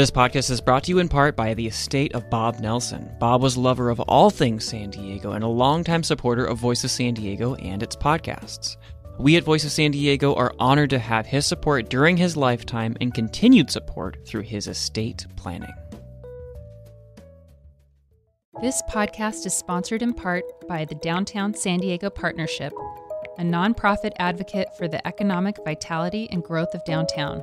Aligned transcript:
This 0.00 0.10
podcast 0.10 0.50
is 0.50 0.62
brought 0.62 0.84
to 0.84 0.92
you 0.92 0.98
in 0.98 1.10
part 1.10 1.36
by 1.36 1.52
the 1.52 1.66
estate 1.66 2.14
of 2.14 2.30
Bob 2.30 2.58
Nelson. 2.58 3.14
Bob 3.20 3.42
was 3.42 3.56
a 3.56 3.60
lover 3.60 3.90
of 3.90 4.00
all 4.00 4.30
things 4.30 4.64
San 4.64 4.88
Diego 4.88 5.32
and 5.32 5.44
a 5.44 5.46
longtime 5.46 6.02
supporter 6.02 6.46
of 6.46 6.56
Voice 6.56 6.82
of 6.84 6.90
San 6.90 7.12
Diego 7.12 7.54
and 7.56 7.82
its 7.82 7.96
podcasts. 7.96 8.78
We 9.18 9.36
at 9.36 9.44
Voice 9.44 9.62
of 9.62 9.72
San 9.72 9.90
Diego 9.90 10.34
are 10.36 10.54
honored 10.58 10.88
to 10.88 10.98
have 10.98 11.26
his 11.26 11.44
support 11.44 11.90
during 11.90 12.16
his 12.16 12.34
lifetime 12.34 12.96
and 13.02 13.12
continued 13.12 13.70
support 13.70 14.26
through 14.26 14.40
his 14.44 14.68
estate 14.68 15.26
planning. 15.36 15.74
This 18.62 18.80
podcast 18.88 19.44
is 19.44 19.52
sponsored 19.52 20.00
in 20.00 20.14
part 20.14 20.66
by 20.66 20.86
the 20.86 20.94
Downtown 20.94 21.52
San 21.52 21.78
Diego 21.78 22.08
Partnership, 22.08 22.72
a 23.36 23.42
nonprofit 23.42 24.12
advocate 24.18 24.68
for 24.78 24.88
the 24.88 25.06
economic 25.06 25.58
vitality 25.62 26.26
and 26.32 26.42
growth 26.42 26.72
of 26.72 26.82
downtown. 26.86 27.42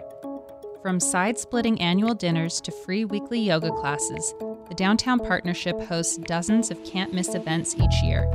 From 0.82 1.00
side 1.00 1.40
splitting 1.40 1.82
annual 1.82 2.14
dinners 2.14 2.62
to 2.62 2.72
free 2.72 3.04
weekly 3.04 3.40
yoga 3.40 3.72
classes, 3.72 4.36
the 4.70 4.76
Downtown 4.76 5.20
Partnership 5.20 5.82
hosts 5.82 6.18
dozens 6.18 6.70
of 6.70 6.84
can't 6.84 7.14
miss 7.14 7.34
events 7.34 7.76
each 7.76 8.04
year. 8.04 8.32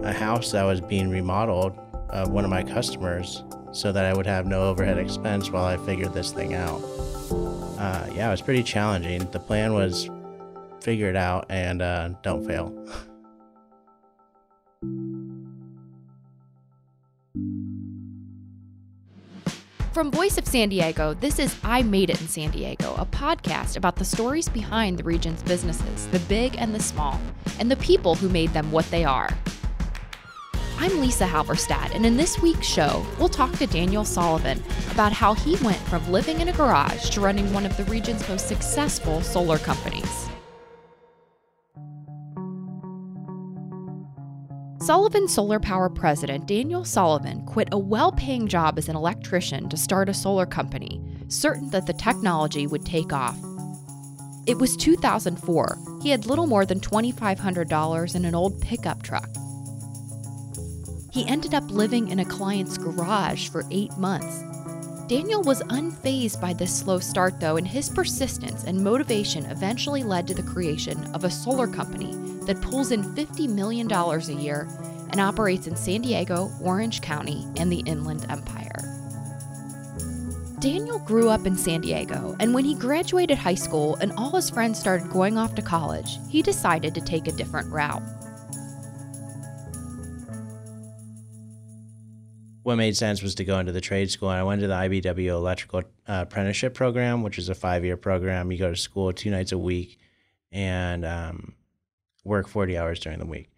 a 0.03 0.13
house 0.13 0.51
that 0.51 0.61
was 0.63 0.79
being 0.79 1.09
remodeled 1.09 1.75
of 2.09 2.29
one 2.29 2.43
of 2.43 2.51
my 2.51 2.61
customers 2.61 3.43
so 3.71 3.91
that 3.91 4.05
I 4.05 4.13
would 4.13 4.25
have 4.25 4.45
no 4.45 4.63
overhead 4.63 4.97
expense 4.97 5.49
while 5.49 5.65
I 5.65 5.77
figured 5.77 6.13
this 6.13 6.31
thing 6.31 6.53
out. 6.53 6.81
Uh, 7.79 8.07
yeah, 8.13 8.27
it 8.27 8.31
was 8.31 8.41
pretty 8.41 8.63
challenging. 8.63 9.29
The 9.31 9.39
plan 9.39 9.73
was 9.73 10.09
figure 10.81 11.09
it 11.09 11.15
out 11.15 11.45
and 11.49 11.81
uh, 11.81 12.09
don't 12.21 12.45
fail. 12.45 12.73
From 19.93 20.09
Voice 20.09 20.37
of 20.37 20.47
San 20.47 20.69
Diego, 20.69 21.13
this 21.13 21.37
is 21.37 21.55
I 21.63 21.83
Made 21.83 22.09
It 22.09 22.21
in 22.21 22.27
San 22.27 22.49
Diego, 22.51 22.95
a 22.97 23.05
podcast 23.05 23.75
about 23.75 23.97
the 23.97 24.05
stories 24.05 24.47
behind 24.47 24.97
the 24.97 25.03
region's 25.03 25.43
businesses, 25.43 26.07
the 26.07 26.19
big 26.19 26.55
and 26.57 26.73
the 26.73 26.79
small, 26.79 27.19
and 27.59 27.69
the 27.69 27.75
people 27.75 28.15
who 28.15 28.29
made 28.29 28.51
them 28.51 28.71
what 28.71 28.89
they 28.89 29.03
are. 29.03 29.29
I'm 30.81 30.99
Lisa 30.99 31.25
Halverstadt, 31.25 31.93
and 31.93 32.07
in 32.07 32.17
this 32.17 32.41
week's 32.41 32.65
show, 32.65 33.05
we'll 33.19 33.29
talk 33.29 33.51
to 33.59 33.67
Daniel 33.67 34.03
Sullivan 34.03 34.63
about 34.89 35.13
how 35.13 35.35
he 35.35 35.55
went 35.57 35.77
from 35.77 36.11
living 36.11 36.41
in 36.41 36.47
a 36.47 36.53
garage 36.53 37.11
to 37.11 37.21
running 37.21 37.53
one 37.53 37.67
of 37.67 37.77
the 37.77 37.83
region's 37.83 38.27
most 38.27 38.47
successful 38.47 39.21
solar 39.21 39.59
companies. 39.59 40.27
Sullivan 44.79 45.27
Solar 45.27 45.59
Power 45.59 45.87
president 45.87 46.47
Daniel 46.47 46.83
Sullivan 46.83 47.45
quit 47.45 47.69
a 47.71 47.77
well 47.77 48.11
paying 48.13 48.47
job 48.47 48.79
as 48.79 48.89
an 48.89 48.95
electrician 48.95 49.69
to 49.69 49.77
start 49.77 50.09
a 50.09 50.15
solar 50.15 50.47
company, 50.47 50.99
certain 51.27 51.69
that 51.69 51.85
the 51.85 51.93
technology 51.93 52.65
would 52.65 52.87
take 52.87 53.13
off. 53.13 53.37
It 54.47 54.57
was 54.57 54.75
2004. 54.77 55.77
He 56.01 56.09
had 56.09 56.25
little 56.25 56.47
more 56.47 56.65
than 56.65 56.79
$2,500 56.79 58.15
in 58.15 58.25
an 58.25 58.33
old 58.33 58.59
pickup 58.61 59.03
truck. 59.03 59.29
He 61.11 61.27
ended 61.27 61.53
up 61.53 61.69
living 61.69 62.07
in 62.07 62.19
a 62.19 62.25
client's 62.25 62.77
garage 62.77 63.49
for 63.49 63.65
eight 63.69 63.95
months. 63.97 64.43
Daniel 65.07 65.43
was 65.43 65.61
unfazed 65.63 66.39
by 66.39 66.53
this 66.53 66.73
slow 66.73 66.99
start, 66.99 67.37
though, 67.37 67.57
and 67.57 67.67
his 67.67 67.89
persistence 67.89 68.63
and 68.63 68.81
motivation 68.81 69.45
eventually 69.47 70.03
led 70.03 70.25
to 70.27 70.33
the 70.33 70.41
creation 70.41 71.03
of 71.13 71.25
a 71.25 71.29
solar 71.29 71.67
company 71.67 72.15
that 72.45 72.61
pulls 72.61 72.93
in 72.93 73.03
$50 73.03 73.49
million 73.49 73.91
a 73.91 74.41
year 74.41 74.69
and 75.11 75.19
operates 75.19 75.67
in 75.67 75.75
San 75.75 76.01
Diego, 76.01 76.49
Orange 76.61 77.01
County, 77.01 77.45
and 77.57 77.69
the 77.69 77.83
Inland 77.85 78.25
Empire. 78.29 78.71
Daniel 80.59 80.99
grew 80.99 81.27
up 81.27 81.45
in 81.45 81.57
San 81.57 81.81
Diego, 81.81 82.37
and 82.39 82.53
when 82.53 82.63
he 82.63 82.73
graduated 82.73 83.37
high 83.37 83.55
school 83.55 83.95
and 83.95 84.13
all 84.13 84.31
his 84.31 84.49
friends 84.49 84.79
started 84.79 85.09
going 85.09 85.37
off 85.37 85.55
to 85.55 85.61
college, 85.61 86.19
he 86.29 86.41
decided 86.41 86.95
to 86.95 87.01
take 87.01 87.27
a 87.27 87.33
different 87.33 87.69
route. 87.69 88.03
What 92.63 92.75
made 92.75 92.95
sense 92.95 93.23
was 93.23 93.35
to 93.35 93.43
go 93.43 93.59
into 93.59 93.71
the 93.71 93.81
trade 93.81 94.11
school. 94.11 94.29
And 94.29 94.39
I 94.39 94.43
went 94.43 94.61
to 94.61 94.67
the 94.67 94.73
IBEW 94.73 95.27
electrical 95.27 95.79
uh, 96.07 96.25
apprenticeship 96.27 96.73
program, 96.73 97.23
which 97.23 97.37
is 97.37 97.49
a 97.49 97.55
five 97.55 97.83
year 97.83 97.97
program. 97.97 98.51
You 98.51 98.57
go 98.57 98.69
to 98.69 98.75
school 98.75 99.11
two 99.13 99.31
nights 99.31 99.51
a 99.51 99.57
week 99.57 99.97
and 100.51 101.05
um, 101.05 101.55
work 102.23 102.47
40 102.47 102.77
hours 102.77 102.99
during 102.99 103.19
the 103.19 103.25
week. 103.25 103.49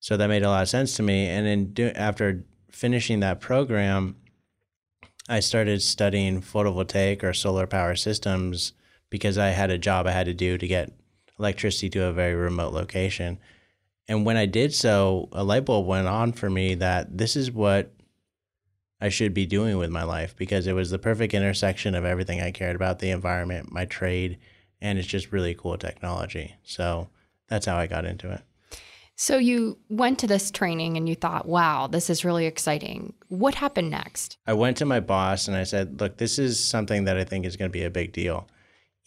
So 0.00 0.16
that 0.16 0.26
made 0.26 0.42
a 0.42 0.48
lot 0.48 0.62
of 0.62 0.68
sense 0.68 0.96
to 0.96 1.02
me. 1.02 1.26
And 1.28 1.46
then 1.46 1.72
do, 1.72 1.88
after 1.94 2.44
finishing 2.70 3.20
that 3.20 3.40
program, 3.40 4.16
I 5.28 5.40
started 5.40 5.82
studying 5.82 6.42
photovoltaic 6.42 7.22
or 7.22 7.32
solar 7.32 7.66
power 7.66 7.94
systems 7.94 8.72
because 9.10 9.38
I 9.38 9.48
had 9.48 9.70
a 9.70 9.78
job 9.78 10.06
I 10.06 10.12
had 10.12 10.26
to 10.26 10.34
do 10.34 10.58
to 10.58 10.66
get 10.66 10.92
electricity 11.38 11.90
to 11.90 12.06
a 12.06 12.12
very 12.12 12.34
remote 12.34 12.72
location. 12.72 13.38
And 14.08 14.26
when 14.26 14.36
I 14.36 14.46
did 14.46 14.74
so, 14.74 15.28
a 15.32 15.44
light 15.44 15.64
bulb 15.64 15.86
went 15.86 16.08
on 16.08 16.32
for 16.32 16.50
me 16.50 16.74
that 16.76 17.16
this 17.16 17.36
is 17.36 17.52
what 17.52 17.92
I 19.02 19.08
should 19.08 19.34
be 19.34 19.46
doing 19.46 19.78
with 19.78 19.90
my 19.90 20.04
life 20.04 20.36
because 20.36 20.68
it 20.68 20.74
was 20.74 20.90
the 20.90 20.98
perfect 20.98 21.34
intersection 21.34 21.96
of 21.96 22.04
everything 22.04 22.40
I 22.40 22.52
cared 22.52 22.76
about 22.76 23.00
the 23.00 23.10
environment, 23.10 23.72
my 23.72 23.84
trade, 23.84 24.38
and 24.80 24.96
it's 24.96 25.08
just 25.08 25.32
really 25.32 25.54
cool 25.54 25.76
technology. 25.76 26.54
So 26.62 27.08
that's 27.48 27.66
how 27.66 27.76
I 27.76 27.88
got 27.88 28.04
into 28.04 28.30
it. 28.30 28.42
So 29.16 29.38
you 29.38 29.78
went 29.88 30.20
to 30.20 30.28
this 30.28 30.52
training 30.52 30.96
and 30.96 31.08
you 31.08 31.16
thought, 31.16 31.46
wow, 31.46 31.88
this 31.88 32.08
is 32.10 32.24
really 32.24 32.46
exciting. 32.46 33.12
What 33.26 33.56
happened 33.56 33.90
next? 33.90 34.36
I 34.46 34.52
went 34.52 34.76
to 34.76 34.84
my 34.84 35.00
boss 35.00 35.48
and 35.48 35.56
I 35.56 35.64
said, 35.64 36.00
look, 36.00 36.18
this 36.18 36.38
is 36.38 36.62
something 36.62 37.02
that 37.04 37.16
I 37.16 37.24
think 37.24 37.44
is 37.44 37.56
going 37.56 37.70
to 37.70 37.76
be 37.76 37.84
a 37.84 37.90
big 37.90 38.12
deal. 38.12 38.46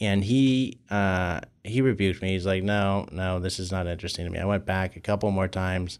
And 0.01 0.25
he 0.25 0.81
uh, 0.89 1.39
he 1.63 1.79
rebuked 1.79 2.21
me. 2.21 2.33
He's 2.33 2.45
like, 2.45 2.63
no, 2.63 3.07
no, 3.13 3.39
this 3.39 3.59
is 3.59 3.71
not 3.71 3.87
interesting 3.87 4.25
to 4.25 4.31
me. 4.31 4.39
I 4.39 4.45
went 4.45 4.65
back 4.65 4.97
a 4.97 4.99
couple 4.99 5.31
more 5.31 5.47
times, 5.47 5.99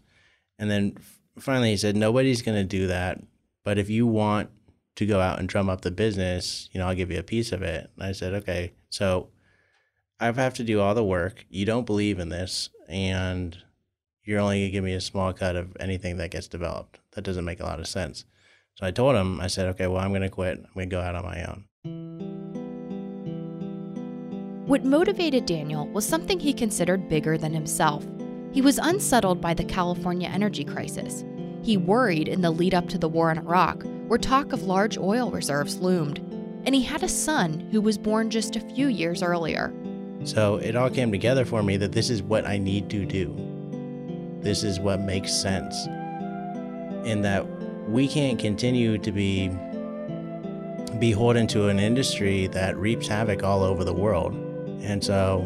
and 0.58 0.70
then 0.70 0.98
finally 1.38 1.70
he 1.70 1.78
said, 1.78 1.96
nobody's 1.96 2.42
going 2.42 2.58
to 2.58 2.64
do 2.64 2.88
that 2.88 3.22
but 3.66 3.78
if 3.78 3.90
you 3.90 4.06
want 4.06 4.48
to 4.94 5.04
go 5.04 5.20
out 5.20 5.40
and 5.40 5.48
drum 5.48 5.68
up 5.68 5.80
the 5.80 5.90
business, 5.90 6.70
you 6.70 6.78
know, 6.78 6.86
I'll 6.86 6.94
give 6.94 7.10
you 7.10 7.18
a 7.18 7.24
piece 7.24 7.50
of 7.50 7.62
it. 7.62 7.90
And 7.96 8.06
I 8.06 8.12
said, 8.12 8.32
okay. 8.34 8.74
So 8.90 9.30
I 10.20 10.26
have 10.30 10.54
to 10.54 10.62
do 10.62 10.80
all 10.80 10.94
the 10.94 11.02
work. 11.02 11.44
You 11.50 11.66
don't 11.66 11.84
believe 11.84 12.20
in 12.20 12.28
this, 12.28 12.70
and 12.88 13.58
you're 14.22 14.38
only 14.38 14.60
going 14.60 14.68
to 14.68 14.70
give 14.70 14.84
me 14.84 14.92
a 14.92 15.00
small 15.00 15.32
cut 15.32 15.56
of 15.56 15.76
anything 15.80 16.16
that 16.18 16.30
gets 16.30 16.46
developed. 16.46 17.00
That 17.14 17.24
doesn't 17.24 17.44
make 17.44 17.58
a 17.58 17.64
lot 17.64 17.80
of 17.80 17.88
sense. 17.88 18.24
So 18.76 18.86
I 18.86 18.92
told 18.92 19.16
him, 19.16 19.40
I 19.40 19.48
said, 19.48 19.66
okay, 19.70 19.88
well, 19.88 20.00
I'm 20.00 20.10
going 20.10 20.22
to 20.22 20.30
quit. 20.30 20.58
I'm 20.58 20.72
going 20.72 20.88
to 20.88 20.94
go 20.94 21.02
out 21.02 21.16
on 21.16 21.24
my 21.24 21.42
own. 21.42 21.64
What 24.66 24.84
motivated 24.84 25.44
Daniel 25.44 25.88
was 25.88 26.06
something 26.06 26.38
he 26.38 26.52
considered 26.52 27.08
bigger 27.08 27.36
than 27.36 27.52
himself. 27.52 28.06
He 28.52 28.62
was 28.62 28.78
unsettled 28.78 29.40
by 29.40 29.54
the 29.54 29.64
California 29.64 30.28
energy 30.28 30.62
crisis 30.62 31.24
he 31.66 31.76
worried 31.76 32.28
in 32.28 32.42
the 32.42 32.50
lead 32.52 32.74
up 32.74 32.88
to 32.88 32.96
the 32.96 33.08
war 33.08 33.28
in 33.32 33.38
Iraq, 33.38 33.82
where 34.06 34.20
talk 34.20 34.52
of 34.52 34.62
large 34.62 34.96
oil 34.96 35.32
reserves 35.32 35.78
loomed. 35.78 36.18
And 36.64 36.76
he 36.76 36.82
had 36.82 37.02
a 37.02 37.08
son 37.08 37.58
who 37.72 37.80
was 37.80 37.98
born 37.98 38.30
just 38.30 38.54
a 38.54 38.60
few 38.60 38.86
years 38.86 39.20
earlier. 39.20 39.74
So 40.22 40.58
it 40.58 40.76
all 40.76 40.88
came 40.88 41.10
together 41.10 41.44
for 41.44 41.64
me 41.64 41.76
that 41.78 41.90
this 41.90 42.08
is 42.08 42.22
what 42.22 42.46
I 42.46 42.58
need 42.58 42.88
to 42.90 43.04
do. 43.04 43.34
This 44.42 44.62
is 44.62 44.78
what 44.78 45.00
makes 45.00 45.32
sense. 45.32 45.86
In 47.04 47.22
that 47.22 47.44
we 47.88 48.06
can't 48.06 48.38
continue 48.38 48.96
to 48.98 49.10
be 49.10 49.48
beholden 51.00 51.48
to 51.48 51.68
an 51.68 51.80
industry 51.80 52.46
that 52.48 52.76
reaps 52.76 53.08
havoc 53.08 53.42
all 53.42 53.64
over 53.64 53.82
the 53.82 53.92
world. 53.92 54.34
And 54.82 55.02
so 55.02 55.40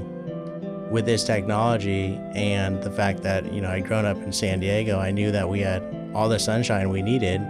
with 0.91 1.07
this 1.07 1.25
technology 1.25 2.21
and 2.35 2.83
the 2.83 2.91
fact 2.91 3.23
that, 3.23 3.51
you 3.55 3.63
know, 3.63 3.71
I'd 3.71 3.87
grown 3.87 4.05
up 4.05 4.19
in 4.19 4.33
San 4.35 4.61
Diego, 4.61 4.99
I 4.99 5.13
knew 5.13 5.33
that 5.33 5.49
we 5.49 5.61
had 5.61 5.83
all 6.15 6.29
the 6.29 6.39
sunshine 6.39 6.91
we 6.91 7.03
needed. 7.03 7.47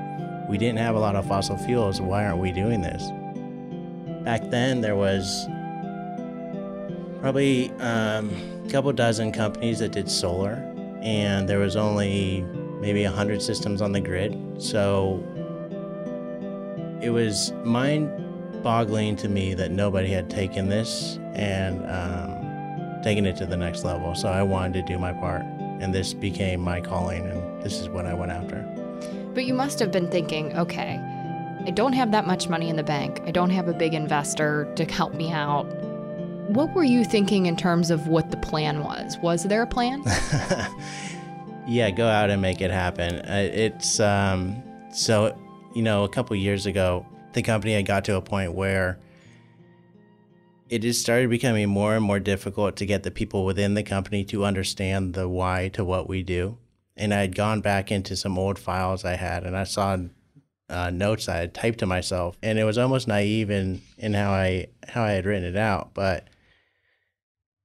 We 0.48 0.58
didn't 0.58 0.78
have 0.78 0.96
a 0.96 0.98
lot 0.98 1.16
of 1.16 1.26
fossil 1.26 1.56
fuels. 1.56 2.00
Why 2.00 2.24
aren't 2.24 2.40
we 2.40 2.52
doing 2.52 2.80
this? 2.80 3.02
back 4.24 4.50
then 4.50 4.80
there 4.80 4.96
was 4.96 5.48
probably 7.20 7.70
um, 7.80 8.30
a 8.64 8.70
couple 8.70 8.92
dozen 8.92 9.32
companies 9.32 9.78
that 9.78 9.92
did 9.92 10.10
solar, 10.10 10.54
and 11.02 11.48
there 11.48 11.58
was 11.58 11.76
only 11.76 12.42
maybe 12.80 13.04
100 13.04 13.42
systems 13.42 13.82
on 13.82 13.92
the 13.92 14.00
grid. 14.00 14.38
So 14.58 15.22
it 17.02 17.10
was 17.10 17.52
mind 17.64 18.62
boggling 18.62 19.16
to 19.16 19.28
me 19.28 19.54
that 19.54 19.70
nobody 19.70 20.08
had 20.08 20.28
taken 20.28 20.68
this 20.68 21.18
and 21.34 21.78
um, 21.86 23.02
taken 23.02 23.26
it 23.26 23.36
to 23.36 23.46
the 23.46 23.56
next 23.56 23.84
level. 23.84 24.14
So 24.14 24.28
I 24.28 24.42
wanted 24.42 24.74
to 24.74 24.92
do 24.92 24.98
my 24.98 25.12
part, 25.12 25.42
and 25.80 25.94
this 25.94 26.14
became 26.14 26.60
my 26.60 26.80
calling, 26.80 27.26
and 27.26 27.42
this 27.62 27.80
is 27.80 27.88
what 27.88 28.06
I 28.06 28.14
went 28.14 28.32
after. 28.32 28.62
But 29.34 29.44
you 29.44 29.54
must 29.54 29.78
have 29.78 29.92
been 29.92 30.10
thinking, 30.10 30.56
okay, 30.58 31.00
I 31.66 31.70
don't 31.70 31.92
have 31.92 32.10
that 32.12 32.26
much 32.26 32.48
money 32.48 32.68
in 32.68 32.76
the 32.76 32.82
bank. 32.82 33.20
I 33.24 33.30
don't 33.30 33.50
have 33.50 33.68
a 33.68 33.72
big 33.72 33.94
investor 33.94 34.72
to 34.76 34.84
help 34.84 35.14
me 35.14 35.30
out. 35.30 35.64
What 36.50 36.74
were 36.74 36.84
you 36.84 37.04
thinking 37.04 37.46
in 37.46 37.56
terms 37.56 37.90
of 37.90 38.08
what 38.08 38.30
the 38.30 38.36
plan 38.36 38.82
was? 38.82 39.18
Was 39.18 39.44
there 39.44 39.62
a 39.62 39.66
plan? 39.66 40.02
yeah, 41.66 41.90
go 41.90 42.08
out 42.08 42.30
and 42.30 42.42
make 42.42 42.60
it 42.60 42.70
happen. 42.70 43.16
Uh, 43.20 43.48
It's 43.52 44.00
um, 44.00 44.62
so 44.92 45.36
you 45.74 45.82
know, 45.82 46.04
a 46.04 46.08
couple 46.08 46.34
years 46.36 46.66
ago, 46.66 47.06
the 47.32 47.42
company 47.42 47.74
had 47.74 47.86
got 47.86 48.04
to 48.06 48.16
a 48.16 48.22
point 48.22 48.54
where 48.54 48.98
it 50.68 50.80
just 50.80 51.00
started 51.00 51.30
becoming 51.30 51.68
more 51.68 51.94
and 51.94 52.04
more 52.04 52.20
difficult 52.20 52.76
to 52.76 52.86
get 52.86 53.02
the 53.02 53.10
people 53.10 53.44
within 53.44 53.74
the 53.74 53.82
company 53.82 54.24
to 54.24 54.44
understand 54.44 55.14
the 55.14 55.28
why 55.28 55.68
to 55.74 55.84
what 55.84 56.08
we 56.08 56.22
do. 56.22 56.56
And 57.00 57.12
I 57.12 57.20
had 57.22 57.34
gone 57.34 57.60
back 57.60 57.90
into 57.90 58.14
some 58.14 58.38
old 58.38 58.58
files 58.58 59.04
I 59.04 59.16
had, 59.16 59.44
and 59.44 59.56
I 59.56 59.64
saw 59.64 59.96
uh, 60.68 60.90
notes 60.90 61.28
I 61.28 61.38
had 61.38 61.54
typed 61.54 61.80
to 61.80 61.86
myself, 61.86 62.36
and 62.42 62.58
it 62.58 62.64
was 62.64 62.78
almost 62.78 63.08
naive 63.08 63.50
in 63.50 63.82
in 63.98 64.14
how 64.14 64.30
I 64.30 64.68
how 64.86 65.02
I 65.02 65.12
had 65.12 65.26
written 65.26 65.44
it 65.44 65.56
out, 65.56 65.94
but 65.94 66.28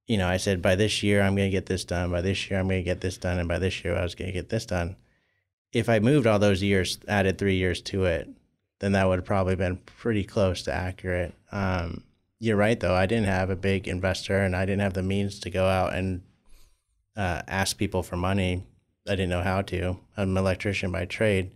you 0.06 0.18
know, 0.18 0.28
I 0.28 0.36
said, 0.36 0.62
by 0.62 0.76
this 0.76 1.02
year, 1.02 1.20
I'm 1.20 1.34
going 1.34 1.50
to 1.50 1.56
get 1.56 1.66
this 1.66 1.84
done. 1.84 2.10
By 2.10 2.20
this 2.20 2.48
year, 2.48 2.60
I'm 2.60 2.68
going 2.68 2.80
to 2.80 2.84
get 2.84 3.00
this 3.00 3.18
done. 3.18 3.38
And 3.38 3.48
by 3.48 3.58
this 3.58 3.84
year, 3.84 3.96
I 3.96 4.02
was 4.02 4.14
going 4.14 4.28
to 4.28 4.32
get 4.32 4.48
this 4.48 4.66
done. 4.66 4.96
If 5.72 5.88
I 5.88 5.98
moved 5.98 6.26
all 6.26 6.38
those 6.38 6.62
years, 6.62 6.98
added 7.08 7.38
three 7.38 7.56
years 7.56 7.82
to 7.82 8.04
it, 8.04 8.28
then 8.78 8.92
that 8.92 9.08
would 9.08 9.18
have 9.18 9.24
probably 9.24 9.56
been 9.56 9.78
pretty 9.78 10.22
close 10.22 10.62
to 10.62 10.72
accurate. 10.72 11.34
Um, 11.50 12.04
you're 12.38 12.56
right, 12.56 12.78
though. 12.78 12.94
I 12.94 13.06
didn't 13.06 13.26
have 13.26 13.50
a 13.50 13.56
big 13.56 13.88
investor 13.88 14.38
and 14.38 14.54
I 14.54 14.64
didn't 14.64 14.82
have 14.82 14.94
the 14.94 15.02
means 15.02 15.40
to 15.40 15.50
go 15.50 15.66
out 15.66 15.94
and 15.94 16.22
uh, 17.16 17.42
ask 17.48 17.76
people 17.76 18.02
for 18.02 18.16
money. 18.16 18.62
I 19.08 19.12
didn't 19.12 19.30
know 19.30 19.42
how 19.42 19.62
to. 19.62 19.98
I'm 20.16 20.30
an 20.30 20.36
electrician 20.36 20.92
by 20.92 21.04
trade. 21.04 21.52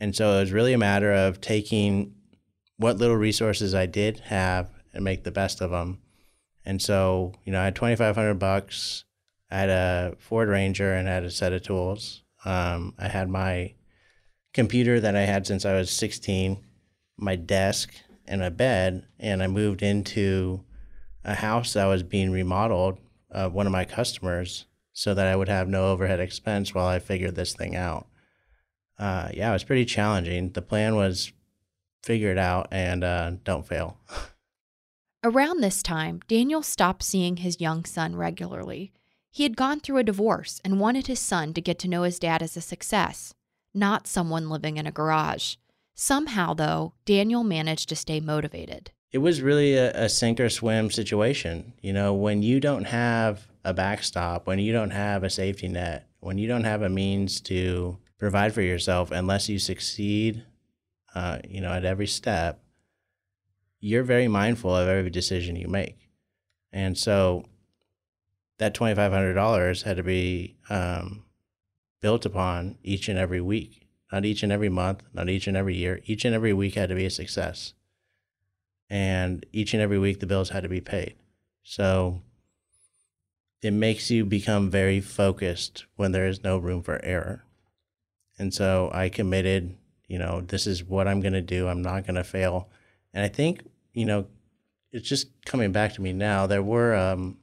And 0.00 0.14
so 0.14 0.36
it 0.36 0.40
was 0.40 0.52
really 0.52 0.72
a 0.72 0.78
matter 0.78 1.12
of 1.12 1.40
taking 1.40 2.14
what 2.76 2.98
little 2.98 3.16
resources 3.16 3.74
I 3.74 3.86
did 3.86 4.20
have 4.20 4.70
and 4.92 5.04
make 5.04 5.24
the 5.24 5.30
best 5.30 5.60
of 5.60 5.70
them 5.70 6.00
and 6.66 6.82
so, 6.82 7.32
you 7.44 7.52
know, 7.52 7.60
I 7.60 7.66
had 7.66 7.76
2,500 7.76 8.34
bucks. 8.34 9.04
I 9.50 9.58
had 9.58 9.70
a 9.70 10.16
Ford 10.18 10.48
Ranger 10.48 10.92
and 10.92 11.08
I 11.08 11.14
had 11.14 11.24
a 11.24 11.30
set 11.30 11.52
of 11.52 11.62
tools. 11.62 12.24
Um, 12.44 12.92
I 12.98 13.06
had 13.06 13.30
my 13.30 13.74
computer 14.52 14.98
that 14.98 15.14
I 15.14 15.22
had 15.22 15.46
since 15.46 15.64
I 15.64 15.74
was 15.74 15.90
16, 15.90 16.58
my 17.16 17.36
desk, 17.36 17.94
and 18.26 18.42
a 18.42 18.50
bed. 18.50 19.06
And 19.20 19.44
I 19.44 19.46
moved 19.46 19.80
into 19.80 20.64
a 21.24 21.36
house 21.36 21.74
that 21.74 21.86
was 21.86 22.02
being 22.02 22.32
remodeled, 22.32 22.98
uh, 23.30 23.48
one 23.48 23.66
of 23.66 23.72
my 23.72 23.84
customers, 23.84 24.66
so 24.96 25.12
that 25.12 25.26
I 25.26 25.36
would 25.36 25.50
have 25.50 25.68
no 25.68 25.90
overhead 25.90 26.20
expense 26.20 26.74
while 26.74 26.86
I 26.86 27.00
figured 27.00 27.34
this 27.34 27.52
thing 27.52 27.76
out. 27.76 28.06
Uh, 28.98 29.28
yeah, 29.34 29.50
it 29.50 29.52
was 29.52 29.62
pretty 29.62 29.84
challenging. 29.84 30.52
The 30.52 30.62
plan 30.62 30.96
was 30.96 31.32
figure 32.02 32.30
it 32.30 32.38
out 32.38 32.68
and 32.70 33.04
uh, 33.04 33.32
don't 33.44 33.66
fail. 33.66 33.98
Around 35.22 35.60
this 35.60 35.82
time, 35.82 36.20
Daniel 36.28 36.62
stopped 36.62 37.02
seeing 37.02 37.36
his 37.36 37.60
young 37.60 37.84
son 37.84 38.16
regularly. 38.16 38.90
He 39.30 39.42
had 39.42 39.54
gone 39.54 39.80
through 39.80 39.98
a 39.98 40.02
divorce 40.02 40.62
and 40.64 40.80
wanted 40.80 41.08
his 41.08 41.20
son 41.20 41.52
to 41.52 41.60
get 41.60 41.78
to 41.80 41.88
know 41.88 42.04
his 42.04 42.18
dad 42.18 42.42
as 42.42 42.56
a 42.56 42.62
success, 42.62 43.34
not 43.74 44.06
someone 44.06 44.48
living 44.48 44.78
in 44.78 44.86
a 44.86 44.92
garage. 44.92 45.56
Somehow, 45.94 46.54
though, 46.54 46.94
Daniel 47.04 47.44
managed 47.44 47.90
to 47.90 47.96
stay 47.96 48.18
motivated. 48.18 48.92
It 49.12 49.18
was 49.18 49.42
really 49.42 49.74
a, 49.74 49.92
a 49.92 50.08
sink 50.08 50.40
or 50.40 50.48
swim 50.48 50.90
situation. 50.90 51.74
You 51.82 51.92
know, 51.92 52.14
when 52.14 52.42
you 52.42 52.60
don't 52.60 52.84
have 52.84 53.46
a 53.66 53.74
backstop, 53.74 54.46
when 54.46 54.60
you 54.60 54.72
don't 54.72 54.92
have 54.92 55.24
a 55.24 55.28
safety 55.28 55.66
net, 55.66 56.08
when 56.20 56.38
you 56.38 56.46
don't 56.46 56.64
have 56.64 56.82
a 56.82 56.88
means 56.88 57.40
to 57.40 57.98
provide 58.16 58.54
for 58.54 58.62
yourself 58.62 59.10
unless 59.10 59.48
you 59.48 59.58
succeed, 59.58 60.44
uh, 61.16 61.40
you 61.46 61.60
know, 61.60 61.72
at 61.72 61.84
every 61.84 62.06
step, 62.06 62.62
you're 63.80 64.04
very 64.04 64.28
mindful 64.28 64.74
of 64.74 64.88
every 64.88 65.10
decision 65.10 65.56
you 65.56 65.66
make. 65.66 66.08
And 66.72 66.96
so 66.96 67.44
that 68.58 68.72
$2,500 68.72 69.82
had 69.82 69.96
to 69.96 70.02
be 70.04 70.56
um, 70.70 71.24
built 72.00 72.24
upon 72.24 72.78
each 72.84 73.08
and 73.08 73.18
every 73.18 73.40
week, 73.40 73.88
not 74.12 74.24
each 74.24 74.44
and 74.44 74.52
every 74.52 74.68
month, 74.68 75.02
not 75.12 75.28
each 75.28 75.48
and 75.48 75.56
every 75.56 75.74
year. 75.74 76.00
Each 76.04 76.24
and 76.24 76.36
every 76.36 76.52
week 76.52 76.74
had 76.76 76.88
to 76.90 76.94
be 76.94 77.04
a 77.04 77.10
success. 77.10 77.74
And 78.88 79.44
each 79.52 79.74
and 79.74 79.82
every 79.82 79.98
week, 79.98 80.20
the 80.20 80.26
bills 80.26 80.50
had 80.50 80.62
to 80.62 80.68
be 80.68 80.80
paid. 80.80 81.16
So 81.64 82.22
it 83.62 83.72
makes 83.72 84.10
you 84.10 84.24
become 84.24 84.70
very 84.70 85.00
focused 85.00 85.86
when 85.96 86.12
there 86.12 86.26
is 86.26 86.44
no 86.44 86.58
room 86.58 86.82
for 86.82 87.02
error. 87.04 87.44
And 88.38 88.52
so 88.52 88.90
I 88.92 89.08
committed, 89.08 89.76
you 90.08 90.18
know, 90.18 90.42
this 90.42 90.66
is 90.66 90.84
what 90.84 91.08
I'm 91.08 91.20
going 91.20 91.32
to 91.32 91.42
do. 91.42 91.68
I'm 91.68 91.82
not 91.82 92.06
going 92.06 92.16
to 92.16 92.24
fail. 92.24 92.68
And 93.14 93.24
I 93.24 93.28
think, 93.28 93.62
you 93.92 94.04
know, 94.04 94.26
it's 94.92 95.08
just 95.08 95.28
coming 95.44 95.72
back 95.72 95.94
to 95.94 96.02
me 96.02 96.12
now. 96.12 96.46
There 96.46 96.62
were, 96.62 96.94
um, 96.94 97.38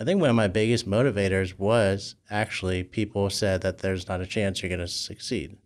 I 0.00 0.04
think 0.04 0.20
one 0.20 0.30
of 0.30 0.36
my 0.36 0.48
biggest 0.48 0.88
motivators 0.88 1.58
was 1.58 2.16
actually 2.30 2.84
people 2.84 3.30
said 3.30 3.62
that 3.62 3.78
there's 3.78 4.08
not 4.08 4.20
a 4.20 4.26
chance 4.26 4.62
you're 4.62 4.68
going 4.68 4.80
to 4.80 4.88
succeed. 4.88 5.56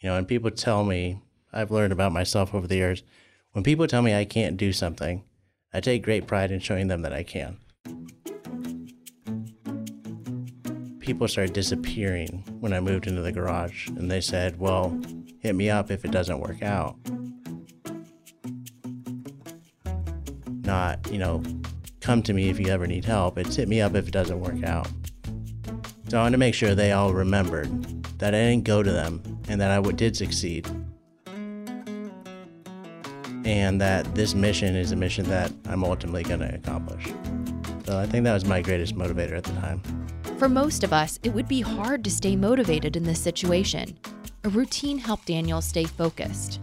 You 0.00 0.08
know, 0.08 0.16
and 0.16 0.28
people 0.28 0.50
tell 0.50 0.84
me, 0.84 1.20
I've 1.52 1.70
learned 1.70 1.92
about 1.92 2.12
myself 2.12 2.54
over 2.54 2.66
the 2.66 2.76
years, 2.76 3.02
when 3.52 3.64
people 3.64 3.86
tell 3.86 4.02
me 4.02 4.14
I 4.14 4.24
can't 4.24 4.56
do 4.56 4.72
something, 4.72 5.22
I 5.72 5.80
take 5.80 6.02
great 6.02 6.26
pride 6.26 6.50
in 6.50 6.60
showing 6.60 6.88
them 6.88 7.02
that 7.02 7.12
I 7.12 7.22
can. 7.22 7.58
People 11.04 11.28
started 11.28 11.52
disappearing 11.52 12.42
when 12.60 12.72
I 12.72 12.80
moved 12.80 13.06
into 13.06 13.20
the 13.20 13.30
garage, 13.30 13.88
and 13.88 14.10
they 14.10 14.20
said, 14.20 14.58
Well, 14.58 14.98
hit 15.40 15.54
me 15.54 15.68
up 15.68 15.90
if 15.90 16.04
it 16.04 16.10
doesn't 16.10 16.40
work 16.40 16.62
out. 16.62 16.96
not, 20.74 20.98
you 21.10 21.18
know, 21.18 21.42
come 22.00 22.22
to 22.22 22.32
me 22.32 22.48
if 22.48 22.58
you 22.58 22.66
ever 22.66 22.86
need 22.86 23.04
help. 23.04 23.38
It's 23.38 23.54
hit 23.56 23.68
me 23.68 23.80
up 23.80 23.94
if 23.94 24.08
it 24.08 24.10
doesn't 24.10 24.40
work 24.40 24.64
out. 24.64 24.88
So 26.08 26.18
I 26.18 26.22
wanted 26.22 26.32
to 26.32 26.38
make 26.38 26.54
sure 26.54 26.74
they 26.74 26.92
all 26.92 27.12
remembered 27.12 27.70
that 28.18 28.34
I 28.34 28.38
didn't 28.38 28.64
go 28.64 28.82
to 28.82 28.90
them 28.90 29.22
and 29.48 29.60
that 29.60 29.70
I 29.70 29.80
did 29.92 30.16
succeed. 30.16 30.66
And 33.44 33.80
that 33.80 34.14
this 34.14 34.34
mission 34.34 34.74
is 34.74 34.90
a 34.90 34.96
mission 34.96 35.26
that 35.26 35.52
I'm 35.66 35.84
ultimately 35.84 36.22
going 36.22 36.40
to 36.40 36.54
accomplish. 36.54 37.06
So 37.84 37.98
I 37.98 38.06
think 38.06 38.24
that 38.24 38.32
was 38.32 38.46
my 38.46 38.62
greatest 38.62 38.96
motivator 38.96 39.36
at 39.36 39.44
the 39.44 39.52
time. 39.52 39.82
For 40.44 40.48
most 40.50 40.84
of 40.84 40.92
us, 40.92 41.18
it 41.22 41.30
would 41.30 41.48
be 41.48 41.62
hard 41.62 42.04
to 42.04 42.10
stay 42.10 42.36
motivated 42.36 42.96
in 42.96 43.04
this 43.04 43.18
situation. 43.18 43.96
A 44.44 44.50
routine 44.50 44.98
helped 44.98 45.24
Daniel 45.24 45.62
stay 45.62 45.84
focused. 45.84 46.60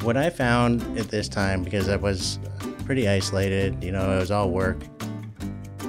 What 0.00 0.16
I 0.16 0.30
found 0.30 0.80
at 0.98 1.08
this 1.08 1.28
time, 1.28 1.62
because 1.62 1.90
I 1.90 1.96
was 1.96 2.38
pretty 2.86 3.06
isolated. 3.06 3.84
You 3.84 3.92
know, 3.92 4.10
it 4.10 4.20
was 4.20 4.30
all 4.30 4.50
work, 4.50 4.78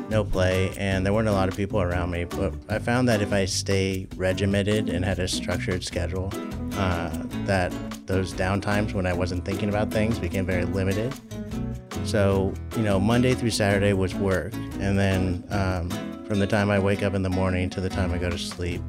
no 0.10 0.26
play, 0.26 0.74
and 0.76 1.06
there 1.06 1.14
weren't 1.14 1.30
a 1.30 1.32
lot 1.32 1.48
of 1.48 1.56
people 1.56 1.82
around 1.82 2.12
me. 2.12 2.26
But 2.26 2.54
I 2.68 2.80
found 2.80 3.08
that 3.08 3.22
if 3.22 3.32
I 3.32 3.46
stay 3.46 4.10
regimented 4.18 4.90
and 4.90 5.06
had 5.06 5.20
a 5.20 5.28
structured 5.30 5.86
schedule, 5.86 6.34
uh, 6.74 7.18
that 7.46 7.72
those 8.08 8.34
downtimes 8.34 8.94
when 8.94 9.06
I 9.06 9.14
wasn't 9.14 9.46
thinking 9.46 9.70
about 9.70 9.90
things 9.90 10.20
became 10.20 10.46
very 10.46 10.66
limited. 10.66 11.14
So, 12.04 12.54
you 12.76 12.84
know, 12.84 13.00
Monday 13.00 13.36
through 13.36 13.52
Saturday 13.52 13.94
was 13.94 14.14
work, 14.14 14.54
and 14.82 15.00
then 15.00 15.46
um, 15.50 16.11
from 16.32 16.40
the 16.40 16.48
time 16.48 16.72
I 16.72 16.80
wake 16.80 17.04
up 17.04 17.14
in 17.14 17.24
the 17.24 17.30
morning 17.30 17.70
to 17.72 17.82
the 17.82 17.90
time 17.90 18.14
I 18.14 18.18
go 18.18 18.30
to 18.30 18.38
sleep. 18.38 18.82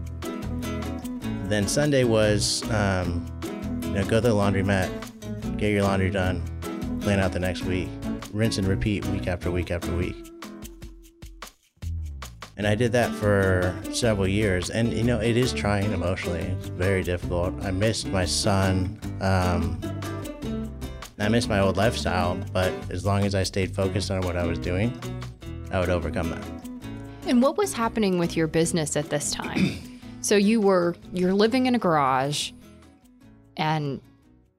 Then 1.49 1.67
Sunday 1.67 2.05
was, 2.05 2.63
um, 2.71 3.27
you 3.83 3.91
know, 3.91 4.05
go 4.05 4.21
to 4.21 4.29
the 4.29 4.33
laundromat, 4.33 4.89
get 5.59 5.73
your 5.73 5.83
laundry 5.83 6.11
done, 6.11 6.41
plan 7.01 7.19
out 7.19 7.33
the 7.33 7.41
next 7.41 7.65
week 7.65 7.89
rinse 8.33 8.59
and 8.59 8.69
repeat 8.69 9.05
week 9.07 9.27
after 9.27 9.51
week 9.51 9.73
after 9.73 9.93
week. 9.97 10.15
And 12.57 12.65
I 12.65 12.77
did 12.77 12.93
that 12.93 13.11
for 13.11 13.77
several 13.93 14.29
years. 14.29 14.71
And, 14.71 14.93
you 14.93 15.03
know, 15.03 15.21
it 15.21 15.37
is 15.37 15.53
trying 15.53 15.91
emotionally. 15.91 16.43
It's 16.43 16.69
very 16.69 17.03
difficult. 17.03 17.61
I 17.65 17.73
missed 17.73 18.07
my 18.07 18.25
son. 18.25 19.01
Um, 19.21 19.81
I 21.19 21.29
missed 21.29 21.49
my 21.49 21.59
old 21.59 21.77
lifestyle, 21.77 22.39
but 22.53 22.73
as 22.93 23.05
long 23.05 23.25
as 23.25 23.35
I 23.35 23.43
stayed 23.43 23.75
focused 23.75 24.13
on 24.13 24.21
what 24.21 24.37
I 24.37 24.45
was 24.45 24.61
doing, 24.61 24.97
I 25.73 25.81
would 25.81 25.91
overcome 25.91 26.31
that. 26.31 26.62
And 27.26 27.41
what 27.41 27.57
was 27.57 27.73
happening 27.73 28.19
with 28.19 28.37
your 28.37 28.47
business 28.47 28.97
at 28.97 29.11
this 29.11 29.31
time? 29.31 29.79
so 30.21 30.37
you 30.37 30.61
were 30.61 30.97
you're 31.12 31.35
living 31.35 31.67
in 31.67 31.75
a 31.75 31.79
garage 31.79 32.52
and 33.57 34.00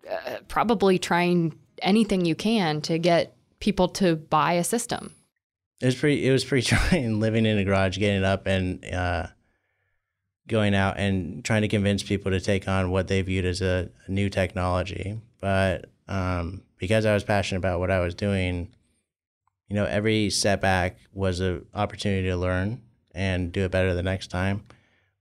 uh, 0.09 0.37
probably 0.47 0.97
trying 0.97 1.57
anything 1.81 2.25
you 2.25 2.35
can 2.35 2.81
to 2.81 2.97
get 2.97 3.35
people 3.59 3.87
to 3.87 4.15
buy 4.15 4.53
a 4.53 4.63
system. 4.63 5.13
It 5.81 5.87
was 5.87 5.95
pretty. 5.95 6.27
It 6.27 6.31
was 6.31 6.45
pretty 6.45 6.65
trying 6.75 7.19
living 7.19 7.45
in 7.45 7.57
a 7.57 7.63
garage, 7.63 7.97
getting 7.97 8.17
it 8.17 8.23
up 8.23 8.47
and 8.47 8.83
uh, 8.85 9.27
going 10.47 10.75
out 10.75 10.97
and 10.97 11.43
trying 11.43 11.61
to 11.61 11.67
convince 11.67 12.03
people 12.03 12.31
to 12.31 12.39
take 12.39 12.67
on 12.67 12.91
what 12.91 13.07
they 13.07 13.21
viewed 13.21 13.45
as 13.45 13.61
a, 13.61 13.89
new 14.07 14.29
technology. 14.29 15.19
But 15.39 15.85
um, 16.07 16.63
because 16.77 17.05
I 17.05 17.13
was 17.13 17.23
passionate 17.23 17.59
about 17.59 17.79
what 17.79 17.91
I 17.91 17.99
was 17.99 18.15
doing, 18.15 18.69
you 19.67 19.75
know, 19.75 19.85
every 19.85 20.29
setback 20.29 20.97
was 21.13 21.39
an 21.39 21.65
opportunity 21.73 22.27
to 22.27 22.37
learn 22.37 22.81
and 23.13 23.51
do 23.51 23.63
it 23.63 23.71
better 23.71 23.93
the 23.93 24.03
next 24.03 24.27
time. 24.27 24.63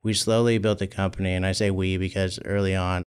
We 0.03 0.15
slowly 0.15 0.59
built 0.59 0.79
the 0.79 0.87
company, 0.87 1.33
and 1.35 1.47
I 1.47 1.53
say 1.53 1.71
we 1.71 1.97
because 1.97 2.41
early 2.45 2.75
on, 2.75 3.03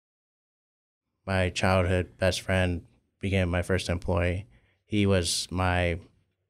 my 1.25 1.49
childhood 1.49 2.17
best 2.17 2.41
friend 2.41 2.83
became 3.19 3.49
my 3.49 3.61
first 3.61 3.87
employee. 3.87 4.47
He 4.85 5.05
was 5.05 5.47
my 5.51 5.99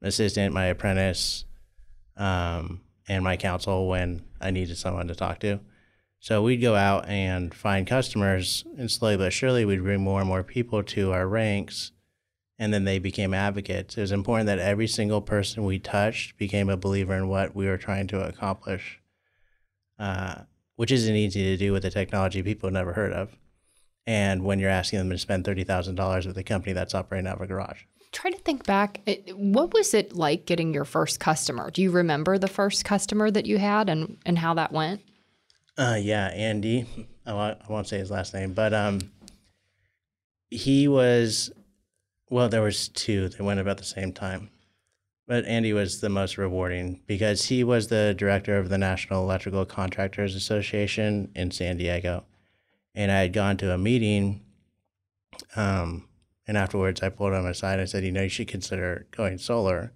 assistant, 0.01 0.53
my 0.53 0.65
apprentice, 0.65 1.45
um, 2.17 2.81
and 3.07 3.23
my 3.23 3.37
counsel 3.37 3.87
when 3.87 4.23
I 4.39 4.51
needed 4.51 4.77
someone 4.77 5.07
to 5.09 5.15
talk 5.15 5.39
to. 5.41 5.59
So 6.19 6.41
we'd 6.41 6.57
go 6.57 6.75
out 6.75 7.07
and 7.07 7.53
find 7.53 7.85
customers, 7.85 8.63
and 8.77 8.89
slowly 8.89 9.17
but 9.17 9.33
surely, 9.33 9.65
we'd 9.65 9.83
bring 9.83 10.01
more 10.01 10.19
and 10.19 10.27
more 10.27 10.43
people 10.43 10.83
to 10.83 11.11
our 11.11 11.27
ranks, 11.27 11.91
and 12.61 12.71
then 12.71 12.83
they 12.83 12.99
became 12.99 13.33
advocates. 13.33 13.97
It 13.97 14.01
was 14.01 14.11
important 14.11 14.45
that 14.45 14.59
every 14.59 14.87
single 14.87 15.19
person 15.19 15.65
we 15.65 15.79
touched 15.79 16.37
became 16.37 16.69
a 16.69 16.77
believer 16.77 17.15
in 17.15 17.27
what 17.27 17.55
we 17.55 17.65
were 17.65 17.79
trying 17.79 18.05
to 18.09 18.21
accomplish, 18.21 19.01
uh, 19.97 20.35
which 20.75 20.91
isn't 20.91 21.15
easy 21.15 21.43
to 21.43 21.57
do 21.57 21.73
with 21.73 21.83
a 21.85 21.89
technology 21.89 22.43
people 22.43 22.67
have 22.67 22.73
never 22.75 22.93
heard 22.93 23.13
of. 23.13 23.35
And 24.05 24.43
when 24.43 24.59
you're 24.59 24.69
asking 24.69 24.99
them 24.99 25.09
to 25.09 25.17
spend 25.17 25.43
thirty 25.43 25.63
thousand 25.63 25.95
dollars 25.95 26.27
with 26.27 26.37
a 26.37 26.43
company 26.43 26.73
that's 26.73 26.93
operating 26.93 27.27
out 27.27 27.37
of 27.37 27.41
a 27.41 27.47
garage, 27.47 27.81
Try 28.11 28.29
to 28.29 28.37
think 28.37 28.65
back. 28.65 29.01
What 29.33 29.73
was 29.73 29.95
it 29.95 30.13
like 30.13 30.45
getting 30.45 30.71
your 30.71 30.85
first 30.85 31.19
customer? 31.19 31.71
Do 31.71 31.81
you 31.81 31.89
remember 31.89 32.37
the 32.37 32.47
first 32.47 32.85
customer 32.85 33.31
that 33.31 33.47
you 33.47 33.57
had 33.57 33.89
and, 33.89 34.17
and 34.25 34.37
how 34.37 34.53
that 34.55 34.71
went? 34.71 35.01
Uh, 35.77 35.97
yeah, 35.99 36.27
Andy. 36.27 36.85
I 37.25 37.33
won't, 37.33 37.57
I 37.67 37.71
won't 37.71 37.87
say 37.87 37.97
his 37.97 38.11
last 38.11 38.33
name, 38.33 38.53
but 38.53 38.73
um, 38.73 38.99
he 40.49 40.87
was. 40.87 41.51
Well, 42.31 42.47
there 42.47 42.61
was 42.61 42.87
two. 42.87 43.27
They 43.27 43.43
went 43.43 43.59
about 43.59 43.77
the 43.77 43.83
same 43.83 44.13
time, 44.13 44.51
but 45.27 45.43
Andy 45.43 45.73
was 45.73 45.99
the 45.99 46.07
most 46.07 46.37
rewarding 46.37 47.01
because 47.05 47.47
he 47.47 47.61
was 47.61 47.89
the 47.89 48.15
director 48.17 48.57
of 48.57 48.69
the 48.69 48.77
National 48.77 49.21
Electrical 49.21 49.65
Contractors 49.65 50.33
Association 50.33 51.29
in 51.35 51.51
San 51.51 51.75
Diego, 51.75 52.23
and 52.95 53.11
I 53.11 53.19
had 53.19 53.33
gone 53.33 53.57
to 53.57 53.73
a 53.73 53.77
meeting. 53.77 54.45
Um, 55.57 56.07
and 56.47 56.55
afterwards, 56.55 57.03
I 57.03 57.09
pulled 57.09 57.33
him 57.33 57.45
aside. 57.45 57.81
I 57.81 57.85
said, 57.85 58.05
"You 58.05 58.13
know, 58.13 58.23
you 58.23 58.29
should 58.29 58.47
consider 58.47 59.07
going 59.11 59.37
solar." 59.37 59.91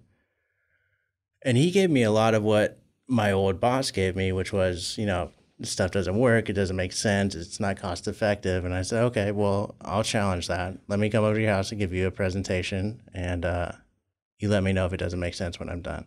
And 1.40 1.56
he 1.56 1.70
gave 1.70 1.88
me 1.88 2.02
a 2.02 2.10
lot 2.10 2.34
of 2.34 2.42
what 2.42 2.82
my 3.08 3.32
old 3.32 3.60
boss 3.60 3.90
gave 3.90 4.14
me, 4.14 4.30
which 4.30 4.52
was, 4.52 4.98
you 4.98 5.06
know, 5.06 5.32
stuff 5.62 5.90
doesn't 5.90 6.18
work. 6.18 6.48
It 6.48 6.54
doesn't 6.54 6.76
make 6.76 6.92
sense. 6.92 7.34
It's 7.34 7.60
not 7.60 7.78
cost 7.78 8.06
effective. 8.08 8.64
And 8.64 8.74
I 8.74 8.82
said, 8.82 9.04
okay, 9.04 9.32
well, 9.32 9.74
I'll 9.80 10.02
challenge 10.02 10.48
that. 10.48 10.78
Let 10.88 10.98
me 10.98 11.08
come 11.08 11.24
over 11.24 11.34
to 11.34 11.40
your 11.40 11.52
house 11.52 11.70
and 11.70 11.80
give 11.80 11.92
you 11.92 12.06
a 12.06 12.10
presentation, 12.10 13.02
and 13.14 13.44
uh, 13.44 13.72
you 14.38 14.48
let 14.48 14.62
me 14.62 14.72
know 14.72 14.86
if 14.86 14.92
it 14.92 14.98
doesn't 14.98 15.20
make 15.20 15.34
sense 15.34 15.58
when 15.58 15.68
I'm 15.68 15.82
done. 15.82 16.06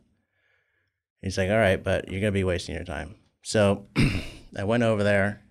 He's 1.22 1.38
like, 1.38 1.50
all 1.50 1.58
right, 1.58 1.84
but 1.84 2.10
you're 2.10 2.22
going 2.22 2.32
to 2.34 2.38
be 2.38 2.44
wasting 2.44 2.76
your 2.76 2.86
time. 2.86 3.16
So 3.42 3.88
I 4.58 4.64
went 4.64 4.84
over 4.84 5.04
there, 5.04 5.42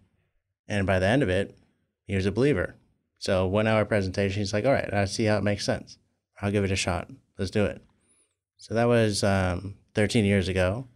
and 0.66 0.86
by 0.86 0.98
the 0.98 1.06
end 1.06 1.22
of 1.22 1.28
it, 1.28 1.58
he 2.06 2.14
was 2.14 2.26
a 2.26 2.32
believer. 2.32 2.76
So 3.18 3.46
one 3.46 3.66
hour 3.66 3.84
presentation, 3.84 4.40
he's 4.40 4.52
like, 4.52 4.64
all 4.64 4.72
right, 4.72 4.92
I 4.92 5.04
see 5.06 5.24
how 5.24 5.36
it 5.36 5.44
makes 5.44 5.64
sense. 5.64 5.98
I'll 6.40 6.52
give 6.52 6.64
it 6.64 6.70
a 6.70 6.76
shot. 6.76 7.10
Let's 7.36 7.50
do 7.50 7.64
it. 7.64 7.82
So 8.56 8.74
that 8.74 8.86
was 8.86 9.24
um, 9.24 9.74
13 9.94 10.24
years 10.24 10.48
ago. 10.48 10.86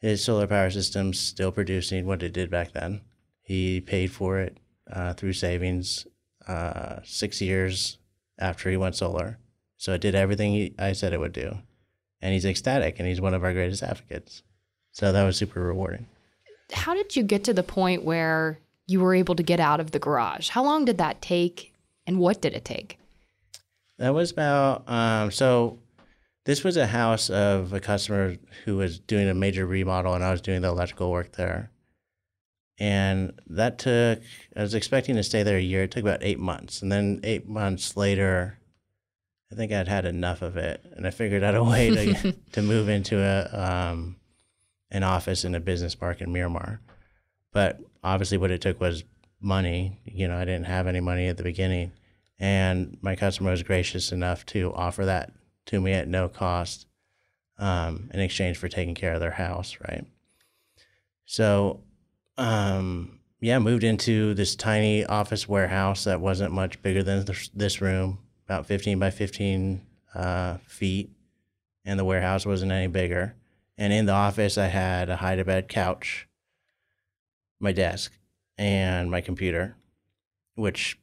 His 0.00 0.24
solar 0.24 0.46
power 0.46 0.70
system's 0.70 1.18
still 1.18 1.52
producing 1.52 2.06
what 2.06 2.22
it 2.22 2.32
did 2.32 2.50
back 2.50 2.72
then. 2.72 3.02
He 3.42 3.80
paid 3.80 4.10
for 4.10 4.40
it 4.40 4.58
uh, 4.90 5.12
through 5.12 5.34
savings 5.34 6.06
uh, 6.46 7.00
six 7.04 7.40
years 7.40 7.98
after 8.38 8.70
he 8.70 8.76
went 8.76 8.96
solar. 8.96 9.38
So 9.76 9.92
it 9.92 10.00
did 10.00 10.14
everything 10.14 10.52
he, 10.52 10.74
I 10.78 10.92
said 10.92 11.12
it 11.12 11.20
would 11.20 11.32
do. 11.32 11.58
And 12.22 12.32
he's 12.32 12.44
ecstatic 12.44 12.98
and 12.98 13.08
he's 13.08 13.20
one 13.20 13.34
of 13.34 13.44
our 13.44 13.52
greatest 13.52 13.82
advocates. 13.82 14.42
So 14.92 15.12
that 15.12 15.24
was 15.24 15.36
super 15.36 15.60
rewarding. 15.60 16.06
How 16.72 16.94
did 16.94 17.16
you 17.16 17.22
get 17.22 17.44
to 17.44 17.54
the 17.54 17.62
point 17.62 18.04
where 18.04 18.58
you 18.86 19.00
were 19.00 19.14
able 19.14 19.34
to 19.34 19.42
get 19.42 19.60
out 19.60 19.80
of 19.80 19.90
the 19.90 19.98
garage? 19.98 20.48
How 20.48 20.64
long 20.64 20.84
did 20.84 20.98
that 20.98 21.22
take 21.22 21.72
and 22.06 22.18
what 22.18 22.40
did 22.40 22.54
it 22.54 22.64
take? 22.64 22.98
That 23.98 24.14
was 24.14 24.30
about, 24.30 24.88
um, 24.88 25.30
so 25.30 25.78
this 26.44 26.64
was 26.64 26.76
a 26.76 26.86
house 26.86 27.28
of 27.30 27.72
a 27.72 27.80
customer 27.80 28.36
who 28.64 28.76
was 28.76 28.98
doing 28.98 29.28
a 29.28 29.34
major 29.34 29.66
remodel 29.66 30.14
and 30.14 30.24
I 30.24 30.30
was 30.30 30.40
doing 30.40 30.62
the 30.62 30.68
electrical 30.68 31.10
work 31.10 31.32
there. 31.32 31.70
And 32.78 33.38
that 33.46 33.78
took, 33.78 34.20
I 34.56 34.62
was 34.62 34.74
expecting 34.74 35.16
to 35.16 35.22
stay 35.22 35.42
there 35.42 35.58
a 35.58 35.62
year. 35.62 35.82
It 35.82 35.90
took 35.90 36.02
about 36.02 36.22
eight 36.22 36.38
months. 36.38 36.80
And 36.80 36.90
then 36.90 37.20
eight 37.24 37.46
months 37.46 37.94
later, 37.94 38.58
I 39.52 39.54
think 39.54 39.70
I'd 39.70 39.88
had 39.88 40.06
enough 40.06 40.40
of 40.40 40.56
it. 40.56 40.82
And 40.96 41.06
I 41.06 41.10
figured 41.10 41.44
out 41.44 41.54
a 41.54 41.62
way 41.62 41.90
to, 41.90 42.32
to 42.52 42.62
move 42.62 42.88
into 42.88 43.18
a, 43.18 43.90
um, 43.92 44.16
an 44.90 45.02
office 45.02 45.44
in 45.44 45.54
a 45.54 45.60
business 45.60 45.94
park 45.94 46.22
in 46.22 46.32
Miramar. 46.32 46.80
But 47.52 47.80
obviously, 48.02 48.38
what 48.38 48.50
it 48.50 48.62
took 48.62 48.80
was 48.80 49.04
money. 49.40 50.00
You 50.04 50.28
know, 50.28 50.36
I 50.36 50.44
didn't 50.44 50.64
have 50.64 50.86
any 50.86 51.00
money 51.00 51.26
at 51.28 51.36
the 51.36 51.42
beginning. 51.42 51.92
And 52.38 52.96
my 53.02 53.14
customer 53.14 53.50
was 53.50 53.62
gracious 53.62 54.12
enough 54.12 54.46
to 54.46 54.72
offer 54.72 55.04
that 55.04 55.32
to 55.70 55.80
me 55.80 55.92
at 55.92 56.08
no 56.08 56.28
cost 56.28 56.86
um, 57.58 58.10
in 58.12 58.20
exchange 58.20 58.56
for 58.56 58.68
taking 58.68 58.94
care 58.94 59.14
of 59.14 59.20
their 59.20 59.30
house, 59.30 59.76
right? 59.88 60.04
So, 61.26 61.80
um, 62.36 63.20
yeah, 63.40 63.58
moved 63.60 63.84
into 63.84 64.34
this 64.34 64.56
tiny 64.56 65.04
office 65.04 65.48
warehouse 65.48 66.04
that 66.04 66.20
wasn't 66.20 66.52
much 66.52 66.82
bigger 66.82 67.02
than 67.02 67.24
this, 67.54 67.80
room, 67.80 68.18
about 68.46 68.66
15 68.66 68.98
by 68.98 69.10
15 69.10 69.80
uh, 70.14 70.56
feet, 70.66 71.10
and 71.84 71.98
the 71.98 72.04
warehouse 72.04 72.44
wasn't 72.44 72.72
any 72.72 72.88
bigger. 72.88 73.36
And 73.78 73.92
in 73.92 74.06
the 74.06 74.12
office, 74.12 74.58
I 74.58 74.66
had 74.66 75.08
a 75.08 75.16
hide 75.16 75.36
to 75.36 75.44
bed 75.44 75.68
couch, 75.68 76.28
my 77.60 77.72
desk, 77.72 78.12
and 78.58 79.10
my 79.10 79.20
computer, 79.20 79.76
which 80.56 80.98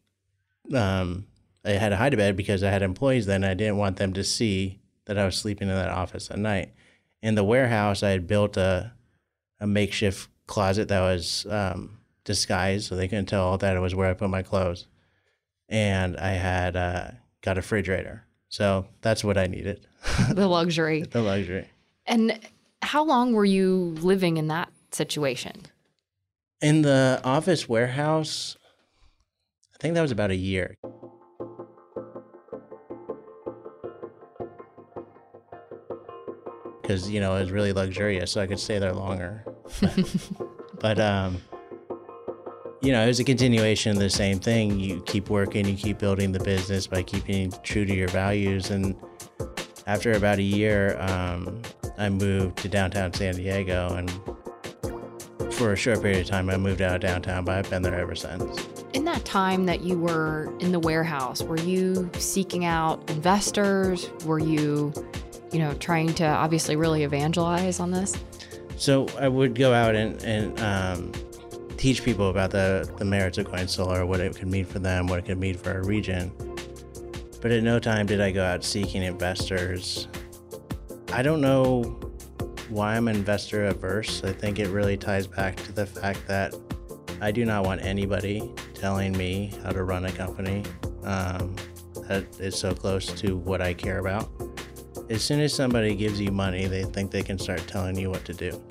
um, 0.73 1.25
I 1.67 1.71
had 1.71 1.91
a 1.91 1.97
hide 1.97 2.11
to 2.11 2.17
bed 2.17 2.37
because 2.37 2.63
I 2.63 2.69
had 2.69 2.81
employees 2.81 3.25
then. 3.25 3.43
I 3.43 3.53
didn't 3.53 3.77
want 3.77 3.97
them 3.97 4.13
to 4.13 4.23
see 4.23 4.79
that 5.05 5.17
I 5.17 5.25
was 5.25 5.35
sleeping 5.35 5.67
in 5.67 5.75
that 5.75 5.89
office 5.89 6.31
at 6.31 6.39
night. 6.39 6.73
In 7.21 7.35
the 7.35 7.43
warehouse, 7.43 8.03
I 8.03 8.09
had 8.09 8.27
built 8.27 8.57
a 8.57 8.93
a 9.59 9.67
makeshift 9.67 10.29
closet 10.45 10.87
that 10.87 11.01
was 11.01 11.45
um, 11.49 11.97
disguised, 12.23 12.87
so 12.87 12.95
they 12.95 13.07
couldn't 13.07 13.25
tell 13.25 13.57
that 13.57 13.75
it 13.75 13.79
was 13.79 13.95
where 13.95 14.09
I 14.09 14.13
put 14.13 14.29
my 14.29 14.43
clothes. 14.43 14.87
And 15.67 16.15
I 16.15 16.31
had 16.31 16.75
uh, 16.75 17.11
got 17.41 17.57
a 17.57 17.61
refrigerator, 17.61 18.23
so 18.49 18.85
that's 19.01 19.23
what 19.23 19.37
I 19.37 19.47
needed. 19.47 19.85
the 20.31 20.47
luxury. 20.47 21.01
the 21.01 21.21
luxury. 21.21 21.67
And 22.05 22.39
how 22.81 23.03
long 23.03 23.33
were 23.33 23.45
you 23.45 23.95
living 23.99 24.37
in 24.37 24.47
that 24.47 24.69
situation? 24.91 25.63
In 26.61 26.83
the 26.83 27.19
office 27.23 27.67
warehouse, 27.67 28.57
I 29.75 29.77
think 29.79 29.95
that 29.95 30.01
was 30.01 30.11
about 30.11 30.31
a 30.31 30.35
year. 30.35 30.75
Because, 36.87 37.11
you 37.11 37.19
know, 37.19 37.35
it 37.35 37.41
was 37.41 37.51
really 37.51 37.73
luxurious, 37.73 38.31
so 38.31 38.39
I 38.39 38.47
could 38.47 38.61
stay 38.61 38.79
there 38.79 38.93
longer. 38.93 39.43
but, 40.79 40.97
um, 41.01 41.41
you 42.81 42.93
know, 42.93 43.03
it 43.03 43.07
was 43.07 43.19
a 43.19 43.25
continuation 43.25 43.91
of 43.91 43.99
the 43.99 44.09
same 44.09 44.39
thing. 44.39 44.79
You 44.79 45.01
keep 45.01 45.29
working, 45.29 45.67
you 45.67 45.75
keep 45.75 45.99
building 45.99 46.31
the 46.31 46.39
business 46.39 46.87
by 46.87 47.03
keeping 47.03 47.51
true 47.61 47.83
to 47.83 47.93
your 47.93 48.07
values. 48.07 48.69
And 48.69 48.95
after 49.85 50.13
about 50.13 50.39
a 50.39 50.43
year, 50.43 50.97
um, 51.01 51.61
I 51.97 52.07
moved 52.07 52.59
to 52.59 52.69
downtown 52.69 53.11
San 53.13 53.35
Diego. 53.35 53.93
And 53.95 54.09
for 55.53 55.73
a 55.73 55.75
short 55.75 56.01
period 56.01 56.21
of 56.21 56.27
time, 56.27 56.49
I 56.49 56.55
moved 56.55 56.81
out 56.81 56.95
of 56.95 57.01
downtown, 57.01 57.43
but 57.43 57.57
I've 57.57 57.69
been 57.69 57.81
there 57.81 57.99
ever 57.99 58.15
since. 58.15 58.65
In 58.93 59.03
that 59.03 59.25
time 59.25 59.65
that 59.65 59.81
you 59.81 59.99
were 59.99 60.55
in 60.59 60.71
the 60.71 60.79
warehouse, 60.79 61.43
were 61.43 61.59
you 61.59 62.09
seeking 62.13 62.63
out 62.63 63.09
investors? 63.09 64.09
Were 64.23 64.39
you, 64.39 64.93
you 65.51 65.59
know, 65.59 65.73
trying 65.75 66.13
to 66.15 66.25
obviously 66.25 66.75
really 66.75 67.03
evangelize 67.03 67.79
on 67.79 67.91
this? 67.91 68.15
So 68.77 69.07
I 69.19 69.27
would 69.27 69.55
go 69.55 69.73
out 69.73 69.95
and, 69.95 70.21
and 70.23 70.59
um, 70.59 71.11
teach 71.77 72.03
people 72.03 72.29
about 72.29 72.51
the, 72.51 72.91
the 72.97 73.05
merits 73.05 73.37
of 73.37 73.45
going 73.45 73.67
solar, 73.67 74.05
what 74.05 74.19
it 74.19 74.35
could 74.35 74.47
mean 74.47 74.65
for 74.65 74.79
them, 74.79 75.07
what 75.07 75.19
it 75.19 75.25
could 75.25 75.39
mean 75.39 75.57
for 75.57 75.71
our 75.71 75.83
region. 75.83 76.31
But 77.41 77.51
at 77.51 77.63
no 77.63 77.79
time 77.79 78.05
did 78.05 78.19
I 78.19 78.31
go 78.31 78.43
out 78.43 78.63
seeking 78.63 79.03
investors. 79.03 80.07
I 81.13 81.21
don't 81.21 81.41
know 81.41 81.83
why 82.69 82.95
I'm 82.95 83.07
investor 83.07 83.65
averse. 83.65 84.23
I 84.23 84.33
think 84.33 84.59
it 84.59 84.67
really 84.69 84.97
ties 84.97 85.27
back 85.27 85.55
to 85.57 85.71
the 85.71 85.85
fact 85.85 86.27
that 86.27 86.53
I 87.21 87.31
do 87.31 87.45
not 87.45 87.65
want 87.65 87.81
anybody 87.81 88.51
telling 88.73 89.17
me 89.17 89.53
how 89.63 89.71
to 89.71 89.83
run 89.83 90.05
a 90.05 90.11
company. 90.11 90.63
Um, 91.03 91.55
that 92.07 92.25
is 92.39 92.57
so 92.57 92.73
close 92.73 93.07
to 93.21 93.37
what 93.37 93.61
I 93.61 93.73
care 93.73 93.99
about. 93.99 94.29
As 95.09 95.23
soon 95.23 95.39
as 95.39 95.53
somebody 95.53 95.95
gives 95.95 96.19
you 96.19 96.31
money, 96.31 96.65
they 96.65 96.83
think 96.83 97.11
they 97.11 97.23
can 97.23 97.39
start 97.39 97.65
telling 97.65 97.97
you 97.97 98.09
what 98.09 98.25
to 98.25 98.33
do. 98.33 98.61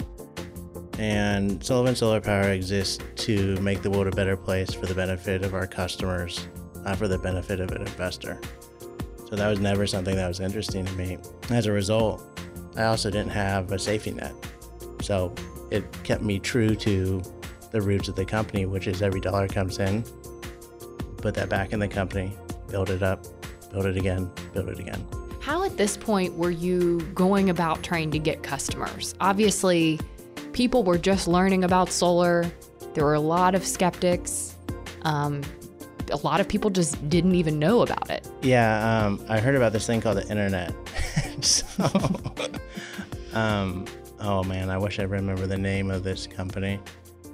And 0.98 1.64
Sullivan 1.64 1.96
Solar 1.96 2.20
Power 2.20 2.50
exists 2.50 3.02
to 3.24 3.56
make 3.56 3.80
the 3.80 3.90
world 3.90 4.06
a 4.06 4.10
better 4.10 4.36
place 4.36 4.74
for 4.74 4.84
the 4.84 4.94
benefit 4.94 5.44
of 5.44 5.54
our 5.54 5.66
customers, 5.66 6.46
not 6.84 6.96
for 6.98 7.08
the 7.08 7.18
benefit 7.18 7.60
of 7.60 7.70
an 7.72 7.82
investor. 7.82 8.38
So 9.30 9.36
that 9.36 9.48
was 9.48 9.60
never 9.60 9.86
something 9.86 10.14
that 10.14 10.28
was 10.28 10.40
interesting 10.40 10.84
to 10.84 10.92
me. 10.92 11.16
As 11.48 11.66
a 11.66 11.72
result, 11.72 12.22
I 12.76 12.84
also 12.84 13.10
didn't 13.10 13.32
have 13.32 13.72
a 13.72 13.78
safety 13.78 14.10
net. 14.10 14.34
So 15.00 15.34
it 15.70 15.84
kept 16.04 16.22
me 16.22 16.38
true 16.38 16.74
to 16.76 17.22
the 17.72 17.80
roots 17.80 18.08
of 18.08 18.14
the 18.14 18.26
company, 18.26 18.66
which 18.66 18.86
is 18.86 19.00
every 19.00 19.20
dollar 19.20 19.48
comes 19.48 19.78
in, 19.78 20.04
put 21.16 21.34
that 21.34 21.48
back 21.48 21.72
in 21.72 21.80
the 21.80 21.88
company, 21.88 22.36
build 22.68 22.90
it 22.90 23.02
up, 23.02 23.24
build 23.72 23.86
it 23.86 23.96
again, 23.96 24.30
build 24.52 24.68
it 24.68 24.78
again. 24.78 25.04
How 25.46 25.62
at 25.62 25.76
this 25.76 25.96
point 25.96 26.34
were 26.34 26.50
you 26.50 27.00
going 27.14 27.50
about 27.50 27.84
trying 27.84 28.10
to 28.10 28.18
get 28.18 28.42
customers? 28.42 29.14
Obviously, 29.20 30.00
people 30.52 30.82
were 30.82 30.98
just 30.98 31.28
learning 31.28 31.62
about 31.62 31.92
solar. 31.92 32.50
There 32.94 33.04
were 33.04 33.14
a 33.14 33.20
lot 33.20 33.54
of 33.54 33.64
skeptics. 33.64 34.56
Um, 35.02 35.42
a 36.10 36.16
lot 36.16 36.40
of 36.40 36.48
people 36.48 36.68
just 36.70 37.08
didn't 37.08 37.36
even 37.36 37.60
know 37.60 37.82
about 37.82 38.10
it. 38.10 38.28
Yeah, 38.42 39.04
um, 39.06 39.24
I 39.28 39.38
heard 39.38 39.54
about 39.54 39.72
this 39.72 39.86
thing 39.86 40.00
called 40.00 40.16
the 40.16 40.28
internet. 40.28 40.74
so, 41.44 41.64
um, 43.32 43.84
oh 44.18 44.42
man, 44.42 44.68
I 44.68 44.78
wish 44.78 44.98
I 44.98 45.04
remember 45.04 45.46
the 45.46 45.58
name 45.58 45.92
of 45.92 46.02
this 46.02 46.26
company. 46.26 46.80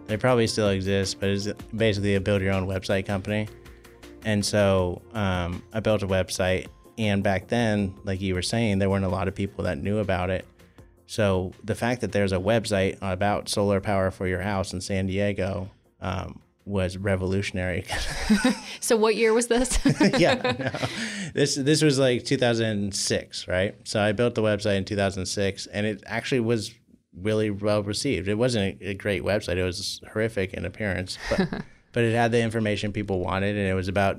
They 0.05 0.19
probably 0.19 0.49
still 0.49 0.69
exist, 0.69 1.19
but 1.19 1.31
it's 1.31 1.49
basically 1.75 2.17
a 2.17 2.21
build 2.21 2.43
your 2.43 2.53
own 2.53 2.67
website 2.67 3.07
company. 3.07 3.49
And 4.27 4.45
so 4.45 5.01
um, 5.15 5.63
I 5.73 5.81
built 5.81 6.03
a 6.03 6.07
website, 6.07 6.67
and 6.99 7.23
back 7.23 7.49
then, 7.49 7.95
like 8.05 8.21
you 8.21 8.35
were 8.35 8.43
saying, 8.43 8.79
there 8.79 8.91
weren't 8.91 9.05
a 9.05 9.09
lot 9.09 9.29
of 9.29 9.35
people 9.35 9.65
that 9.65 9.79
knew 9.79 9.99
about 9.99 10.31
it. 10.31 10.47
So 11.07 11.53
the 11.63 11.75
fact 11.75 12.01
that 12.01 12.13
there's 12.13 12.33
a 12.33 12.39
website 12.39 12.97
about 13.03 13.49
solar 13.49 13.81
power 13.81 14.11
for 14.11 14.27
your 14.27 14.41
house 14.41 14.73
in 14.73 14.81
San 14.81 15.07
Diego 15.07 15.71
um, 16.01 16.41
was 16.65 16.97
revolutionary. 16.97 17.85
so 18.81 18.97
what 18.97 19.17
year 19.17 19.35
was 19.35 19.49
this? 19.49 19.79
yeah, 20.19 20.35
no. 20.59 20.89
this 21.35 21.57
this 21.57 21.83
was 21.83 21.99
like 21.99 22.25
2006, 22.25 23.49
right? 23.49 23.75
So 23.85 24.01
I 24.01 24.13
built 24.13 24.35
the 24.35 24.43
website 24.43 24.77
in 24.77 24.85
2006, 24.85 25.67
and 25.67 25.87
it 25.87 26.03
actually 26.07 26.41
was 26.41 26.73
really 27.15 27.51
well 27.51 27.83
received. 27.83 28.29
It 28.29 28.37
wasn't 28.37 28.81
a, 28.81 28.91
a 28.91 28.95
great 28.95 29.23
website; 29.23 29.57
it 29.57 29.65
was 29.65 30.01
horrific 30.13 30.55
in 30.55 30.65
appearance, 30.65 31.19
but 31.29 31.63
but 31.93 32.05
it 32.05 32.15
had 32.15 32.33
the 32.33 32.41
information 32.41 32.93
people 32.93 33.21
wanted, 33.21 33.57
and 33.57 33.67
it 33.67 33.75
was 33.75 33.89
about 33.89 34.19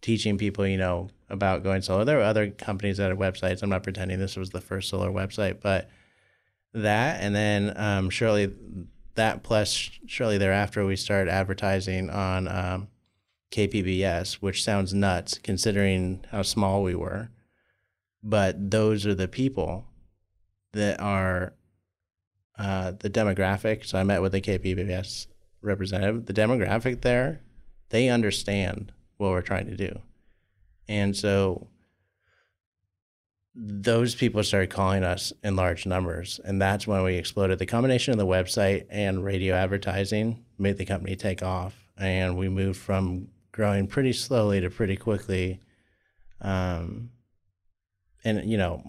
teaching 0.00 0.36
people, 0.36 0.66
you 0.66 0.76
know, 0.76 1.08
about 1.28 1.62
going 1.62 1.82
solar. 1.82 2.04
There 2.04 2.18
were 2.18 2.22
other 2.22 2.50
companies 2.50 2.98
that 2.98 3.08
had 3.08 3.18
websites. 3.18 3.62
I'm 3.62 3.70
not 3.70 3.82
pretending 3.82 4.18
this 4.18 4.36
was 4.36 4.50
the 4.50 4.60
first 4.60 4.88
solar 4.88 5.10
website, 5.10 5.60
but 5.60 5.88
that, 6.72 7.20
and 7.20 7.34
then 7.34 7.72
um, 7.76 8.10
that 9.14 9.42
plus 9.42 9.90
shortly 10.06 10.38
thereafter 10.38 10.84
we 10.84 10.96
started 10.96 11.30
advertising 11.30 12.10
on 12.10 12.48
um, 12.48 12.88
KPBS, 13.52 14.34
which 14.34 14.64
sounds 14.64 14.92
nuts 14.92 15.38
considering 15.38 16.24
how 16.30 16.42
small 16.42 16.82
we 16.82 16.94
were. 16.94 17.30
But 18.22 18.70
those 18.70 19.06
are 19.06 19.14
the 19.14 19.28
people 19.28 19.86
that 20.72 21.00
are 21.00 21.54
uh, 22.58 22.92
the 22.98 23.10
demographic. 23.10 23.84
So 23.84 23.98
I 23.98 24.02
met 24.02 24.22
with 24.22 24.34
a 24.34 24.40
KPBS 24.40 25.26
representative. 25.60 26.26
The 26.26 26.32
demographic 26.32 27.02
there, 27.02 27.42
they 27.90 28.08
understand 28.08 28.92
what 29.16 29.30
we're 29.30 29.42
trying 29.42 29.66
to 29.66 29.76
do. 29.76 30.00
And 30.88 31.16
so 31.16 31.68
those 33.54 34.14
people 34.14 34.42
started 34.42 34.70
calling 34.70 35.04
us 35.04 35.32
in 35.42 35.56
large 35.56 35.86
numbers. 35.86 36.40
And 36.44 36.60
that's 36.60 36.86
when 36.86 37.02
we 37.04 37.14
exploded. 37.14 37.58
The 37.58 37.66
combination 37.66 38.12
of 38.12 38.18
the 38.18 38.26
website 38.26 38.86
and 38.90 39.24
radio 39.24 39.54
advertising 39.54 40.44
made 40.58 40.76
the 40.76 40.84
company 40.84 41.14
take 41.14 41.42
off. 41.42 41.74
And 41.96 42.36
we 42.36 42.48
moved 42.48 42.80
from 42.80 43.28
growing 43.52 43.86
pretty 43.86 44.12
slowly 44.12 44.60
to 44.60 44.70
pretty 44.70 44.96
quickly. 44.96 45.60
Um, 46.40 47.10
and, 48.24 48.50
you 48.50 48.58
know, 48.58 48.82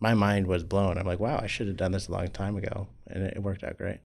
my 0.00 0.14
mind 0.14 0.46
was 0.46 0.64
blown. 0.64 0.96
I'm 0.96 1.06
like, 1.06 1.20
wow, 1.20 1.38
I 1.42 1.46
should 1.46 1.66
have 1.66 1.76
done 1.76 1.92
this 1.92 2.08
a 2.08 2.12
long 2.12 2.28
time 2.28 2.56
ago. 2.56 2.88
And 3.06 3.24
it, 3.24 3.34
it 3.36 3.42
worked 3.42 3.64
out 3.64 3.76
great. 3.76 3.98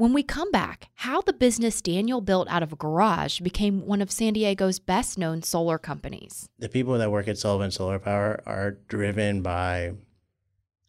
When 0.00 0.14
we 0.14 0.22
come 0.22 0.50
back, 0.50 0.88
how 0.94 1.20
the 1.20 1.34
business 1.34 1.82
Daniel 1.82 2.22
built 2.22 2.48
out 2.48 2.62
of 2.62 2.72
a 2.72 2.76
garage 2.76 3.40
became 3.40 3.84
one 3.84 4.00
of 4.00 4.10
San 4.10 4.32
Diego's 4.32 4.78
best 4.78 5.18
known 5.18 5.42
solar 5.42 5.76
companies. 5.76 6.48
The 6.58 6.70
people 6.70 6.96
that 6.96 7.10
work 7.10 7.28
at 7.28 7.36
Sullivan 7.36 7.70
Solar 7.70 7.98
Power 7.98 8.42
are 8.46 8.78
driven 8.88 9.42
by 9.42 9.92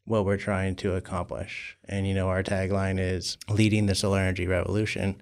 what 0.06 0.24
we're 0.24 0.38
trying 0.38 0.78
to 0.78 0.95
accomplish. 0.95 1.78
And, 1.89 2.08
you 2.08 2.13
know, 2.13 2.30
our 2.30 2.41
tagline 2.41 3.02
is 3.02 3.38
leading 3.50 3.88
the 3.88 3.95
solar 3.95 4.19
energy 4.19 4.47
revolution. 4.47 5.21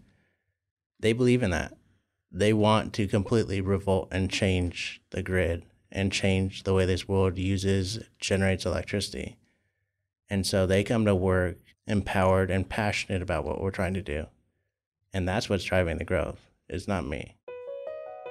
They 1.00 1.14
believe 1.14 1.42
in 1.42 1.50
that. 1.50 1.76
They 2.32 2.54
want 2.54 2.94
to 2.94 3.08
completely 3.08 3.60
revolt 3.60 4.10
and 4.12 4.30
change 4.30 5.02
the 5.10 5.24
grid 5.24 5.66
and 5.92 6.12
change 6.12 6.62
the 6.62 6.76
way 6.76 6.86
this 6.86 7.08
world 7.08 7.40
uses, 7.40 7.98
generates 8.20 8.68
electricity. 8.68 9.38
And 10.30 10.46
so 10.46 10.68
they 10.68 10.84
come 10.84 11.06
to 11.06 11.16
work 11.16 11.58
empowered 11.90 12.52
and 12.52 12.70
passionate 12.70 13.22
about 13.22 13.44
what 13.44 13.62
we're 13.62 13.72
trying 13.72 13.96
to 13.96 14.02
do. 14.02 14.28
And 15.14 15.28
that's 15.28 15.50
what's 15.50 15.64
driving 15.64 15.98
the 15.98 16.06
growth. 16.06 16.40
It's 16.70 16.88
not 16.88 17.06
me. 17.06 17.36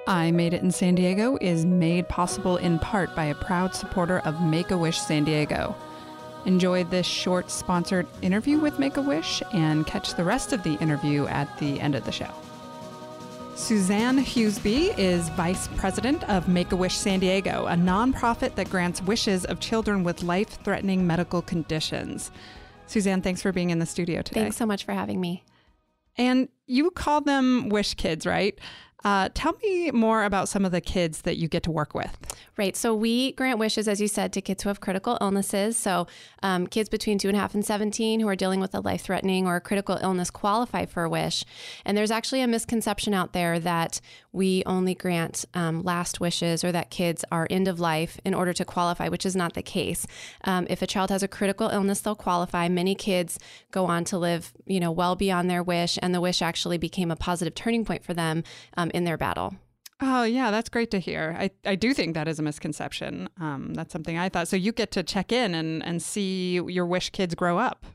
I 0.07 0.31
Made 0.31 0.53
It 0.53 0.63
in 0.63 0.71
San 0.71 0.95
Diego 0.95 1.37
is 1.39 1.65
made 1.65 2.07
possible 2.07 2.57
in 2.57 2.79
part 2.79 3.15
by 3.15 3.25
a 3.25 3.35
proud 3.35 3.75
supporter 3.75 4.19
of 4.19 4.41
Make 4.41 4.71
a 4.71 4.77
Wish 4.77 4.97
San 4.99 5.23
Diego. 5.23 5.75
Enjoy 6.45 6.85
this 6.85 7.05
short 7.05 7.51
sponsored 7.51 8.07
interview 8.21 8.57
with 8.57 8.79
Make 8.79 8.97
a 8.97 9.01
Wish 9.01 9.43
and 9.53 9.85
catch 9.85 10.15
the 10.15 10.23
rest 10.23 10.53
of 10.53 10.63
the 10.63 10.75
interview 10.75 11.27
at 11.27 11.55
the 11.59 11.79
end 11.79 11.95
of 11.95 12.05
the 12.05 12.11
show. 12.11 12.31
Suzanne 13.55 14.17
Hughesby 14.17 14.97
is 14.97 15.27
Vice 15.29 15.67
President 15.75 16.23
of 16.29 16.47
Make 16.47 16.71
a 16.71 16.77
Wish 16.77 16.95
San 16.95 17.19
Diego, 17.19 17.65
a 17.67 17.73
nonprofit 17.73 18.55
that 18.55 18.69
grants 18.69 19.01
wishes 19.01 19.43
of 19.43 19.59
children 19.59 20.05
with 20.05 20.23
life 20.23 20.63
threatening 20.63 21.05
medical 21.05 21.41
conditions. 21.41 22.31
Suzanne, 22.89 23.21
thanks 23.21 23.41
for 23.41 23.51
being 23.51 23.69
in 23.69 23.79
the 23.79 23.85
studio 23.85 24.21
today. 24.21 24.41
Thanks 24.41 24.57
so 24.57 24.65
much 24.65 24.83
for 24.83 24.93
having 24.93 25.21
me. 25.21 25.43
And 26.17 26.49
you 26.65 26.91
call 26.91 27.21
them 27.21 27.69
Wish 27.69 27.93
Kids, 27.93 28.25
right? 28.25 28.59
Uh, 29.05 29.29
tell 29.33 29.53
me 29.63 29.91
more 29.91 30.23
about 30.25 30.49
some 30.49 30.65
of 30.65 30.71
the 30.71 30.81
kids 30.81 31.21
that 31.21 31.37
you 31.37 31.47
get 31.47 31.63
to 31.63 31.71
work 31.71 31.93
with. 31.93 32.17
Right. 32.57 32.75
So 32.75 32.93
we 32.93 33.31
grant 33.33 33.57
wishes, 33.57 33.87
as 33.87 34.01
you 34.01 34.09
said, 34.09 34.33
to 34.33 34.41
kids 34.41 34.63
who 34.63 34.69
have 34.69 34.81
critical 34.81 35.17
illnesses. 35.21 35.77
So 35.77 36.07
um, 36.43 36.67
kids 36.67 36.89
between 36.89 37.17
two 37.17 37.29
and 37.29 37.37
a 37.37 37.39
half 37.39 37.53
and 37.53 37.65
17 37.65 38.19
who 38.19 38.27
are 38.27 38.35
dealing 38.35 38.59
with 38.59 38.75
a 38.75 38.81
life 38.81 39.01
threatening 39.01 39.47
or 39.47 39.55
a 39.55 39.61
critical 39.61 39.97
illness 40.01 40.29
qualify 40.29 40.85
for 40.85 41.03
a 41.03 41.09
wish. 41.09 41.45
And 41.85 41.97
there's 41.97 42.11
actually 42.11 42.41
a 42.41 42.47
misconception 42.47 43.13
out 43.13 43.31
there 43.31 43.59
that 43.59 44.01
we 44.33 44.63
only 44.65 44.93
grant 44.93 45.45
um, 45.53 45.83
last 45.83 46.19
wishes 46.19 46.63
or 46.63 46.73
that 46.73 46.89
kids 46.89 47.23
are 47.31 47.47
end 47.49 47.69
of 47.69 47.79
life 47.79 48.19
in 48.25 48.33
order 48.33 48.51
to 48.51 48.65
qualify, 48.65 49.07
which 49.07 49.25
is 49.25 49.35
not 49.35 49.53
the 49.53 49.63
case. 49.63 50.05
Um, 50.43 50.67
if 50.69 50.81
a 50.81 50.87
child 50.87 51.09
has 51.11 51.23
a 51.23 51.27
critical 51.29 51.69
illness, 51.69 52.01
they'll 52.01 52.15
qualify. 52.15 52.67
Many 52.67 52.95
kids 52.95 53.39
go 53.71 53.85
on 53.85 54.03
to 54.05 54.17
live, 54.17 54.51
you 54.65 54.81
know, 54.81 54.91
well 54.91 55.15
beyond 55.15 55.49
their 55.49 55.63
wish, 55.63 55.97
and 56.01 56.13
the 56.13 56.21
wish 56.21 56.41
actually 56.41 56.77
became 56.77 57.09
a 57.09 57.15
positive 57.15 57.55
turning 57.55 57.85
point 57.85 58.03
for 58.03 58.13
them 58.13 58.43
um, 58.89 58.97
in 58.97 59.03
their 59.03 59.17
battle. 59.17 59.55
Oh, 60.01 60.23
yeah, 60.23 60.49
that's 60.49 60.69
great 60.69 60.91
to 60.91 60.99
hear. 60.99 61.35
I, 61.37 61.51
I 61.65 61.75
do 61.75 61.93
think 61.93 62.13
that 62.13 62.29
is 62.29 62.39
a 62.39 62.41
misconception. 62.41 63.27
Um, 63.37 63.73
that's 63.73 63.91
something 63.91 64.17
I 64.17 64.29
thought. 64.29 64.47
So 64.47 64.55
you 64.55 64.71
get 64.71 64.91
to 64.91 65.03
check 65.03 65.33
in 65.33 65.53
and, 65.53 65.83
and 65.85 66.01
see 66.01 66.53
your 66.53 66.85
Wish 66.85 67.09
kids 67.09 67.35
grow 67.35 67.57
up. 67.57 67.85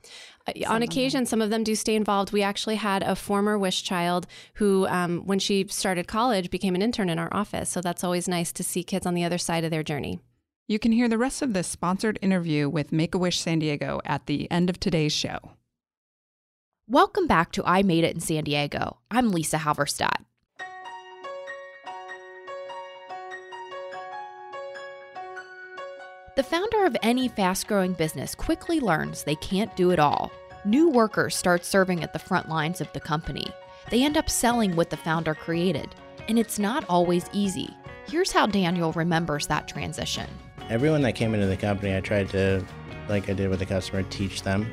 Uh, 0.47 0.53
on 0.69 0.83
occasion, 0.83 1.25
some 1.25 1.41
of 1.41 1.49
them 1.49 1.65
do 1.65 1.75
stay 1.75 1.95
involved. 1.95 2.31
We 2.31 2.43
actually 2.43 2.77
had 2.77 3.03
a 3.03 3.17
former 3.17 3.59
Wish 3.59 3.83
child 3.85 4.27
who, 4.55 4.87
um, 4.89 5.23
when 5.25 5.39
she 5.39 5.67
started 5.69 6.07
college, 6.07 6.51
became 6.51 6.75
an 6.75 6.83
intern 6.83 7.09
in 7.09 7.19
our 7.19 7.33
office. 7.33 7.71
So 7.71 7.81
that's 7.81 8.05
always 8.05 8.29
nice 8.29 8.53
to 8.53 8.63
see 8.63 8.85
kids 8.85 9.07
on 9.07 9.15
the 9.15 9.25
other 9.25 9.39
side 9.39 9.65
of 9.65 9.71
their 9.71 9.83
journey. 9.83 10.21
You 10.69 10.79
can 10.79 10.93
hear 10.93 11.09
the 11.09 11.19
rest 11.19 11.41
of 11.41 11.55
this 11.55 11.69
sponsored 11.69 12.19
interview 12.21 12.69
with 12.69 12.93
Make 12.93 13.15
a 13.15 13.19
Wish 13.19 13.41
San 13.41 13.61
Diego 13.61 14.03
at 14.05 14.27
the 14.27 14.51
end 14.51 14.69
of 14.69 14.79
today's 14.79 15.13
show. 15.13 15.39
Welcome 16.87 17.27
back 17.27 17.51
to 17.53 17.65
I 17.65 17.83
Made 17.83 18.05
It 18.05 18.15
in 18.15 18.21
San 18.21 18.45
Diego. 18.45 18.99
I'm 19.11 19.31
Lisa 19.31 19.57
Halverstadt. 19.57 20.24
The 26.37 26.43
founder 26.43 26.85
of 26.85 26.97
any 27.01 27.29
fast 27.29 27.69
growing 27.69 27.93
business 27.93 28.35
quickly 28.35 28.81
learns 28.81 29.23
they 29.23 29.37
can't 29.37 29.77
do 29.77 29.93
it 29.93 30.01
all. 30.01 30.33
New 30.65 30.91
workers 30.91 31.37
start 31.37 31.65
serving 31.65 32.03
at 32.03 32.13
the 32.13 32.19
front 32.19 32.49
lines 32.49 32.81
of 32.81 32.93
the 32.93 32.99
company. 32.99 33.47
They 33.89 34.03
end 34.03 34.17
up 34.17 34.29
selling 34.29 34.75
what 34.75 34.91
the 34.91 34.97
founder 34.97 35.37
created, 35.37 35.95
and 36.27 36.37
it's 36.37 36.59
not 36.59 36.85
always 36.89 37.27
easy. 37.33 37.73
Here's 38.09 38.33
how 38.33 38.47
Daniel 38.47 38.91
remembers 38.95 39.47
that 39.47 39.69
transition. 39.69 40.29
Everyone 40.69 41.03
that 41.03 41.15
came 41.15 41.35
into 41.35 41.47
the 41.47 41.57
company, 41.57 41.97
I 41.97 42.01
tried 42.01 42.31
to, 42.31 42.67
like 43.09 43.31
I 43.31 43.33
did 43.33 43.49
with 43.49 43.61
the 43.61 43.67
customer, 43.67 44.03
teach 44.03 44.43
them, 44.43 44.69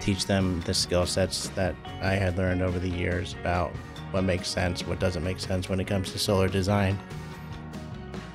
teach 0.00 0.24
them 0.24 0.62
the 0.62 0.72
skill 0.72 1.04
sets 1.04 1.50
that 1.50 1.74
I 2.00 2.12
had 2.12 2.38
learned 2.38 2.62
over 2.62 2.78
the 2.78 2.88
years 2.88 3.34
about 3.42 3.72
what 4.12 4.24
makes 4.24 4.48
sense, 4.48 4.86
what 4.86 5.00
doesn't 5.00 5.22
make 5.22 5.38
sense 5.38 5.68
when 5.68 5.80
it 5.80 5.86
comes 5.86 6.12
to 6.12 6.18
solar 6.18 6.48
design. 6.48 6.98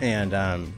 and 0.02 0.36
um, 0.36 0.72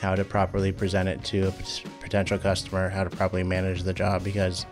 how 0.00 0.14
to 0.14 0.24
properly 0.24 0.72
present 0.72 1.08
it 1.08 1.22
to 1.24 1.48
a 1.48 1.52
potential 2.00 2.38
customer, 2.38 2.88
how 2.88 3.04
to 3.04 3.10
properly 3.10 3.42
manage 3.42 3.82
the 3.82 3.92
job 3.92 4.24
because 4.24 4.64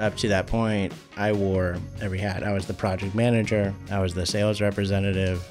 up 0.00 0.16
to 0.16 0.28
that 0.28 0.46
point, 0.46 0.94
I 1.18 1.32
wore 1.32 1.76
every 2.00 2.18
hat. 2.18 2.42
I 2.42 2.52
was 2.52 2.64
the 2.66 2.72
project 2.72 3.14
manager, 3.14 3.74
I 3.90 4.00
was 4.00 4.14
the 4.14 4.24
sales 4.24 4.62
representative, 4.62 5.46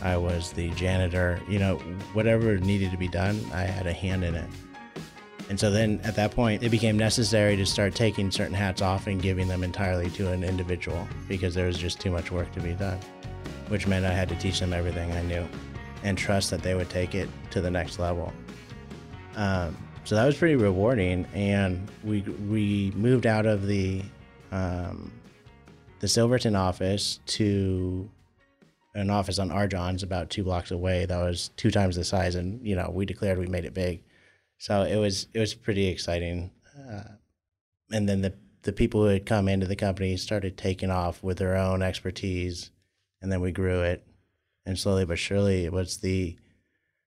I 0.00 0.16
was 0.16 0.52
the 0.52 0.70
janitor, 0.70 1.40
you 1.48 1.58
know, 1.58 1.78
whatever 2.12 2.56
needed 2.58 2.92
to 2.92 2.96
be 2.96 3.08
done, 3.08 3.44
I 3.52 3.62
had 3.62 3.88
a 3.88 3.92
hand 3.92 4.22
in 4.22 4.36
it. 4.36 4.48
And 5.48 5.58
so 5.58 5.72
then 5.72 6.00
at 6.04 6.14
that 6.14 6.30
point, 6.30 6.62
it 6.62 6.68
became 6.68 6.96
necessary 6.96 7.56
to 7.56 7.66
start 7.66 7.96
taking 7.96 8.30
certain 8.30 8.54
hats 8.54 8.80
off 8.80 9.08
and 9.08 9.20
giving 9.20 9.48
them 9.48 9.64
entirely 9.64 10.08
to 10.10 10.30
an 10.30 10.44
individual 10.44 11.08
because 11.26 11.56
there 11.56 11.66
was 11.66 11.76
just 11.76 11.98
too 11.98 12.12
much 12.12 12.30
work 12.30 12.52
to 12.52 12.60
be 12.60 12.74
done, 12.74 13.00
which 13.66 13.88
meant 13.88 14.06
I 14.06 14.12
had 14.12 14.28
to 14.28 14.36
teach 14.36 14.60
them 14.60 14.72
everything 14.72 15.10
I 15.10 15.22
knew 15.22 15.48
and 16.02 16.16
trust 16.16 16.50
that 16.50 16.62
they 16.62 16.74
would 16.74 16.90
take 16.90 17.14
it 17.14 17.28
to 17.50 17.60
the 17.60 17.70
next 17.70 17.98
level. 17.98 18.32
Um, 19.36 19.76
so 20.04 20.14
that 20.14 20.24
was 20.24 20.36
pretty 20.36 20.56
rewarding, 20.56 21.26
and 21.34 21.88
we 22.02 22.22
we 22.22 22.92
moved 22.96 23.26
out 23.26 23.46
of 23.46 23.66
the 23.66 24.02
um, 24.50 25.12
the 26.00 26.08
Silverton 26.08 26.56
office 26.56 27.20
to 27.26 28.10
an 28.94 29.10
office 29.10 29.38
on 29.38 29.50
R. 29.50 29.68
About 30.02 30.30
two 30.30 30.42
blocks 30.42 30.70
away. 30.70 31.06
That 31.06 31.18
was 31.18 31.50
two 31.56 31.70
times 31.70 31.96
the 31.96 32.04
size, 32.04 32.34
and 32.34 32.66
you 32.66 32.74
know 32.74 32.90
we 32.92 33.06
declared 33.06 33.38
we 33.38 33.46
made 33.46 33.64
it 33.64 33.74
big. 33.74 34.02
So 34.58 34.82
it 34.82 34.96
was 34.96 35.28
it 35.32 35.38
was 35.38 35.54
pretty 35.54 35.86
exciting. 35.86 36.50
Uh, 36.76 37.14
and 37.92 38.08
then 38.08 38.22
the 38.22 38.34
the 38.62 38.72
people 38.72 39.02
who 39.02 39.08
had 39.08 39.26
come 39.26 39.48
into 39.48 39.66
the 39.66 39.76
company 39.76 40.16
started 40.16 40.56
taking 40.56 40.90
off 40.90 41.22
with 41.22 41.38
their 41.38 41.56
own 41.56 41.82
expertise, 41.82 42.70
and 43.22 43.30
then 43.30 43.40
we 43.40 43.52
grew 43.52 43.82
it, 43.82 44.04
and 44.66 44.78
slowly 44.78 45.04
but 45.04 45.18
surely 45.18 45.64
it 45.64 45.72
was 45.72 45.98
the 45.98 46.36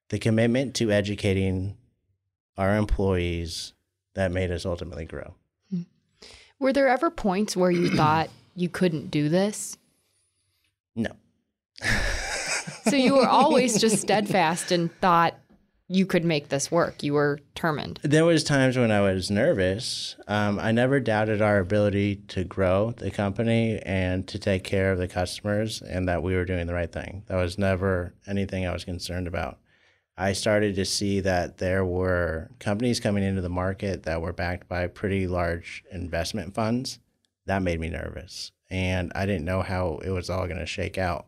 the 0.10 0.20
commitment 0.20 0.76
to 0.76 0.92
educating 0.92 1.76
our 2.58 2.78
employees 2.78 3.74
that 4.14 4.32
made 4.32 4.52
us 4.52 4.66
ultimately 4.66 5.06
grow. 5.06 5.34
Hmm. 5.70 5.82
Were 6.60 6.74
there 6.74 6.88
ever 6.88 7.10
points 7.10 7.58
where 7.58 7.72
you 7.72 7.90
thought 7.90 8.30
you 8.56 8.70
couldn't 8.70 9.10
do 9.10 9.30
this? 9.30 9.78
No. 10.96 11.12
so 12.84 12.96
you 12.96 13.16
were 13.16 13.28
always 13.28 13.80
just 13.80 14.00
steadfast 14.00 14.72
and 14.72 14.94
thought 15.00 15.36
you 15.88 16.06
could 16.06 16.24
make 16.24 16.50
this 16.50 16.72
work. 16.72 17.04
You 17.04 17.14
were 17.14 17.40
determined. 17.54 18.00
There 18.04 18.26
was 18.26 18.44
times 18.44 18.78
when 18.78 18.92
I 18.92 19.02
was 19.02 19.30
nervous. 19.30 20.16
Um, 20.28 20.60
I 20.60 20.72
never 20.72 21.00
doubted 21.00 21.42
our 21.42 21.60
ability 21.60 22.18
to 22.30 22.44
grow 22.44 22.94
the 22.98 23.12
company 23.12 23.80
and 23.86 24.28
to 24.28 24.40
take 24.40 24.64
care 24.64 24.92
of 24.92 24.98
the 24.98 25.08
customers, 25.08 25.82
and 25.82 26.08
that 26.08 26.24
we 26.24 26.36
were 26.36 26.46
doing 26.46 26.68
the 26.68 26.74
right 26.74 26.92
thing. 26.92 27.24
That 27.28 27.38
was 27.38 27.58
never 27.58 28.14
anything 28.26 28.66
I 28.66 28.74
was 28.74 28.86
concerned 28.86 29.28
about. 29.28 29.60
I 30.16 30.34
started 30.34 30.76
to 30.76 30.86
see 30.86 31.22
that 31.22 31.58
there 31.58 31.84
were 31.84 32.52
companies 32.60 33.00
coming 33.00 33.24
into 33.24 33.42
the 33.42 33.50
market 33.50 34.04
that 34.04 34.22
were 34.22 34.34
backed 34.34 34.70
by 34.70 34.86
pretty 34.88 35.28
large 35.28 35.84
investment 35.92 36.54
funds. 36.54 37.00
That 37.46 37.64
made 37.64 37.80
me 37.80 37.90
nervous. 37.90 38.52
And 38.70 39.12
I 39.16 39.26
didn't 39.26 39.46
know 39.46 39.64
how 39.64 40.00
it 40.04 40.12
was 40.12 40.30
all 40.30 40.46
going 40.46 40.60
to 40.60 40.66
shake 40.66 40.98
out. 40.98 41.26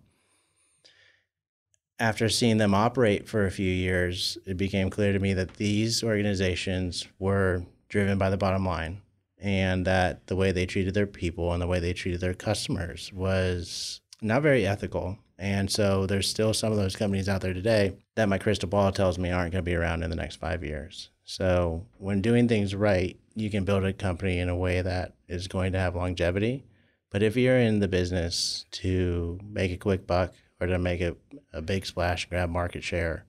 After 2.00 2.28
seeing 2.28 2.58
them 2.58 2.74
operate 2.74 3.28
for 3.28 3.46
a 3.46 3.52
few 3.52 3.72
years, 3.72 4.38
it 4.46 4.58
became 4.58 4.90
clear 4.90 5.14
to 5.14 5.20
me 5.20 5.34
that 5.34 5.56
these 5.56 6.04
organizations 6.04 7.08
were 7.20 7.64
driven 7.88 8.18
by 8.18 8.30
the 8.30 8.38
bottom 8.38 8.66
line 8.66 9.02
and 9.38 9.86
that 9.86 10.28
the 10.28 10.36
way 10.36 10.52
they 10.52 10.66
treated 10.66 10.94
their 10.94 11.08
people 11.08 11.54
and 11.54 11.62
the 11.62 11.68
way 11.68 11.80
they 11.80 11.94
treated 11.94 12.20
their 12.20 12.34
customers 12.34 13.14
was 13.14 14.02
not 14.22 14.42
very 14.42 14.66
ethical 14.66 15.18
and 15.38 15.70
so 15.70 16.06
there's 16.06 16.30
still 16.30 16.54
some 16.54 16.72
of 16.72 16.78
those 16.78 16.96
companies 16.96 17.28
out 17.28 17.42
there 17.42 17.54
today 17.54 17.94
that 18.16 18.30
my 18.30 18.38
crystal 18.38 18.70
ball 18.70 18.92
tells 18.92 19.18
me 19.18 19.32
aren't 19.32 19.52
going 19.52 19.64
to 19.64 19.70
be 19.70 19.76
around 19.76 20.04
in 20.04 20.10
the 20.10 20.16
next 20.16 20.38
five 20.38 20.64
years. 20.64 21.10
So 21.26 21.86
when 21.98 22.22
doing 22.22 22.48
things 22.48 22.74
right, 22.74 23.20
you 23.36 23.50
can 23.50 23.66
build 23.66 23.84
a 23.84 23.92
company 23.92 24.40
in 24.40 24.48
a 24.48 24.56
way 24.56 24.82
that 24.82 25.16
is 25.28 25.48
going 25.48 25.74
to 25.74 25.80
have 25.80 25.96
longevity. 25.96 26.64
But 27.10 27.22
if 27.22 27.36
you're 27.36 27.60
in 27.60 27.80
the 27.80 27.88
business 27.88 28.66
to 28.72 29.40
make 29.44 29.72
a 29.72 29.78
quick 29.78 30.08
buck 30.08 30.34
or 30.60 30.68
to 30.68 30.80
make 30.80 31.02
a, 31.02 31.16
a 31.54 31.62
big 31.62 31.86
splash 31.86 32.26
and 32.26 32.32
grab 32.32 32.50
market 32.50 32.84
share, 32.84 33.26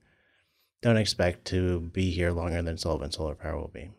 don't 0.83 0.97
expect 0.97 1.45
to 1.47 1.81
be 1.81 2.11
here 2.11 2.31
longer 2.31 2.63
than 2.63 2.79
Sullivan 2.79 3.11
Solar 3.11 3.35
Power 3.35 3.59
will 3.59 3.71
be. 3.73 3.91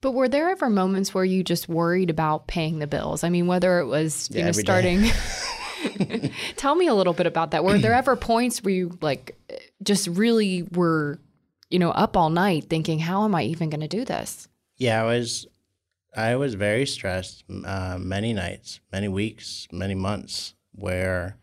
But 0.00 0.12
were 0.12 0.28
there 0.28 0.48
ever 0.48 0.70
moments 0.70 1.12
where 1.12 1.24
you 1.24 1.44
just 1.44 1.68
worried 1.68 2.10
about 2.10 2.46
paying 2.46 2.78
the 2.78 2.86
bills? 2.86 3.22
I 3.22 3.28
mean, 3.28 3.46
whether 3.46 3.80
it 3.80 3.86
was 3.86 4.30
you 4.30 4.38
yeah, 4.38 4.46
know 4.46 4.52
starting 4.52 5.04
Tell 6.56 6.74
me 6.74 6.86
a 6.86 6.94
little 6.94 7.12
bit 7.12 7.26
about 7.26 7.52
that. 7.52 7.64
Were 7.64 7.78
there 7.78 7.94
ever 7.94 8.16
points 8.16 8.62
where 8.62 8.74
you 8.74 8.98
like 9.00 9.38
just 9.82 10.08
really 10.08 10.62
were, 10.62 11.18
you 11.68 11.78
know, 11.78 11.90
up 11.90 12.16
all 12.16 12.30
night 12.30 12.66
thinking, 12.68 12.98
how 12.98 13.24
am 13.24 13.34
I 13.34 13.44
even 13.44 13.70
going 13.70 13.80
to 13.80 13.88
do 13.88 14.04
this? 14.04 14.48
Yeah, 14.76 15.02
I 15.02 15.06
was, 15.06 15.46
I 16.16 16.36
was 16.36 16.54
very 16.54 16.86
stressed. 16.86 17.44
Uh, 17.48 17.98
many 17.98 18.32
nights, 18.32 18.80
many 18.92 19.08
weeks, 19.08 19.68
many 19.72 19.94
months 19.94 20.54
where 20.72 21.36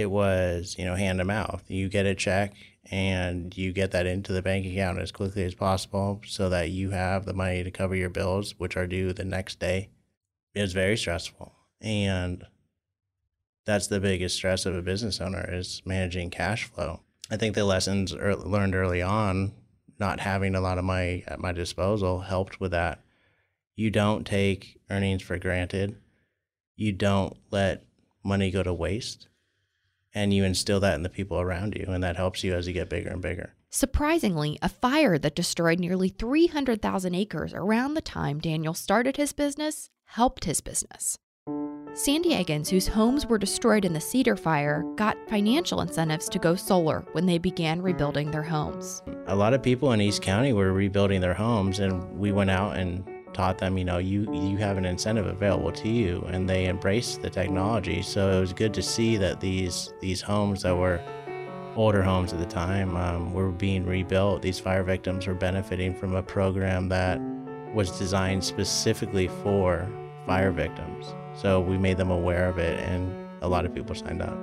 it 0.00 0.10
was, 0.10 0.76
you 0.78 0.84
know, 0.84 0.94
hand 0.94 1.18
to 1.18 1.24
mouth. 1.24 1.64
You 1.68 1.88
get 1.88 2.06
a 2.06 2.14
check 2.14 2.54
and 2.90 3.56
you 3.56 3.72
get 3.72 3.90
that 3.90 4.06
into 4.06 4.32
the 4.32 4.42
bank 4.42 4.64
account 4.66 4.98
as 4.98 5.12
quickly 5.12 5.44
as 5.44 5.54
possible 5.54 6.22
so 6.26 6.48
that 6.48 6.70
you 6.70 6.90
have 6.90 7.24
the 7.24 7.34
money 7.34 7.62
to 7.62 7.70
cover 7.70 7.94
your 7.94 8.08
bills, 8.08 8.54
which 8.58 8.76
are 8.76 8.86
due 8.86 9.12
the 9.12 9.24
next 9.24 9.60
day. 9.60 9.90
Was 10.54 10.72
very 10.72 10.96
stressful. 10.96 11.54
And 11.80 12.44
that's 13.64 13.86
the 13.86 14.00
biggest 14.00 14.34
stress 14.34 14.66
of 14.66 14.74
a 14.74 14.82
business 14.82 15.20
owner 15.20 15.48
is 15.52 15.82
managing 15.84 16.30
cash 16.30 16.64
flow. 16.64 17.00
I 17.30 17.36
think 17.36 17.54
the 17.54 17.64
lessons 17.64 18.12
learned 18.12 18.74
early 18.74 19.02
on, 19.02 19.52
not 20.00 20.20
having 20.20 20.54
a 20.54 20.60
lot 20.60 20.78
of 20.78 20.84
money 20.84 21.22
at 21.28 21.38
my 21.38 21.52
disposal, 21.52 22.20
helped 22.20 22.58
with 22.58 22.72
that. 22.72 23.00
You 23.76 23.90
don't 23.90 24.26
take 24.26 24.80
earnings 24.90 25.22
for 25.22 25.38
granted. 25.38 25.96
You 26.74 26.92
don't 26.92 27.36
let 27.52 27.84
money 28.24 28.50
go 28.50 28.62
to 28.62 28.72
waste. 28.72 29.28
And 30.18 30.34
you 30.34 30.42
instill 30.42 30.80
that 30.80 30.96
in 30.96 31.04
the 31.04 31.08
people 31.08 31.40
around 31.40 31.76
you, 31.76 31.86
and 31.86 32.02
that 32.02 32.16
helps 32.16 32.42
you 32.42 32.52
as 32.52 32.66
you 32.66 32.72
get 32.72 32.90
bigger 32.90 33.08
and 33.08 33.22
bigger. 33.22 33.54
Surprisingly, 33.70 34.58
a 34.60 34.68
fire 34.68 35.16
that 35.16 35.36
destroyed 35.36 35.78
nearly 35.78 36.08
300,000 36.08 37.14
acres 37.14 37.54
around 37.54 37.94
the 37.94 38.00
time 38.00 38.40
Daniel 38.40 38.74
started 38.74 39.16
his 39.16 39.32
business 39.32 39.90
helped 40.06 40.44
his 40.44 40.60
business. 40.60 41.18
San 41.94 42.24
Diegans 42.24 42.68
whose 42.68 42.88
homes 42.88 43.26
were 43.26 43.38
destroyed 43.38 43.84
in 43.84 43.92
the 43.92 44.00
Cedar 44.00 44.36
Fire 44.36 44.82
got 44.96 45.16
financial 45.28 45.82
incentives 45.82 46.28
to 46.30 46.40
go 46.40 46.56
solar 46.56 47.04
when 47.12 47.26
they 47.26 47.38
began 47.38 47.80
rebuilding 47.80 48.32
their 48.32 48.42
homes. 48.42 49.04
A 49.28 49.36
lot 49.36 49.54
of 49.54 49.62
people 49.62 49.92
in 49.92 50.00
East 50.00 50.20
County 50.20 50.52
were 50.52 50.72
rebuilding 50.72 51.20
their 51.20 51.34
homes, 51.34 51.78
and 51.78 52.02
we 52.18 52.32
went 52.32 52.50
out 52.50 52.76
and 52.76 53.04
taught 53.38 53.56
them, 53.56 53.78
you 53.78 53.84
know, 53.84 53.98
you 53.98 54.26
you 54.34 54.56
have 54.56 54.78
an 54.78 54.84
incentive 54.84 55.26
available 55.26 55.70
to 55.70 55.88
you, 55.88 56.26
and 56.32 56.50
they 56.50 56.66
embraced 56.66 57.22
the 57.22 57.30
technology. 57.30 58.02
So 58.02 58.36
it 58.36 58.40
was 58.40 58.52
good 58.52 58.74
to 58.74 58.82
see 58.82 59.16
that 59.16 59.38
these 59.38 59.94
these 60.00 60.20
homes 60.20 60.62
that 60.62 60.76
were 60.76 61.00
older 61.76 62.02
homes 62.02 62.32
at 62.32 62.40
the 62.40 62.52
time 62.64 62.96
um, 62.96 63.32
were 63.32 63.52
being 63.52 63.86
rebuilt. 63.86 64.42
These 64.42 64.58
fire 64.58 64.82
victims 64.82 65.28
were 65.28 65.34
benefiting 65.34 65.94
from 65.94 66.16
a 66.16 66.22
program 66.22 66.88
that 66.88 67.20
was 67.72 67.96
designed 67.96 68.42
specifically 68.42 69.28
for 69.44 69.88
fire 70.26 70.50
victims. 70.50 71.06
So 71.40 71.60
we 71.60 71.78
made 71.78 71.96
them 71.96 72.10
aware 72.10 72.48
of 72.48 72.58
it, 72.58 72.80
and 72.80 73.14
a 73.40 73.46
lot 73.46 73.64
of 73.64 73.72
people 73.72 73.94
signed 73.94 74.20
up. 74.20 74.36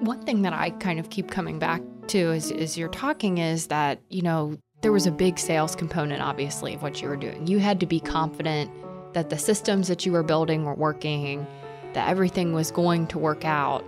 One 0.00 0.20
thing 0.22 0.42
that 0.42 0.52
I 0.52 0.70
kind 0.70 0.98
of 0.98 1.08
keep 1.08 1.30
coming 1.30 1.60
back 1.60 1.82
to 2.08 2.32
as, 2.32 2.50
as 2.50 2.76
you're 2.76 2.88
talking 2.88 3.38
is 3.38 3.68
that, 3.68 4.00
you 4.08 4.22
know, 4.22 4.58
there 4.84 4.92
was 4.92 5.06
a 5.06 5.10
big 5.10 5.38
sales 5.38 5.74
component, 5.74 6.20
obviously, 6.20 6.74
of 6.74 6.82
what 6.82 7.00
you 7.00 7.08
were 7.08 7.16
doing. 7.16 7.46
You 7.46 7.58
had 7.58 7.80
to 7.80 7.86
be 7.86 8.00
confident 8.00 8.70
that 9.14 9.30
the 9.30 9.38
systems 9.38 9.88
that 9.88 10.04
you 10.04 10.12
were 10.12 10.22
building 10.22 10.66
were 10.66 10.74
working, 10.74 11.46
that 11.94 12.06
everything 12.06 12.52
was 12.52 12.70
going 12.70 13.06
to 13.06 13.18
work 13.18 13.46
out. 13.46 13.82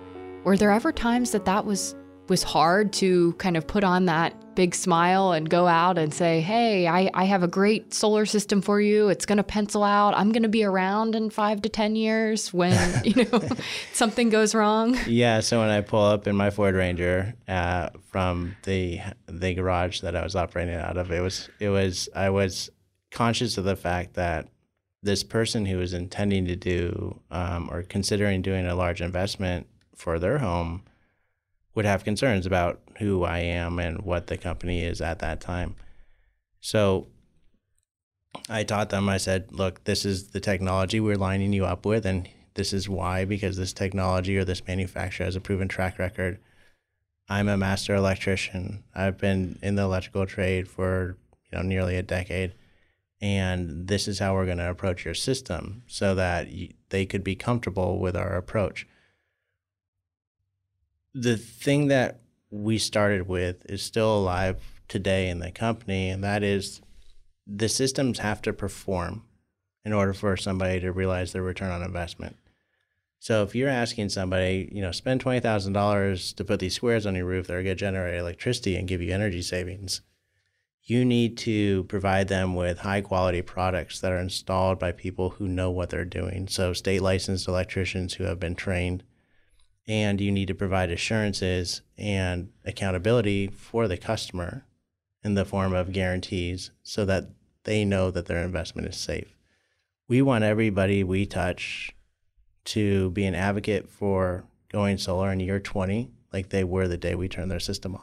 Were 0.45 0.57
there 0.57 0.71
ever 0.71 0.93
times 0.93 1.33
that 1.33 1.45
that 1.45 1.67
was 1.67 1.95
was 2.29 2.43
hard 2.43 2.95
to 2.95 3.35
kind 3.35 3.59
of 3.59 3.67
put 3.67 3.85
on 3.85 4.07
that 4.07 4.33
big 4.57 4.75
smile 4.75 5.31
and 5.31 5.49
go 5.49 5.69
out 5.69 5.99
and 5.99 6.13
say, 6.13 6.41
Hey, 6.41 6.89
I, 6.89 7.09
I 7.15 7.25
have 7.25 7.45
a 7.45 7.49
great 7.49 7.95
solar 7.95 8.27
system 8.27 8.61
for 8.61 8.81
you. 8.81 9.09
It's 9.09 9.25
going 9.25 9.37
to 9.37 9.45
pencil 9.45 9.85
out. 9.85 10.15
I'm 10.15 10.33
going 10.33 10.43
to 10.43 10.49
be 10.49 10.65
around 10.65 11.15
in 11.15 11.31
five 11.31 11.63
to 11.63 11.69
10 11.69 11.95
years 11.95 12.53
when, 12.53 12.77
you 13.05 13.25
know, 13.25 13.43
something 13.93 14.31
goes 14.31 14.55
wrong. 14.55 14.99
Yeah. 15.07 15.39
So 15.41 15.61
when 15.61 15.69
I 15.69 15.83
pull 15.83 16.05
up 16.05 16.27
in 16.27 16.35
my 16.35 16.51
Ford 16.51 16.75
Ranger 16.75 17.35
uh, 17.47 17.91
from 18.11 18.57
the, 18.65 19.01
the 19.27 19.55
garage 19.55 20.01
that 20.01 20.17
I 20.17 20.25
was 20.25 20.35
operating 20.35 20.75
out 20.75 20.97
of, 20.97 21.13
it 21.13 21.21
was, 21.21 21.49
it 21.61 21.69
was, 21.69 22.09
I 22.17 22.31
was 22.31 22.71
conscious 23.13 23.57
of 23.59 23.65
the 23.65 23.77
fact 23.77 24.15
that 24.15 24.49
this 25.03 25.23
person 25.23 25.67
who 25.67 25.77
was 25.77 25.93
intending 25.93 26.47
to 26.47 26.57
do 26.57 27.21
um, 27.31 27.69
or 27.71 27.83
considering 27.83 28.43
doing 28.43 28.67
a 28.67 28.75
large 28.75 29.01
investment 29.01 29.69
for 29.95 30.19
their 30.19 30.39
home 30.39 30.83
would 31.77 31.85
have 31.85 32.03
concerns 32.03 32.47
about 32.47 32.81
who 32.99 33.23
I 33.23 33.39
am 33.39 33.79
and 33.79 34.03
what 34.03 34.27
the 34.27 34.37
company 34.37 34.83
is 34.83 35.01
at 35.01 35.21
that 35.21 35.41
time. 35.41 35.77
So 36.61 37.07
I 38.49 38.65
taught 38.65 38.91
them, 38.91 39.09
I 39.09 39.19
said, 39.19 39.53
look, 39.53 39.85
this 39.85 40.05
is 40.05 40.29
the 40.29 40.41
technology 40.41 40.99
we're 40.99 41.17
lining 41.17 41.53
you 41.53 41.65
up 41.65 41.87
with, 41.87 42.05
and 42.05 42.29
this 42.55 42.73
is 42.73 42.89
why, 42.89 43.25
because 43.25 43.57
this 43.57 43.73
technology 43.73 44.37
or 44.37 44.45
this 44.45 44.67
manufacturer 44.67 45.27
has 45.27 45.37
a 45.37 45.41
proven 45.41 45.69
track 45.69 45.99
record 45.99 46.41
I'm 47.29 47.49
a 47.49 47.57
master 47.57 47.95
electrician. 47.95 48.85
I've 48.95 49.19
been 49.19 49.59
in 49.63 49.75
the 49.75 49.83
electrical 49.83 50.27
trade 50.27 50.69
for 50.69 51.17
you 51.51 51.59
know 51.59 51.63
nearly 51.63 51.97
a 51.97 52.03
decade, 52.03 52.55
and 53.21 53.89
this 53.89 54.07
is 54.07 54.19
how 54.19 54.35
we're 54.35 54.47
going 54.47 54.59
to 54.59 54.71
approach 54.71 55.05
your 55.05 55.15
system 55.15 55.83
so 55.87 56.15
that 56.15 56.49
they 56.91 57.05
could 57.05 57.25
be 57.25 57.35
comfortable 57.35 57.99
with 57.99 58.17
our 58.17 58.37
approach. 58.37 58.87
The 61.19 61.39
thing 61.39 61.89
that 61.89 62.21
we 62.51 62.77
started 62.77 63.27
with 63.27 63.65
is 63.71 63.83
still 63.83 64.19
alive 64.19 64.61
today 64.87 65.31
in 65.31 65.39
the 65.39 65.51
company, 65.51 66.11
and 66.11 66.23
that 66.23 66.43
is 66.43 66.83
the 67.47 67.71
systems 67.71 68.19
have 68.19 68.43
to 68.43 68.53
perform 68.53 69.23
in 69.83 69.95
order 69.95 70.13
for 70.13 70.37
somebody 70.37 70.79
to 70.81 70.93
realize 70.93 71.33
their 71.33 71.41
return 71.41 71.71
on 71.71 71.83
investment. 71.83 72.37
So 73.19 73.43
if 73.43 73.55
you're 73.55 73.71
asking 73.71 74.11
somebody, 74.11 74.69
you 74.71 74.83
know, 74.83 74.93
spend 74.93 75.23
twenty 75.23 75.41
thousand 75.41 75.73
dollars 75.73 76.35
to 76.35 76.45
put 76.45 76.61
these 76.61 76.75
squares 76.75 77.07
on 77.07 77.15
your 77.15 77.25
roof 77.25 77.47
that 77.47 77.55
are 77.55 77.63
going 77.63 77.77
to 77.77 77.81
generate 77.81 78.21
electricity 78.21 78.77
and 78.77 78.87
give 78.87 79.01
you 79.01 79.15
energy 79.15 79.41
savings, 79.41 80.03
you 80.83 81.03
need 81.03 81.39
to 81.39 81.85
provide 81.85 82.29
them 82.29 82.55
with 82.55 82.81
high 82.81 83.01
quality 83.01 83.41
products 83.41 84.01
that 84.01 84.13
are 84.13 84.21
installed 84.21 84.79
by 84.79 84.93
people 84.93 85.31
who 85.31 85.49
know 85.49 85.71
what 85.71 85.89
they're 85.89 86.05
doing. 86.05 86.47
So 86.47 86.75
state 86.75 87.01
licensed 87.01 87.49
electricians 87.49 88.15
who 88.15 88.25
have 88.25 88.39
been 88.39 88.55
trained. 88.55 89.03
And 89.89 90.21
you 90.21 90.33
need 90.33 90.49
to 90.49 90.55
provide 90.55 90.91
assurances 90.91 91.83
and 91.97 92.51
accountability 92.65 93.49
for 93.49 93.87
the 93.87 93.97
customer 93.97 94.65
in 95.23 95.35
the 95.35 95.45
form 95.45 95.75
of 95.75 95.93
guarantees 95.93 96.71
so 96.83 97.05
that 97.05 97.31
they 97.65 97.85
know 97.85 98.11
that 98.11 98.27
their 98.27 98.43
investment 98.43 98.89
is 98.89 98.97
safe. 98.97 99.37
We 100.09 100.23
want 100.23 100.45
everybody 100.45 101.05
we 101.05 101.27
touch 101.27 101.95
to 102.67 103.11
be 103.11 103.25
an 103.27 103.35
advocate 103.35 103.89
for 103.89 104.45
going 104.71 104.99
solar 104.99 105.31
in 105.33 105.41
year 105.41 105.61
20 105.61 106.11
like 106.33 106.49
they 106.49 106.65
were 106.65 106.89
the 106.89 106.97
day 106.97 107.15
we 107.15 107.29
turned 107.29 107.51
their 107.51 107.61
system 107.61 107.95
on. 107.95 108.03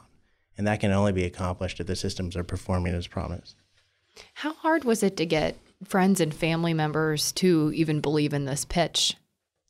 And 0.56 0.66
that 0.66 0.80
can 0.80 0.92
only 0.92 1.12
be 1.12 1.24
accomplished 1.24 1.80
if 1.80 1.86
the 1.86 1.96
systems 1.96 2.36
are 2.36 2.44
performing 2.44 2.94
as 2.94 3.06
promised. 3.06 3.56
How 4.34 4.52
hard 4.54 4.84
was 4.84 5.02
it 5.02 5.16
to 5.16 5.26
get 5.26 5.56
friends 5.84 6.20
and 6.20 6.34
family 6.34 6.74
members 6.74 7.32
to 7.32 7.72
even 7.74 8.00
believe 8.00 8.32
in 8.32 8.44
this 8.44 8.64
pitch? 8.64 9.16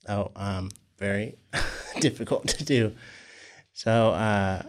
Oh, 0.08 0.30
um, 0.36 0.70
very 1.04 1.36
difficult 2.00 2.48
to 2.48 2.64
do. 2.64 2.92
So, 3.72 4.10
uh, 4.10 4.62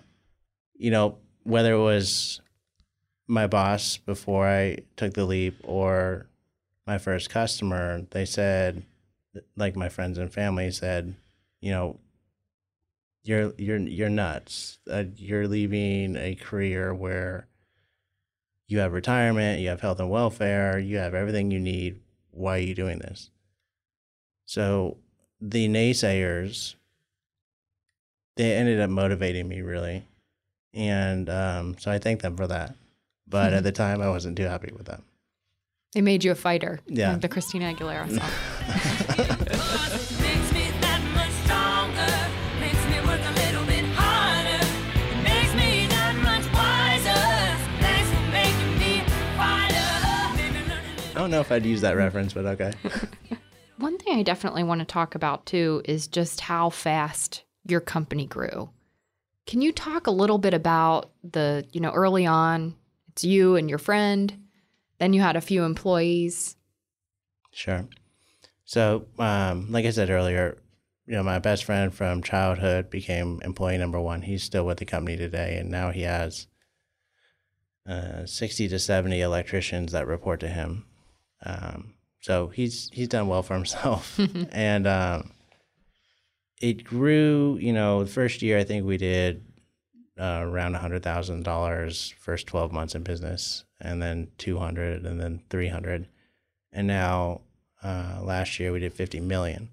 you 0.74 0.92
know, 0.92 1.18
whether 1.44 1.74
it 1.74 1.82
was 1.82 2.42
my 3.28 3.48
boss 3.48 3.98
before 3.98 4.48
I 4.48 4.80
took 4.98 5.14
the 5.14 5.26
leap 5.26 5.56
or 5.64 6.28
my 6.86 6.98
first 6.98 7.30
customer, 7.30 8.06
they 8.12 8.26
said, 8.26 8.84
like 9.56 9.76
my 9.76 9.90
friends 9.90 10.18
and 10.18 10.32
family 10.32 10.72
said, 10.72 11.16
you 11.62 11.72
know, 11.72 12.00
you're 13.24 13.54
you're 13.58 13.80
you're 13.80 14.10
nuts. 14.10 14.78
Uh, 14.92 15.06
you're 15.16 15.48
leaving 15.48 16.16
a 16.16 16.36
career 16.36 16.94
where 16.94 17.48
you 18.68 18.80
have 18.80 18.94
retirement, 18.94 19.62
you 19.62 19.70
have 19.70 19.82
health 19.82 20.00
and 20.00 20.10
welfare, 20.10 20.78
you 20.78 20.98
have 20.98 21.14
everything 21.16 21.50
you 21.50 21.60
need. 21.60 22.02
Why 22.32 22.58
are 22.58 22.62
you 22.62 22.76
doing 22.76 23.00
this? 23.00 23.32
So 24.46 24.98
the 25.42 25.68
naysayers, 25.68 26.76
they 28.36 28.54
ended 28.56 28.80
up 28.80 28.90
motivating 28.90 29.48
me 29.48 29.62
really, 29.62 30.06
and 30.74 31.30
um, 31.30 31.78
so 31.80 31.92
I 31.92 31.98
thank 32.00 32.22
them 32.22 32.36
for 32.36 32.48
that. 32.48 32.76
But 33.28 33.54
at 33.54 33.64
the 33.68 33.72
time, 33.72 34.02
I 34.02 34.10
wasn't 34.10 34.38
too 34.38 34.44
happy 34.46 34.72
with 34.76 34.86
them. 34.88 35.04
They 35.94 36.02
made 36.02 36.24
you 36.26 36.32
a 36.32 36.36
fighter. 36.36 36.80
Yeah. 36.88 37.14
Like 37.14 37.22
the 37.22 37.30
Christina 37.30 37.74
Aguilera 37.74 38.08
song. 38.10 38.20
Makes 40.20 40.52
me 40.52 40.70
that 40.82 41.02
much 41.16 41.32
stronger. 41.46 42.12
Makes 42.60 42.84
me 42.92 43.00
work 43.08 43.22
a 43.24 43.32
little 43.32 43.66
bit 43.66 43.86
harder. 43.96 44.60
Makes 45.24 45.54
me 45.56 45.88
that 45.88 46.16
much 46.22 46.44
wiser. 46.52 47.16
Thanks 47.80 48.10
for 48.12 48.24
making 48.34 48.78
me 48.78 49.00
a 49.00 49.10
fighter. 49.40 50.36
Made 50.36 50.52
me 50.52 50.60
learn 50.68 50.84
a 50.84 50.92
little 50.92 51.16
I 51.16 51.20
don't 51.22 51.32
know 51.32 51.40
if 51.40 51.50
I'd 51.50 51.66
use 51.66 51.80
that 51.80 51.96
reference, 51.96 52.34
but 52.34 52.46
okay. 52.46 52.74
One 53.78 53.98
thing 53.98 54.18
I 54.18 54.24
definitely 54.24 54.64
want 54.64 54.80
to 54.80 54.86
talk 54.86 55.16
about 55.16 55.46
too 55.46 55.82
is 55.86 56.08
just 56.08 56.42
how 56.42 56.70
fast 56.70 57.44
your 57.68 57.82
company 57.82 58.26
grew. 58.26 58.70
Can 59.46 59.62
you 59.62 59.72
talk 59.72 60.08
a 60.08 60.12
little 60.12 60.38
bit 60.38 60.54
about 60.54 61.12
the, 61.24 61.66
you 61.72 61.82
know, 61.82 61.92
early 61.92 62.26
on, 62.26 62.76
it's 63.10 63.24
you 63.24 63.56
and 63.56 63.70
your 63.70 63.80
friend, 63.80 64.48
then 65.00 65.14
you 65.14 65.22
had 65.22 65.36
a 65.36 65.42
few 65.42 65.64
employees. 65.64 66.56
Sure. 67.52 67.88
So, 68.64 69.06
um, 69.20 69.72
like 69.72 69.86
I 69.86 69.92
said 69.92 70.10
earlier, 70.10 70.58
you 71.06 71.14
know, 71.14 71.24
my 71.24 71.40
best 71.40 71.66
friend 71.66 71.94
from 71.94 72.24
childhood 72.24 72.90
became 72.90 73.42
employee 73.44 73.78
number 73.78 74.00
one. 74.00 74.22
He's 74.24 74.44
still 74.44 74.66
with 74.66 74.78
the 74.78 74.86
company 74.86 75.18
today, 75.18 75.58
and 75.58 75.70
now 75.70 75.92
he 75.92 76.02
has 76.02 76.48
uh, 77.88 78.26
sixty 78.26 78.68
to 78.70 78.80
seventy 78.80 79.22
electricians 79.22 79.92
that 79.92 80.08
report 80.08 80.40
to 80.40 80.48
him. 80.48 80.86
Um, 81.46 81.95
so 82.26 82.48
he's 82.48 82.90
he's 82.92 83.08
done 83.08 83.28
well 83.28 83.44
for 83.44 83.54
himself, 83.54 84.20
and 84.52 84.88
um, 84.88 85.30
it 86.60 86.84
grew. 86.84 87.56
You 87.62 87.72
know, 87.72 88.04
the 88.04 88.10
first 88.10 88.42
year 88.42 88.58
I 88.58 88.64
think 88.64 88.84
we 88.84 88.98
did 88.98 89.46
uh, 90.20 90.42
around 90.42 90.74
a 90.74 90.80
hundred 90.80 91.04
thousand 91.04 91.44
dollars 91.44 92.16
first 92.20 92.48
twelve 92.48 92.72
months 92.72 92.96
in 92.96 93.04
business, 93.04 93.64
and 93.80 94.02
then 94.02 94.30
two 94.40 94.58
hundred, 94.58 95.06
and 95.06 95.22
then 95.22 95.44
three 95.52 95.68
hundred, 95.68 96.08
and 96.72 96.88
now 96.88 97.42
uh, 97.84 98.18
last 98.24 98.60
year 98.60 98.72
we 98.72 98.80
did 98.80 98.94
fifty 98.94 99.20
million. 99.20 99.70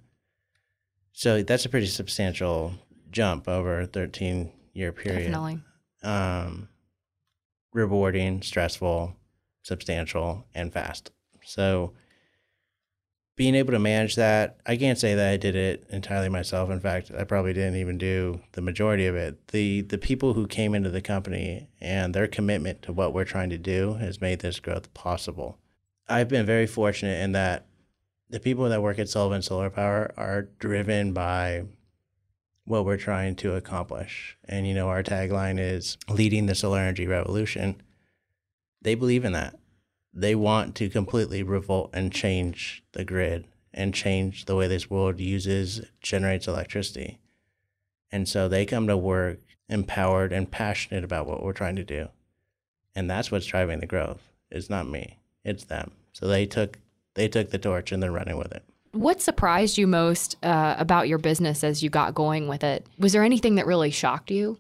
So 1.15 1.43
that's 1.43 1.65
a 1.65 1.71
pretty 1.71 1.87
substantial 1.87 2.75
jump 3.11 3.49
over 3.49 3.81
a 3.81 3.87
thirteen 3.87 4.53
year 4.75 4.93
period. 4.93 5.31
Definitely. 5.31 5.61
Um, 6.03 6.69
rewarding, 7.73 8.43
stressful, 8.43 9.17
substantial, 9.63 10.45
and 10.55 10.71
fast. 10.71 11.13
So 11.47 11.95
being 13.35 13.55
able 13.55 13.73
to 13.73 13.79
manage 13.79 14.17
that, 14.17 14.59
I 14.67 14.77
can't 14.77 14.99
say 14.99 15.15
that 15.15 15.33
I 15.33 15.37
did 15.37 15.57
it 15.57 15.87
entirely 15.89 16.29
myself. 16.29 16.71
In 16.71 16.81
fact, 16.81 17.11
I 17.17 17.25
probably 17.25 17.53
didn't 17.53 17.77
even 17.77 17.97
do 17.97 18.41
the 18.53 18.61
majority 18.61 19.07
of 19.07 19.17
it. 19.17 19.49
The 19.49 19.83
the 19.83 19.99
people 19.99 20.35
who 20.35 20.47
came 20.47 20.75
into 20.75 20.91
the 20.91 21.01
company 21.01 21.69
and 21.81 22.15
their 22.15 22.27
commitment 22.27 22.83
to 22.83 22.93
what 22.93 23.15
we're 23.15 23.25
trying 23.25 23.51
to 23.51 23.59
do 23.59 23.95
has 23.95 24.21
made 24.21 24.41
this 24.41 24.61
growth 24.61 24.93
possible. 24.93 25.59
I've 26.09 26.29
been 26.29 26.45
very 26.45 26.67
fortunate 26.67 27.23
in 27.23 27.33
that 27.33 27.67
the 28.29 28.41
people 28.41 28.69
that 28.69 28.83
work 28.83 28.99
at 28.99 29.09
Sullivan 29.09 29.43
Solar 29.43 29.71
Power 29.71 30.13
are 30.17 30.49
driven 30.59 31.13
by 31.13 31.65
what 32.65 32.85
we're 32.85 32.97
trying 32.97 33.37
to 33.37 33.55
accomplish. 33.55 34.37
And 34.45 34.67
you 34.67 34.75
know, 34.75 34.89
our 34.89 35.03
tagline 35.03 35.59
is 35.59 35.97
leading 36.09 36.47
the 36.47 36.55
solar 36.55 36.81
energy 36.81 37.07
revolution. 37.07 37.81
They 38.83 38.95
believe 38.95 39.25
in 39.25 39.33
that 39.33 39.59
they 40.13 40.35
want 40.35 40.75
to 40.77 40.91
completely 40.91 41.43
revolt 41.43 41.91
and 41.93 42.13
change 42.13 42.83
the 42.93 43.05
grid 43.05 43.47
and 43.73 43.95
change 43.95 44.45
the 44.45 44.57
way 44.57 44.69
this 44.69 44.91
world 44.91 45.19
uses 45.19 45.81
generates 46.01 46.47
electricity. 46.47 47.19
And 48.11 48.29
so 48.29 48.49
they 48.49 48.67
come 48.67 48.87
to 48.89 48.97
work 48.97 49.39
empowered 49.69 50.33
and 50.33 50.51
passionate 50.51 51.03
about 51.03 51.27
what 51.27 51.43
we're 51.43 51.55
trying 51.55 51.77
to 51.77 51.85
do. 51.85 52.09
And 52.95 53.09
that's 53.09 53.31
what's 53.31 53.47
driving 53.47 53.81
the 53.81 53.87
growth. 53.87 54.21
It's 54.51 54.69
not 54.69 54.89
me. 54.89 55.19
It's 55.45 55.65
them. 55.65 55.93
So 56.13 56.29
they 56.29 56.45
took 56.45 56.79
they 57.15 57.29
took 57.29 57.51
the 57.51 57.59
torch 57.59 57.93
and 57.93 58.03
they're 58.03 58.13
running 58.13 58.37
with 58.37 58.53
it. 58.53 58.63
What 58.93 59.23
surprised 59.23 59.79
you 59.79 59.87
most 59.87 60.37
uh, 60.43 60.77
about 60.79 61.09
your 61.09 61.19
business 61.19 61.65
as 61.65 61.83
you 61.83 61.89
got 61.89 62.15
going 62.15 62.49
with 62.49 62.63
it? 62.63 62.87
Was 62.99 63.13
there 63.13 63.23
anything 63.23 63.55
that 63.55 63.67
really 63.67 63.91
shocked 63.91 64.31
you? 64.31 64.59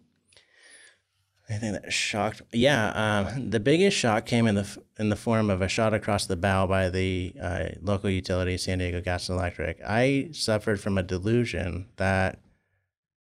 I 1.52 1.58
think 1.58 1.80
that 1.80 1.92
shocked. 1.92 2.42
Yeah, 2.52 3.26
um, 3.28 3.50
the 3.50 3.60
biggest 3.60 3.96
shock 3.96 4.24
came 4.24 4.46
in 4.46 4.54
the 4.54 4.78
in 4.98 5.10
the 5.10 5.16
form 5.16 5.50
of 5.50 5.60
a 5.60 5.68
shot 5.68 5.92
across 5.92 6.26
the 6.26 6.36
bow 6.36 6.66
by 6.66 6.88
the 6.88 7.34
uh, 7.40 7.64
local 7.82 8.08
utility, 8.08 8.56
San 8.56 8.78
Diego 8.78 9.00
Gas 9.02 9.28
and 9.28 9.38
Electric. 9.38 9.80
I 9.86 10.30
suffered 10.32 10.80
from 10.80 10.96
a 10.96 11.02
delusion 11.02 11.88
that 11.96 12.40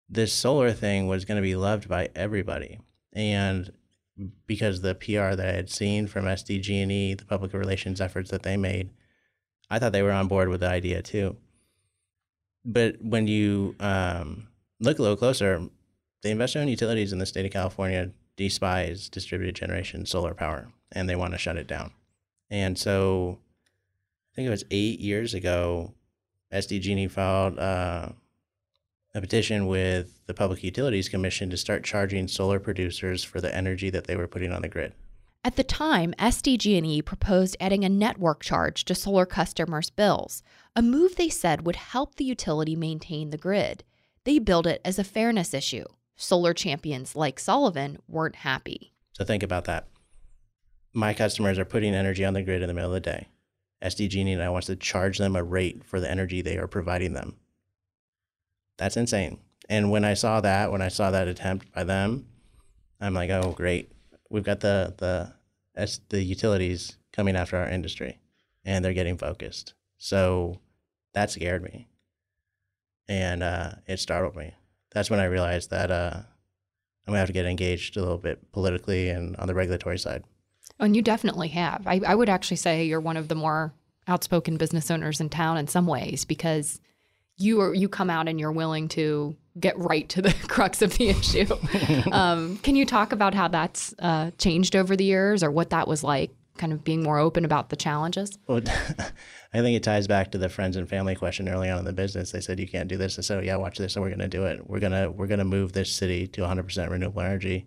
this 0.09 0.33
solar 0.33 0.73
thing 0.73 1.07
was 1.07 1.25
going 1.25 1.37
to 1.37 1.43
be 1.43 1.55
loved 1.55 1.89
by 1.89 2.09
everybody, 2.17 2.81
and 3.13 3.73
because 4.47 4.81
the 4.81 4.95
PR 4.95 5.37
that 5.37 5.49
I 5.49 5.53
had 5.53 5.71
seen 5.71 6.07
from 6.07 6.25
SDG&E, 6.25 7.15
the 7.15 7.25
public 7.25 7.53
relations 7.53 8.01
efforts 8.01 8.31
that 8.31 8.43
they 8.43 8.57
made, 8.57 8.91
I 9.71 9.79
thought 9.79 9.93
they 9.93 10.03
were 10.03 10.13
on 10.13 10.27
board 10.27 10.49
with 10.49 10.61
the 10.61 10.69
idea 10.69 11.03
too. 11.03 11.37
But 12.65 12.97
when 13.01 13.29
you 13.29 13.77
um, 13.79 14.49
look 14.81 14.99
a 14.99 15.03
little 15.03 15.17
closer, 15.17 15.69
the 16.27 16.33
investor-owned 16.33 16.69
utilities 16.69 17.13
in 17.13 17.21
the 17.21 17.27
state 17.27 17.47
of 17.47 17.53
California 17.53 18.11
despise 18.37 19.09
distributed 19.09 19.55
generation 19.55 20.05
solar 20.05 20.35
power, 20.35 20.69
and 20.91 21.09
they 21.09 21.15
want 21.15 21.33
to 21.33 21.39
shut 21.39 21.57
it 21.57 21.69
down. 21.69 21.93
And 22.51 22.77
so, 22.77 23.39
I 24.33 24.35
think 24.35 24.47
it 24.47 24.51
was 24.51 24.65
eight 24.73 24.99
years 24.99 25.35
ago, 25.35 25.95
SDG&E 26.53 27.07
filed 27.09 27.59
uh, 27.61 28.09
a 29.15 29.21
petition 29.21 29.69
with 29.69 30.27
the 30.27 30.35
Public 30.35 30.65
Utilities 30.65 31.09
Commission 31.09 31.49
to 31.51 31.57
start 31.57 31.85
charging 31.85 32.27
solar 32.27 32.59
producers 32.59 33.23
for 33.23 33.41
the 33.41 33.55
energy 33.55 33.89
that 33.91 34.09
they 34.09 34.17
were 34.17 34.27
putting 34.27 34.53
on 34.53 34.63
the 34.63 34.69
grid. 34.69 34.95
At 35.45 35.55
the 35.55 35.65
time, 35.65 36.13
SDG&E 36.19 37.03
proposed 37.03 37.57
adding 37.61 37.85
a 37.85 37.89
network 37.89 38.43
charge 38.43 38.85
to 38.87 38.97
solar 38.97 39.27
customers' 39.27 39.91
bills, 39.91 40.43
a 40.75 40.83
move 40.83 41.15
they 41.15 41.29
said 41.29 41.65
would 41.65 41.77
help 41.77 42.17
the 42.17 42.25
utility 42.25 42.75
maintain 42.75 43.31
the 43.31 43.39
grid. 43.39 43.85
They 44.25 44.41
billed 44.41 44.67
it 44.67 44.81
as 44.85 44.99
a 44.99 45.05
fairness 45.05 45.55
issue. 45.55 45.85
Solar 46.17 46.55
champions 46.55 47.15
like 47.15 47.39
Sullivan 47.39 47.99
weren't 48.09 48.37
happy. 48.37 48.93
So 49.13 49.25
think 49.25 49.43
about 49.43 49.65
that. 49.65 49.87
My 50.93 51.13
customers 51.13 51.59
are 51.59 51.65
putting 51.65 51.95
energy 51.95 52.25
on 52.25 52.35
the 52.35 52.43
grid 52.43 52.63
in 52.63 52.69
the 52.69 52.75
middle 52.75 52.95
of 52.95 53.03
the 53.03 53.11
day. 53.11 53.29
SDG&E 53.83 54.35
now 54.35 54.53
wants 54.53 54.67
to 54.69 54.77
charge 54.77 55.19
them 55.19 55.37
a 55.37 55.43
rate 55.43 55.85
for 55.85 56.01
the 56.01 56.11
energy 56.11 56.41
they 56.41 56.57
are 56.57 56.67
providing 56.67 57.13
them. 57.13 57.37
That's 58.79 58.97
insane. 58.97 59.39
And 59.69 59.91
when 59.91 60.05
I 60.05 60.15
saw 60.15 60.41
that, 60.41 60.73
when 60.73 60.83
I 60.83 60.89
saw 60.89 61.11
that 61.11 61.29
attempt 61.29 61.73
by 61.73 61.85
them, 61.85 62.27
I'm 63.01 63.15
like, 63.15 63.31
oh 63.31 63.53
great, 63.53 63.93
we've 64.31 64.45
got 64.45 64.61
the 64.61 64.95
the 64.97 65.35
S- 65.77 66.01
the 66.09 66.23
utilities 66.23 66.97
coming 67.13 67.37
after 67.37 67.57
our 67.57 67.69
industry, 67.69 68.21
and 68.65 68.85
they're 68.85 68.95
getting 68.95 69.19
focused. 69.19 69.75
So 69.99 70.61
that 71.13 71.31
scared 71.31 71.63
me, 71.63 71.89
and 73.09 73.43
uh, 73.43 73.73
it 73.87 73.99
startled 73.99 74.37
me. 74.37 74.55
That's 74.97 75.11
when 75.11 75.21
I 75.21 75.27
realized 75.27 75.69
that 75.73 75.91
uh, 75.91 76.15
I'm 76.15 76.25
gonna 77.13 77.19
have 77.19 77.27
to 77.27 77.35
get 77.35 77.45
engaged 77.45 77.99
a 77.99 78.01
little 78.01 78.17
bit 78.17 78.51
politically 78.53 79.11
and 79.11 79.37
on 79.37 79.47
the 79.47 79.53
regulatory 79.53 79.99
side. 79.99 80.25
And 80.81 80.97
you 80.97 81.03
definitely 81.03 81.49
have. 81.49 81.87
I, 81.87 82.01
I 82.07 82.15
would 82.15 82.31
actually 82.31 82.57
say 82.57 82.87
you're 82.87 82.99
one 82.99 83.19
of 83.19 83.29
the 83.29 83.35
more 83.35 83.75
outspoken 84.09 84.57
business 84.57 84.91
owners 84.91 85.21
in 85.21 85.29
town 85.29 85.59
in 85.59 85.69
some 85.69 85.87
ways 85.87 86.25
because 86.25 86.81
you 87.37 87.61
are 87.61 87.75
you 87.75 87.91
come 87.91 88.09
out 88.09 88.27
and 88.27 88.41
you're 88.41 88.53
willing 88.53 88.89
to 88.89 89.37
get 89.61 89.79
right 89.79 90.09
to 90.09 90.23
the 90.23 90.33
crux 90.49 90.81
of 90.81 90.97
the 90.97 91.11
issue. 91.11 91.47
um, 92.11 92.57
can 92.63 92.75
you 92.75 92.87
talk 92.87 93.13
about 93.13 93.35
how 93.35 93.49
that's 93.49 93.95
uh, 93.99 94.31
changed 94.39 94.75
over 94.75 94.97
the 94.97 95.05
years 95.05 95.43
or 95.43 95.51
what 95.51 95.69
that 95.69 95.87
was 95.87 96.03
like? 96.03 96.31
Kind 96.57 96.73
of 96.73 96.85
being 96.85 97.03
more 97.03 97.19
open 97.19 97.45
about 97.45 97.69
the 97.69 97.77
challenges. 97.77 98.39
Well, 98.47 98.63
I 99.57 99.63
think 99.63 99.75
it 99.75 99.83
ties 99.83 100.07
back 100.07 100.33
to 100.33 100.39
the 100.39 100.51
friends 100.51 100.77
and 100.77 100.87
family 100.87 101.15
question 101.15 101.49
early 101.49 101.71
on 101.71 101.79
in 101.79 101.85
the 101.87 101.93
business. 101.95 102.31
They 102.31 102.43
said 102.43 102.61
you 102.61 102.69
can't 102.69 102.89
do 102.89 102.99
this. 102.99 103.19
I 103.19 103.23
said, 103.23 103.39
oh, 103.39 103.43
yeah, 103.43 103.57
watch 103.57 103.79
this, 103.79 103.97
and 103.97 104.03
we're 104.03 104.11
going 104.11 104.19
to 104.19 104.29
do 104.29 104.45
it. 104.45 104.69
We're 104.69 104.81
gonna 104.81 105.11
we're 105.11 105.27
gonna 105.27 105.47
move 105.47 105.73
this 105.73 105.91
city 105.91 106.27
to 106.29 106.43
100% 106.43 106.91
renewable 106.91 107.23
energy. 107.23 107.67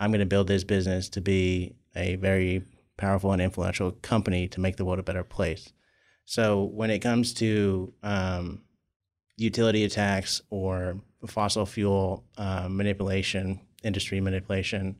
I'm 0.00 0.10
going 0.10 0.18
to 0.18 0.26
build 0.26 0.48
this 0.48 0.64
business 0.64 1.08
to 1.10 1.20
be 1.20 1.76
a 1.94 2.16
very 2.16 2.64
powerful 2.96 3.30
and 3.32 3.40
influential 3.40 3.92
company 3.92 4.48
to 4.48 4.60
make 4.60 4.76
the 4.76 4.84
world 4.84 4.98
a 4.98 5.04
better 5.04 5.22
place. 5.22 5.72
So 6.24 6.64
when 6.64 6.90
it 6.90 6.98
comes 6.98 7.34
to 7.34 7.92
um, 8.02 8.62
utility 9.36 9.84
attacks 9.84 10.42
or 10.50 11.00
fossil 11.28 11.66
fuel 11.66 12.24
uh, 12.36 12.66
manipulation, 12.68 13.60
industry 13.84 14.20
manipulation, 14.20 14.96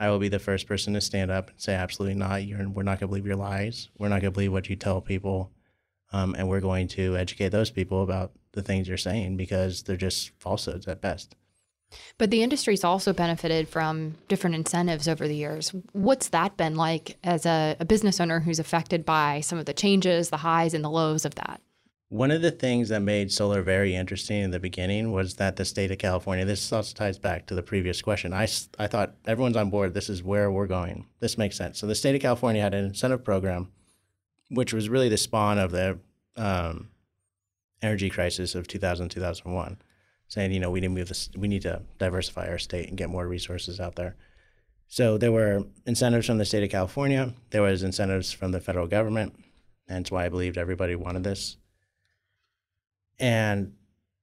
I 0.00 0.10
will 0.10 0.18
be 0.18 0.28
the 0.28 0.40
first 0.40 0.66
person 0.66 0.94
to 0.94 1.00
stand 1.00 1.30
up 1.30 1.50
and 1.50 1.60
say, 1.60 1.74
absolutely 1.74 2.18
not. 2.18 2.44
You're, 2.44 2.68
we're 2.68 2.82
not 2.82 2.98
going 2.98 3.06
to 3.06 3.08
believe 3.08 3.26
your 3.26 3.36
lies. 3.36 3.88
We're 3.98 4.08
not 4.08 4.20
going 4.20 4.32
to 4.32 4.34
believe 4.34 4.52
what 4.52 4.68
you 4.68 4.74
tell 4.74 5.00
people. 5.00 5.52
Um, 6.12 6.34
and 6.36 6.48
we're 6.48 6.60
going 6.60 6.88
to 6.88 7.16
educate 7.16 7.50
those 7.50 7.70
people 7.70 8.02
about 8.02 8.32
the 8.52 8.62
things 8.62 8.88
you're 8.88 8.96
saying 8.96 9.36
because 9.36 9.82
they're 9.82 9.96
just 9.96 10.30
falsehoods 10.38 10.88
at 10.88 11.00
best. 11.00 11.36
But 12.18 12.30
the 12.30 12.42
industry's 12.42 12.84
also 12.84 13.12
benefited 13.12 13.68
from 13.68 14.14
different 14.28 14.56
incentives 14.56 15.08
over 15.08 15.26
the 15.26 15.34
years. 15.34 15.72
What's 15.92 16.28
that 16.28 16.56
been 16.56 16.76
like 16.76 17.16
as 17.24 17.46
a, 17.46 17.76
a 17.80 17.84
business 17.84 18.20
owner 18.20 18.40
who's 18.40 18.58
affected 18.58 19.04
by 19.04 19.40
some 19.40 19.58
of 19.58 19.66
the 19.66 19.74
changes, 19.74 20.30
the 20.30 20.38
highs 20.38 20.74
and 20.74 20.84
the 20.84 20.90
lows 20.90 21.24
of 21.24 21.34
that? 21.36 21.60
One 22.08 22.32
of 22.32 22.42
the 22.42 22.50
things 22.50 22.88
that 22.88 23.00
made 23.00 23.30
solar 23.30 23.62
very 23.62 23.94
interesting 23.94 24.42
in 24.42 24.50
the 24.50 24.58
beginning 24.58 25.12
was 25.12 25.34
that 25.36 25.54
the 25.54 25.64
state 25.64 25.92
of 25.92 25.98
California, 25.98 26.44
this 26.44 26.72
also 26.72 26.92
ties 26.92 27.18
back 27.18 27.46
to 27.46 27.54
the 27.54 27.62
previous 27.62 28.02
question. 28.02 28.32
I, 28.32 28.48
I 28.80 28.88
thought 28.88 29.14
everyone's 29.26 29.56
on 29.56 29.70
board. 29.70 29.94
This 29.94 30.10
is 30.10 30.20
where 30.20 30.50
we're 30.50 30.66
going. 30.66 31.06
This 31.20 31.38
makes 31.38 31.56
sense. 31.56 31.78
So 31.78 31.86
the 31.86 31.94
state 31.94 32.16
of 32.16 32.20
California 32.20 32.62
had 32.62 32.74
an 32.74 32.84
incentive 32.84 33.24
program, 33.24 33.70
which 34.50 34.72
was 34.72 34.88
really 34.88 35.08
the 35.08 35.16
spawn 35.16 35.58
of 35.58 35.70
the 35.70 35.98
um, 36.36 36.90
energy 37.82 38.10
crisis 38.10 38.54
of 38.54 38.66
2000, 38.66 39.08
2001, 39.08 39.78
saying, 40.28 40.52
you 40.52 40.60
know, 40.60 40.70
we 40.70 40.80
need 40.80 40.88
to 40.88 40.92
move 40.92 41.08
this, 41.08 41.30
we 41.36 41.48
need 41.48 41.62
to 41.62 41.82
diversify 41.98 42.48
our 42.48 42.58
state 42.58 42.88
and 42.88 42.98
get 42.98 43.08
more 43.08 43.26
resources 43.26 43.80
out 43.80 43.96
there. 43.96 44.16
So 44.88 45.18
there 45.18 45.32
were 45.32 45.64
incentives 45.86 46.26
from 46.26 46.38
the 46.38 46.44
state 46.44 46.64
of 46.64 46.70
California. 46.70 47.32
There 47.50 47.62
was 47.62 47.84
incentives 47.84 48.32
from 48.32 48.50
the 48.50 48.60
federal 48.60 48.88
government. 48.88 49.34
Hence 49.88 50.10
why 50.10 50.26
I 50.26 50.28
believed 50.28 50.58
everybody 50.58 50.96
wanted 50.96 51.24
this. 51.24 51.56
And 53.18 53.74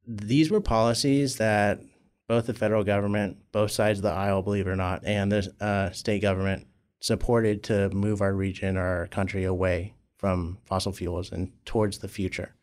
these 0.05 0.51
were 0.51 0.61
policies 0.61 1.37
that 1.37 1.79
both 2.27 2.47
the 2.47 2.53
federal 2.53 2.83
government, 2.83 3.37
both 3.53 3.71
sides 3.71 3.99
of 3.99 4.03
the 4.03 4.11
aisle, 4.11 4.41
believe 4.41 4.67
it 4.67 4.69
or 4.69 4.75
not, 4.75 5.05
and 5.05 5.31
the 5.31 5.53
uh, 5.61 5.91
state 5.91 6.21
government 6.21 6.67
supported 6.99 7.63
to 7.63 7.89
move 7.91 8.21
our 8.21 8.33
region, 8.33 8.75
or 8.75 8.85
our 8.85 9.07
country 9.07 9.45
away 9.45 9.93
from 10.17 10.57
fossil 10.65 10.91
fuels 10.91 11.31
and 11.31 11.51
towards 11.65 11.99
the 11.99 12.07
future. 12.07 12.53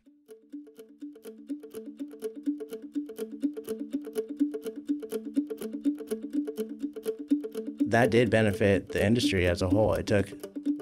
That 7.87 8.11
did 8.11 8.29
benefit 8.29 8.89
the 8.89 9.07
industry 9.07 9.47
as 9.47 9.63
a 9.63 9.69
whole. 9.69 9.95
It 9.95 10.09
took 10.09 10.29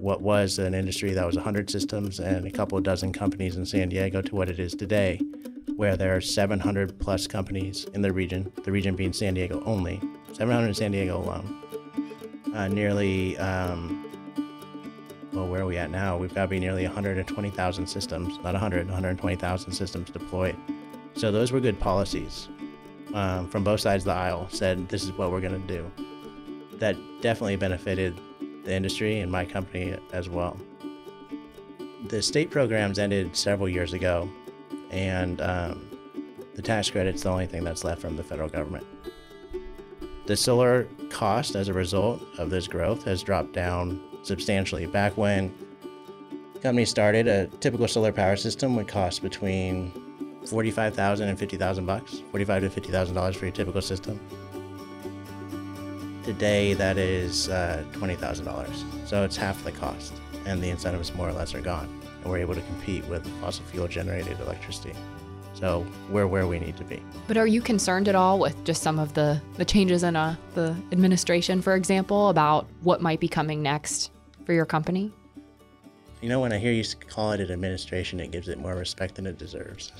what 0.00 0.22
was 0.22 0.58
an 0.58 0.74
industry 0.74 1.12
that 1.12 1.26
was 1.26 1.36
100 1.36 1.70
systems 1.70 2.18
and 2.18 2.46
a 2.46 2.50
couple 2.50 2.80
dozen 2.80 3.12
companies 3.12 3.56
in 3.56 3.66
San 3.66 3.90
Diego 3.90 4.22
to 4.22 4.34
what 4.34 4.48
it 4.48 4.58
is 4.58 4.74
today, 4.74 5.20
where 5.76 5.96
there 5.96 6.16
are 6.16 6.20
700 6.20 6.98
plus 6.98 7.26
companies 7.26 7.84
in 7.92 8.02
the 8.02 8.12
region, 8.12 8.50
the 8.64 8.72
region 8.72 8.96
being 8.96 9.12
San 9.12 9.34
Diego 9.34 9.62
only, 9.66 10.00
700 10.32 10.68
in 10.68 10.74
San 10.74 10.90
Diego 10.90 11.18
alone. 11.18 11.62
Uh, 12.54 12.66
nearly, 12.68 13.36
um, 13.38 14.11
well, 15.32 15.46
where 15.46 15.62
are 15.62 15.66
we 15.66 15.78
at 15.78 15.90
now? 15.90 16.16
We've 16.16 16.34
got 16.34 16.42
to 16.42 16.48
be 16.48 16.60
nearly 16.60 16.84
120,000 16.84 17.86
systems, 17.86 18.36
not 18.42 18.52
100, 18.52 18.86
120,000 18.86 19.72
systems 19.72 20.10
deployed. 20.10 20.56
So 21.14 21.32
those 21.32 21.52
were 21.52 21.60
good 21.60 21.80
policies 21.80 22.48
um, 23.14 23.48
from 23.48 23.64
both 23.64 23.80
sides 23.80 24.02
of 24.02 24.06
the 24.06 24.12
aisle, 24.12 24.48
said 24.50 24.88
this 24.88 25.04
is 25.04 25.12
what 25.12 25.30
we're 25.30 25.40
going 25.40 25.60
to 25.60 25.74
do. 25.74 25.90
That 26.78 26.96
definitely 27.20 27.56
benefited 27.56 28.18
the 28.64 28.74
industry 28.74 29.20
and 29.20 29.30
my 29.30 29.44
company 29.44 29.96
as 30.12 30.28
well. 30.28 30.58
The 32.08 32.20
state 32.20 32.50
programs 32.50 32.98
ended 32.98 33.36
several 33.36 33.68
years 33.68 33.92
ago, 33.92 34.28
and 34.90 35.40
um, 35.40 35.88
the 36.54 36.62
tax 36.62 36.90
credit's 36.90 37.22
the 37.22 37.30
only 37.30 37.46
thing 37.46 37.64
that's 37.64 37.84
left 37.84 38.00
from 38.00 38.16
the 38.16 38.24
federal 38.24 38.48
government. 38.48 38.86
The 40.26 40.36
solar 40.36 40.88
cost 41.10 41.54
as 41.54 41.68
a 41.68 41.72
result 41.72 42.22
of 42.38 42.50
this 42.50 42.68
growth 42.68 43.04
has 43.04 43.22
dropped 43.22 43.52
down 43.52 44.00
substantially. 44.22 44.86
Back 44.86 45.16
when 45.16 45.54
companies 46.62 46.90
started, 46.90 47.26
a 47.28 47.46
typical 47.58 47.88
solar 47.88 48.12
power 48.12 48.36
system 48.36 48.76
would 48.76 48.88
cost 48.88 49.22
between 49.22 49.92
45,000 50.46 51.28
and 51.28 51.38
50,000 51.38 51.86
bucks, 51.86 52.22
45 52.30 52.62
to 52.62 52.70
50,000 52.70 53.14
dollars 53.14 53.36
for 53.36 53.44
your 53.46 53.52
typical 53.52 53.82
system. 53.82 54.20
Today, 56.24 56.74
that 56.74 56.98
is 56.98 57.48
uh, 57.48 57.84
$20,000. 57.92 59.08
So 59.08 59.24
it's 59.24 59.36
half 59.36 59.62
the 59.64 59.72
cost, 59.72 60.12
and 60.46 60.62
the 60.62 60.70
incentives 60.70 61.12
more 61.14 61.28
or 61.28 61.32
less 61.32 61.54
are 61.54 61.60
gone. 61.60 61.88
And 62.22 62.30
we're 62.30 62.38
able 62.38 62.54
to 62.54 62.60
compete 62.60 63.04
with 63.06 63.26
fossil 63.40 63.64
fuel 63.64 63.88
generated 63.88 64.38
electricity. 64.40 64.94
So 65.62 65.86
we're 66.10 66.26
where 66.26 66.48
we 66.48 66.58
need 66.58 66.76
to 66.78 66.82
be. 66.82 67.00
But 67.28 67.36
are 67.36 67.46
you 67.46 67.62
concerned 67.62 68.08
at 68.08 68.16
all 68.16 68.40
with 68.40 68.64
just 68.64 68.82
some 68.82 68.98
of 68.98 69.14
the, 69.14 69.40
the 69.58 69.64
changes 69.64 70.02
in 70.02 70.16
uh, 70.16 70.34
the 70.54 70.74
administration, 70.90 71.62
for 71.62 71.76
example, 71.76 72.30
about 72.30 72.66
what 72.80 73.00
might 73.00 73.20
be 73.20 73.28
coming 73.28 73.62
next 73.62 74.10
for 74.44 74.54
your 74.54 74.66
company? 74.66 75.12
You 76.20 76.28
know, 76.28 76.40
when 76.40 76.52
I 76.52 76.58
hear 76.58 76.72
you 76.72 76.82
call 77.08 77.30
it 77.30 77.38
an 77.38 77.52
administration, 77.52 78.18
it 78.18 78.32
gives 78.32 78.48
it 78.48 78.58
more 78.58 78.74
respect 78.74 79.14
than 79.14 79.24
it 79.24 79.38
deserves. 79.38 79.92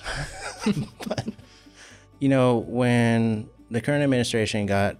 but, 1.07 1.29
you 2.19 2.29
know, 2.29 2.59
when 2.67 3.49
the 3.71 3.81
current 3.81 4.03
administration 4.03 4.67
got 4.67 4.97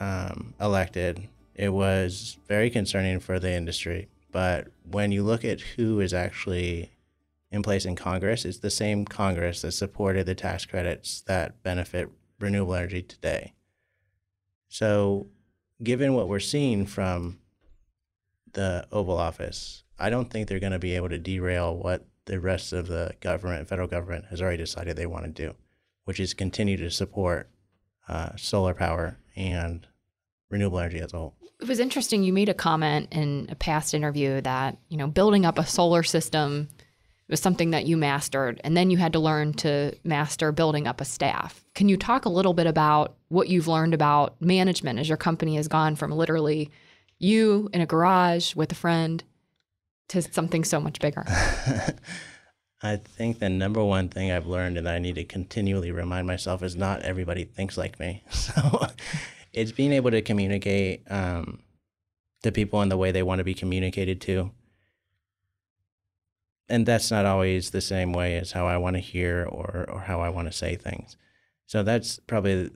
um, 0.00 0.52
elected, 0.60 1.26
it 1.54 1.70
was 1.70 2.36
very 2.46 2.68
concerning 2.68 3.20
for 3.20 3.38
the 3.38 3.50
industry. 3.50 4.08
But 4.32 4.68
when 4.90 5.12
you 5.12 5.22
look 5.22 5.46
at 5.46 5.62
who 5.62 6.00
is 6.00 6.12
actually 6.12 6.90
in 7.54 7.62
place 7.62 7.84
in 7.84 7.94
Congress, 7.94 8.44
it's 8.44 8.58
the 8.58 8.70
same 8.70 9.04
Congress 9.04 9.62
that 9.62 9.72
supported 9.72 10.26
the 10.26 10.34
tax 10.34 10.66
credits 10.66 11.20
that 11.22 11.62
benefit 11.62 12.10
renewable 12.40 12.74
energy 12.74 13.00
today. 13.00 13.54
So, 14.68 15.28
given 15.80 16.14
what 16.14 16.28
we're 16.28 16.40
seeing 16.40 16.84
from 16.84 17.38
the 18.54 18.88
Oval 18.90 19.16
Office, 19.16 19.84
I 20.00 20.10
don't 20.10 20.28
think 20.28 20.48
they're 20.48 20.58
going 20.58 20.72
to 20.72 20.80
be 20.80 20.96
able 20.96 21.10
to 21.10 21.18
derail 21.18 21.76
what 21.76 22.04
the 22.24 22.40
rest 22.40 22.72
of 22.72 22.88
the 22.88 23.14
government, 23.20 23.68
federal 23.68 23.86
government, 23.86 24.24
has 24.30 24.42
already 24.42 24.56
decided 24.56 24.96
they 24.96 25.06
want 25.06 25.24
to 25.24 25.30
do, 25.30 25.54
which 26.06 26.18
is 26.18 26.34
continue 26.34 26.76
to 26.78 26.90
support 26.90 27.48
uh, 28.08 28.30
solar 28.34 28.74
power 28.74 29.16
and 29.36 29.86
renewable 30.50 30.80
energy 30.80 30.98
as 30.98 31.12
a 31.12 31.18
whole. 31.18 31.34
It 31.60 31.68
was 31.68 31.78
interesting. 31.78 32.24
You 32.24 32.32
made 32.32 32.48
a 32.48 32.54
comment 32.54 33.08
in 33.12 33.46
a 33.48 33.54
past 33.54 33.94
interview 33.94 34.40
that, 34.40 34.76
you 34.88 34.96
know, 34.96 35.06
building 35.06 35.46
up 35.46 35.56
a 35.56 35.64
solar 35.64 36.02
system 36.02 36.68
was 37.28 37.40
something 37.40 37.70
that 37.70 37.86
you 37.86 37.96
mastered, 37.96 38.60
and 38.64 38.76
then 38.76 38.90
you 38.90 38.98
had 38.98 39.12
to 39.14 39.18
learn 39.18 39.54
to 39.54 39.96
master 40.04 40.52
building 40.52 40.86
up 40.86 41.00
a 41.00 41.04
staff. 41.04 41.64
Can 41.74 41.88
you 41.88 41.96
talk 41.96 42.24
a 42.24 42.30
little 42.30 42.52
bit 42.52 42.66
about 42.66 43.16
what 43.28 43.48
you've 43.48 43.68
learned 43.68 43.94
about 43.94 44.40
management 44.40 44.98
as 44.98 45.08
your 45.08 45.16
company 45.16 45.56
has 45.56 45.68
gone 45.68 45.96
from 45.96 46.12
literally 46.12 46.70
you 47.18 47.70
in 47.72 47.80
a 47.80 47.86
garage 47.86 48.54
with 48.54 48.70
a 48.72 48.74
friend 48.74 49.24
to 50.08 50.22
something 50.22 50.64
so 50.64 50.80
much 50.80 51.00
bigger? 51.00 51.24
I 52.82 52.96
think 52.96 53.38
the 53.38 53.48
number 53.48 53.82
one 53.82 54.10
thing 54.10 54.30
I've 54.30 54.46
learned 54.46 54.76
and 54.76 54.86
I 54.86 54.98
need 54.98 55.14
to 55.14 55.24
continually 55.24 55.90
remind 55.90 56.26
myself 56.26 56.62
is 56.62 56.76
not 56.76 57.00
everybody 57.00 57.44
thinks 57.44 57.78
like 57.78 57.98
me. 57.98 58.22
So 58.30 58.88
it's 59.54 59.72
being 59.72 59.92
able 59.92 60.10
to 60.10 60.20
communicate 60.20 61.10
um, 61.10 61.60
to 62.42 62.52
people 62.52 62.82
in 62.82 62.88
the 62.88 62.96
way 62.96 63.12
they 63.12 63.22
want 63.22 63.38
to 63.38 63.44
be 63.44 63.54
communicated 63.54 64.20
to. 64.22 64.50
And 66.68 66.86
that's 66.86 67.10
not 67.10 67.26
always 67.26 67.70
the 67.70 67.80
same 67.80 68.12
way 68.12 68.36
as 68.36 68.52
how 68.52 68.66
I 68.66 68.78
want 68.78 68.96
to 68.96 69.00
hear 69.00 69.44
or, 69.44 69.84
or 69.88 70.00
how 70.00 70.20
I 70.20 70.30
want 70.30 70.48
to 70.48 70.52
say 70.52 70.76
things. 70.76 71.16
So 71.66 71.82
that's 71.82 72.18
probably 72.18 72.70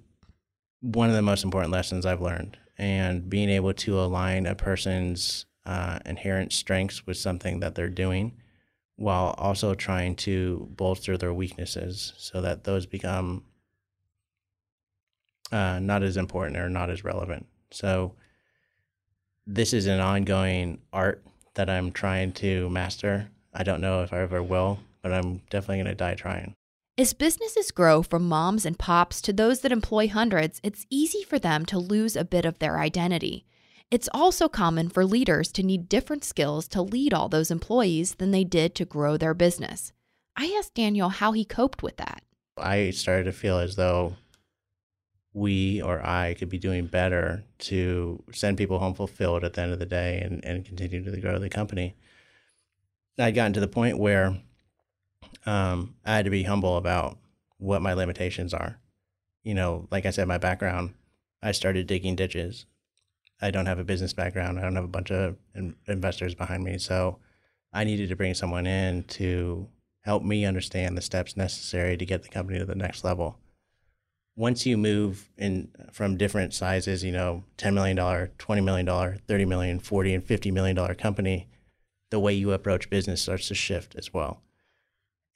one 0.80 1.08
of 1.08 1.14
the 1.14 1.22
most 1.22 1.44
important 1.44 1.72
lessons 1.72 2.04
I've 2.04 2.20
learned. 2.20 2.58
And 2.76 3.28
being 3.28 3.48
able 3.48 3.72
to 3.74 3.98
align 3.98 4.46
a 4.46 4.54
person's 4.54 5.46
uh, 5.66 5.98
inherent 6.06 6.52
strengths 6.52 7.06
with 7.06 7.16
something 7.16 7.60
that 7.60 7.74
they're 7.74 7.88
doing 7.88 8.40
while 8.96 9.34
also 9.38 9.74
trying 9.74 10.16
to 10.16 10.68
bolster 10.72 11.16
their 11.16 11.32
weaknesses 11.32 12.12
so 12.16 12.40
that 12.40 12.64
those 12.64 12.84
become 12.84 13.44
uh, 15.52 15.78
not 15.78 16.02
as 16.02 16.16
important 16.16 16.56
or 16.56 16.68
not 16.68 16.90
as 16.90 17.04
relevant. 17.04 17.46
So, 17.70 18.14
this 19.46 19.72
is 19.72 19.86
an 19.86 20.00
ongoing 20.00 20.78
art 20.92 21.24
that 21.54 21.70
I'm 21.70 21.90
trying 21.90 22.32
to 22.32 22.68
master. 22.68 23.30
I 23.58 23.64
don't 23.64 23.80
know 23.80 24.02
if 24.02 24.12
I 24.12 24.20
ever 24.20 24.40
will, 24.40 24.78
but 25.02 25.12
I'm 25.12 25.42
definitely 25.50 25.78
going 25.78 25.86
to 25.86 25.94
die 25.96 26.14
trying. 26.14 26.54
As 26.96 27.12
businesses 27.12 27.72
grow 27.72 28.02
from 28.04 28.28
moms 28.28 28.64
and 28.64 28.78
pops 28.78 29.20
to 29.22 29.32
those 29.32 29.60
that 29.60 29.72
employ 29.72 30.08
hundreds, 30.08 30.60
it's 30.62 30.86
easy 30.90 31.24
for 31.24 31.40
them 31.40 31.66
to 31.66 31.78
lose 31.78 32.14
a 32.14 32.24
bit 32.24 32.44
of 32.44 32.60
their 32.60 32.78
identity. 32.78 33.44
It's 33.90 34.08
also 34.14 34.48
common 34.48 34.88
for 34.90 35.04
leaders 35.04 35.50
to 35.52 35.64
need 35.64 35.88
different 35.88 36.24
skills 36.24 36.68
to 36.68 36.82
lead 36.82 37.12
all 37.12 37.28
those 37.28 37.50
employees 37.50 38.14
than 38.16 38.30
they 38.30 38.44
did 38.44 38.76
to 38.76 38.84
grow 38.84 39.16
their 39.16 39.34
business. 39.34 39.92
I 40.36 40.54
asked 40.56 40.74
Daniel 40.74 41.08
how 41.08 41.32
he 41.32 41.44
coped 41.44 41.82
with 41.82 41.96
that. 41.96 42.22
I 42.56 42.90
started 42.90 43.24
to 43.24 43.32
feel 43.32 43.58
as 43.58 43.74
though 43.74 44.14
we 45.32 45.82
or 45.82 46.04
I 46.04 46.34
could 46.34 46.48
be 46.48 46.58
doing 46.58 46.86
better 46.86 47.44
to 47.60 48.22
send 48.32 48.56
people 48.56 48.78
home 48.78 48.94
fulfilled 48.94 49.42
at 49.42 49.54
the 49.54 49.62
end 49.62 49.72
of 49.72 49.78
the 49.78 49.86
day 49.86 50.20
and, 50.20 50.44
and 50.44 50.64
continue 50.64 51.02
to 51.02 51.20
grow 51.20 51.38
the 51.38 51.48
company. 51.48 51.96
I'd 53.18 53.34
gotten 53.34 53.52
to 53.54 53.60
the 53.60 53.68
point 53.68 53.98
where 53.98 54.36
um, 55.46 55.94
I 56.04 56.16
had 56.16 56.24
to 56.24 56.30
be 56.30 56.44
humble 56.44 56.76
about 56.76 57.18
what 57.58 57.82
my 57.82 57.94
limitations 57.94 58.54
are. 58.54 58.78
You 59.42 59.54
know, 59.54 59.88
like 59.90 60.06
I 60.06 60.10
said, 60.10 60.28
my 60.28 60.38
background, 60.38 60.94
I 61.42 61.52
started 61.52 61.86
digging 61.86 62.16
ditches. 62.16 62.66
I 63.40 63.50
don't 63.50 63.66
have 63.66 63.78
a 63.78 63.84
business 63.84 64.12
background. 64.12 64.58
I 64.58 64.62
don't 64.62 64.74
have 64.74 64.84
a 64.84 64.88
bunch 64.88 65.10
of 65.10 65.36
in- 65.54 65.76
investors 65.86 66.34
behind 66.34 66.64
me. 66.64 66.78
So 66.78 67.18
I 67.72 67.84
needed 67.84 68.08
to 68.08 68.16
bring 68.16 68.34
someone 68.34 68.66
in 68.66 69.04
to 69.04 69.68
help 70.02 70.22
me 70.22 70.44
understand 70.44 70.96
the 70.96 71.02
steps 71.02 71.36
necessary 71.36 71.96
to 71.96 72.06
get 72.06 72.22
the 72.22 72.28
company 72.28 72.58
to 72.58 72.64
the 72.64 72.74
next 72.74 73.04
level. 73.04 73.38
Once 74.36 74.64
you 74.64 74.76
move 74.76 75.28
in 75.36 75.68
from 75.92 76.16
different 76.16 76.54
sizes, 76.54 77.02
you 77.02 77.10
know, 77.10 77.42
$10 77.58 77.74
million, 77.74 77.96
$20 77.96 78.64
million, 78.64 78.86
$30 78.86 79.48
million, 79.48 79.80
$40 79.80 80.14
and 80.14 80.26
$50 80.26 80.52
million 80.52 80.94
company, 80.94 81.48
the 82.10 82.20
way 82.20 82.32
you 82.32 82.52
approach 82.52 82.90
business 82.90 83.22
starts 83.22 83.48
to 83.48 83.54
shift 83.54 83.94
as 83.96 84.12
well. 84.12 84.42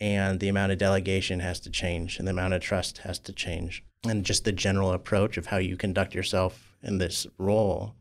And 0.01 0.41
the 0.41 0.49
amount 0.49 0.73
of 0.73 0.79
delegation 0.79 1.41
has 1.41 1.61
to 1.61 1.71
change 1.71 2.19
and 2.19 2.27
the 2.27 2.33
amount 2.33 2.55
of 2.55 2.63
trust 2.63 2.99
has 2.99 3.19
to 3.21 3.33
change. 3.33 3.85
And 4.05 4.25
just 4.25 4.45
the 4.45 4.53
general 4.53 4.93
approach 4.93 5.37
of 5.37 5.47
how 5.47 5.59
you 5.59 5.77
conduct 5.77 6.15
yourself 6.15 6.75
in 6.83 6.99
this 6.99 7.27
role 7.39 7.95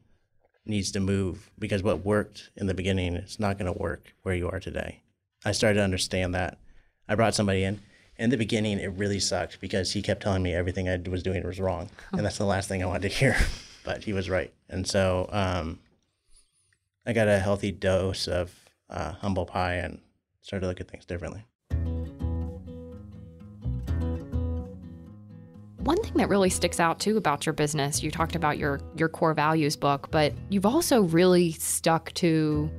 needs 0.66 0.92
to 0.92 1.00
move 1.00 1.52
because 1.60 1.84
what 1.84 2.06
worked 2.06 2.50
in 2.56 2.68
the 2.68 2.74
beginning 2.74 3.16
is 3.16 3.40
not 3.40 3.58
going 3.58 3.72
to 3.72 3.80
work 3.80 4.14
where 4.24 4.36
you 4.36 4.50
are 4.50 4.60
today. 4.60 5.02
I 5.46 5.52
started 5.52 5.78
to 5.78 5.84
understand 5.84 6.34
that. 6.34 6.58
I 7.08 7.16
brought 7.16 7.36
somebody 7.36 7.64
in. 7.64 7.82
In 8.18 8.30
the 8.30 8.38
beginning, 8.38 8.80
it 8.80 8.94
really 8.94 9.20
sucked 9.20 9.60
because 9.60 9.94
he 9.94 10.02
kept 10.02 10.22
telling 10.22 10.44
me 10.44 10.54
everything 10.54 10.88
I 10.88 10.98
was 11.10 11.24
doing 11.24 11.44
was 11.44 11.60
wrong. 11.60 11.90
And 12.12 12.26
that's 12.26 12.38
the 12.38 12.46
last 12.46 12.68
thing 12.68 12.84
I 12.84 12.88
wanted 12.88 13.10
to 13.10 13.16
hear. 13.16 13.36
But 13.84 14.04
he 14.04 14.14
was 14.14 14.30
right. 14.30 14.54
And 14.70 14.88
so 14.88 15.28
um, 15.32 15.80
I 17.04 17.14
got 17.14 17.28
a 17.28 17.40
healthy 17.40 17.72
dose 17.72 18.28
of 18.28 18.61
uh, 18.92 19.14
humble 19.14 19.46
pie 19.46 19.76
and 19.76 20.00
started 20.42 20.62
to 20.62 20.68
look 20.68 20.82
at 20.82 20.90
things 20.90 21.06
differently. 21.06 21.46
One 25.84 25.98
thing 25.98 26.14
that 26.16 26.30
really 26.30 26.52
sticks 26.52 26.80
out 26.80 27.00
too 27.00 27.18
about 27.18 27.46
your 27.46 27.54
business, 27.54 28.04
you 28.04 28.12
talked 28.12 28.36
about 28.36 28.60
your 28.60 28.80
your 28.96 29.10
core 29.10 29.34
values 29.34 29.76
book, 29.76 30.12
but 30.12 30.34
you've 30.50 30.66
also 30.66 31.02
really 31.02 31.54
stuck 31.54 32.14
to 32.14 32.70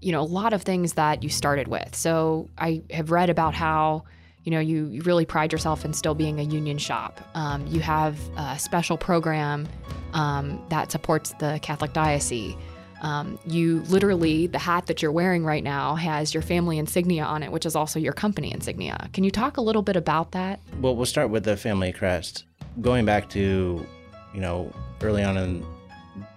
you 0.00 0.12
know 0.12 0.20
a 0.20 0.22
lot 0.22 0.52
of 0.52 0.62
things 0.62 0.92
that 0.92 1.24
you 1.24 1.30
started 1.30 1.66
with. 1.66 1.96
So 1.96 2.48
I 2.56 2.82
have 2.90 3.10
read 3.10 3.28
about 3.28 3.54
how 3.54 4.04
you 4.44 4.52
know 4.52 4.60
you, 4.60 4.86
you 4.86 5.02
really 5.02 5.26
pride 5.26 5.50
yourself 5.50 5.84
in 5.84 5.92
still 5.92 6.14
being 6.14 6.38
a 6.38 6.44
union 6.44 6.78
shop. 6.78 7.20
Um, 7.34 7.66
you 7.66 7.80
have 7.80 8.16
a 8.36 8.56
special 8.56 8.96
program 8.96 9.68
um, 10.12 10.64
that 10.68 10.92
supports 10.92 11.34
the 11.40 11.58
Catholic 11.60 11.92
diocese. 11.92 12.54
Um, 13.00 13.38
you 13.46 13.80
literally, 13.88 14.46
the 14.46 14.58
hat 14.58 14.86
that 14.86 15.02
you're 15.02 15.12
wearing 15.12 15.44
right 15.44 15.62
now 15.62 15.94
has 15.94 16.34
your 16.34 16.42
family 16.42 16.78
insignia 16.78 17.24
on 17.24 17.42
it, 17.42 17.52
which 17.52 17.64
is 17.64 17.76
also 17.76 17.98
your 17.98 18.12
company 18.12 18.52
insignia. 18.52 19.08
Can 19.12 19.24
you 19.24 19.30
talk 19.30 19.56
a 19.56 19.60
little 19.60 19.82
bit 19.82 19.96
about 19.96 20.32
that? 20.32 20.60
Well, 20.80 20.96
we'll 20.96 21.06
start 21.06 21.30
with 21.30 21.44
the 21.44 21.56
family 21.56 21.92
crest. 21.92 22.44
Going 22.80 23.04
back 23.04 23.28
to, 23.30 23.86
you 24.34 24.40
know, 24.40 24.72
early 25.02 25.22
on 25.22 25.36
in 25.36 25.64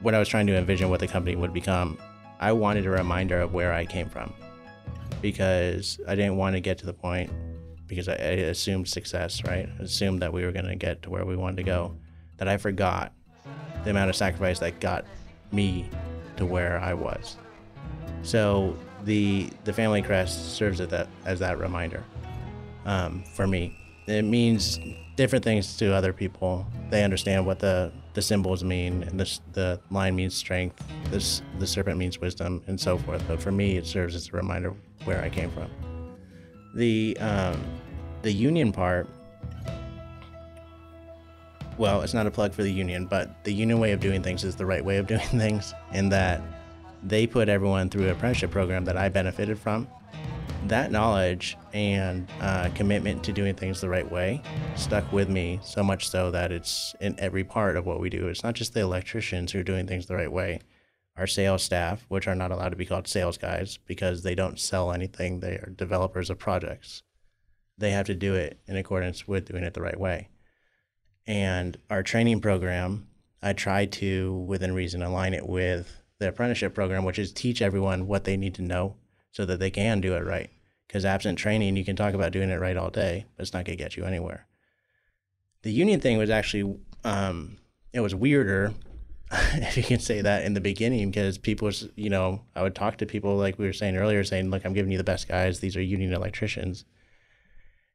when 0.02 0.16
I 0.16 0.20
was 0.20 0.28
trying 0.28 0.48
to 0.48 0.56
envision 0.56 0.90
what 0.90 1.00
the 1.00 1.08
company 1.08 1.36
would 1.36 1.54
become, 1.54 1.98
I 2.40 2.52
wanted 2.52 2.86
a 2.86 2.90
reminder 2.90 3.40
of 3.42 3.54
where 3.54 3.74
I 3.74 3.86
came 3.86 4.10
from 4.10 4.34
because 5.22 6.00
I 6.08 6.16
didn't 6.16 6.38
want 6.38 6.56
to 6.56 6.60
get 6.60 6.78
to 6.80 6.86
the 6.86 6.94
point 6.94 7.32
because 7.88 8.08
I, 8.08 8.14
assumed 8.14 8.88
success, 8.88 9.44
right? 9.44 9.68
Assumed 9.80 10.22
that 10.22 10.32
we 10.32 10.46
were 10.46 10.52
going 10.52 10.66
to 10.66 10.76
get 10.76 11.02
to 11.04 11.10
where 11.10 11.26
we 11.26 11.36
wanted 11.36 11.58
to 11.58 11.64
go, 11.64 11.96
that 12.38 12.48
I 12.48 12.58
forgot 12.58 13.14
the 13.84 13.90
amount 13.90 14.10
of 14.10 14.16
sacrifice 14.16 14.60
that 14.60 14.80
got 14.80 15.06
me 15.52 15.90
to 16.38 16.46
where 16.46 16.80
I 16.80 16.94
was. 16.94 17.38
So 18.24 18.76
the 19.04 19.50
the 19.64 19.74
family 19.74 20.02
crest 20.02 20.56
serves 20.56 20.80
as 20.80 20.90
that 20.90 21.08
as 21.26 21.40
that 21.40 21.60
reminder 21.60 22.04
um, 22.86 23.24
for 23.36 23.48
me. 23.48 23.78
It 24.08 24.24
means 24.24 24.80
different 25.16 25.44
things 25.44 25.78
to 25.78 25.94
other 25.94 26.14
people. 26.14 26.66
They 26.90 27.04
understand 27.04 27.46
what 27.46 27.60
the 27.60 27.92
the 28.14 28.22
symbols 28.22 28.64
mean, 28.64 29.04
and 29.04 29.20
this 29.20 29.42
the 29.54 29.80
lion 29.90 30.16
means 30.16 30.36
strength. 30.36 30.84
This 31.10 31.42
the 31.60 31.68
serpent 31.68 31.98
means 31.98 32.20
wisdom, 32.20 32.62
and 32.68 32.80
so 32.80 32.98
forth. 32.98 33.24
But 33.28 33.42
for 33.42 33.52
me, 33.52 33.78
it 33.78 33.86
serves 33.86 34.16
as 34.16 34.30
a 34.30 34.32
reminder 34.32 34.74
where 35.06 35.22
I 35.22 35.30
came 35.30 35.50
from. 35.52 35.70
The 36.76 37.18
um, 37.20 37.62
the 38.22 38.32
union 38.32 38.72
part. 38.72 39.08
Well, 41.82 42.04
it's 42.04 42.14
not 42.14 42.28
a 42.28 42.32
plug 42.32 42.54
for 42.54 42.62
the 42.62 42.72
union, 42.72 43.08
but 43.08 43.44
the 43.44 43.52
union 43.52 43.80
way 43.80 43.92
of 43.92 44.00
doing 44.00 44.22
things 44.22 44.44
is 44.44 44.56
the 44.56 44.68
right 44.68 44.86
way 44.86 44.98
of 44.98 45.08
doing 45.14 45.20
things, 45.22 45.74
in 45.94 46.10
that 46.10 46.40
they 47.02 47.26
put 47.26 47.50
everyone 47.50 47.90
through 47.90 48.04
an 48.04 48.12
apprenticeship 48.12 48.52
program 48.52 48.86
that 48.86 48.98
I 48.98 49.10
benefited 49.10 49.58
from. 49.58 49.88
That 50.68 50.92
knowledge 50.92 51.58
and 51.74 52.30
uh, 52.40 52.70
commitment 52.76 53.24
to 53.24 53.34
doing 53.34 53.56
things 53.56 53.82
the 53.82 53.90
right 53.90 54.10
way 54.12 54.44
stuck 54.76 55.12
with 55.12 55.28
me 55.28 55.60
so 55.64 55.82
much 55.82 56.08
so 56.08 56.30
that 56.30 56.52
it's 56.52 56.94
in 57.02 57.20
every 57.20 57.44
part 57.44 57.76
of 57.76 57.88
what 57.88 58.00
we 58.00 58.12
do. 58.12 58.28
It's 58.28 58.44
not 58.44 58.54
just 58.54 58.76
the 58.76 58.82
electricians 58.82 59.52
who 59.52 59.62
are 59.62 59.64
doing 59.64 59.88
things 59.88 60.06
the 60.06 60.16
right 60.16 60.32
way. 60.32 60.60
Our 61.18 61.26
sales 61.26 61.64
staff, 61.64 62.06
which 62.10 62.28
are 62.28 62.36
not 62.36 62.52
allowed 62.52 62.70
to 62.70 62.76
be 62.76 62.86
called 62.86 63.08
sales 63.08 63.40
guys 63.40 63.80
because 63.88 64.22
they 64.22 64.36
don't 64.36 64.60
sell 64.60 64.92
anything, 64.92 65.40
they 65.40 65.54
are 65.54 65.74
developers 65.76 66.30
of 66.30 66.38
projects. 66.38 67.02
They 67.76 67.90
have 67.90 68.06
to 68.06 68.14
do 68.14 68.36
it 68.36 68.60
in 68.68 68.76
accordance 68.76 69.28
with 69.28 69.46
doing 69.46 69.64
it 69.64 69.74
the 69.74 69.82
right 69.82 70.00
way. 70.00 70.28
And 71.28 71.78
our 71.90 72.04
training 72.04 72.42
program, 72.42 73.08
I 73.42 73.54
try 73.54 73.86
to, 73.86 74.34
within 74.48 74.74
reason, 74.74 75.02
align 75.02 75.34
it 75.34 75.48
with 75.48 76.02
the 76.20 76.30
apprenticeship 76.30 76.74
program, 76.74 77.06
which 77.06 77.20
is 77.20 77.32
teach 77.32 77.62
everyone 77.62 78.08
what 78.08 78.24
they 78.24 78.38
need 78.38 78.56
to 78.56 78.62
know 78.62 78.96
so 79.32 79.46
that 79.46 79.60
they 79.60 79.72
can 79.72 80.02
do 80.02 80.16
it 80.16 80.26
right. 80.26 80.50
Because 80.88 81.06
absent 81.06 81.38
training, 81.38 81.78
you 81.78 81.86
can 81.86 81.96
talk 81.96 82.14
about 82.14 82.32
doing 82.32 82.50
it 82.50 82.60
right 82.60 82.78
all 82.78 82.90
day, 82.90 83.26
but 83.36 83.44
it's 83.44 83.54
not 83.54 83.66
going 83.66 83.78
to 83.78 83.84
get 83.84 83.96
you 83.96 84.06
anywhere. 84.06 84.46
The 85.64 85.72
union 85.72 86.00
thing 86.00 86.18
was 86.18 86.30
actually, 86.30 86.78
um, 87.04 87.58
it 87.94 88.02
was 88.02 88.14
weirder, 88.14 88.74
if 89.32 89.78
you 89.78 89.84
can 89.84 90.00
say 90.00 90.22
that, 90.22 90.44
in 90.44 90.54
the 90.54 90.62
beginning, 90.62 91.10
because 91.10 91.38
people, 91.38 91.72
you 91.96 92.10
know, 92.10 92.42
I 92.56 92.64
would 92.64 92.76
talk 92.76 92.98
to 92.98 93.06
people 93.06 93.38
like 93.38 93.58
we 93.58 93.66
were 93.66 93.74
saying 93.74 93.96
earlier, 93.96 94.24
saying, 94.24 94.50
look, 94.50 94.66
I'm 94.66 94.74
giving 94.74 94.92
you 94.92 94.98
the 94.98 95.04
best 95.04 95.28
guys. 95.28 95.60
These 95.60 95.78
are 95.78 95.82
union 95.82 96.14
electricians. 96.14 96.84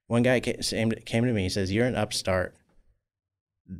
One 0.06 0.22
guy 0.22 0.40
came 0.40 0.92
came 0.92 1.24
to 1.24 1.32
me, 1.32 1.42
he 1.42 1.48
says, 1.48 1.72
You're 1.72 1.86
an 1.86 1.96
upstart. 1.96 2.54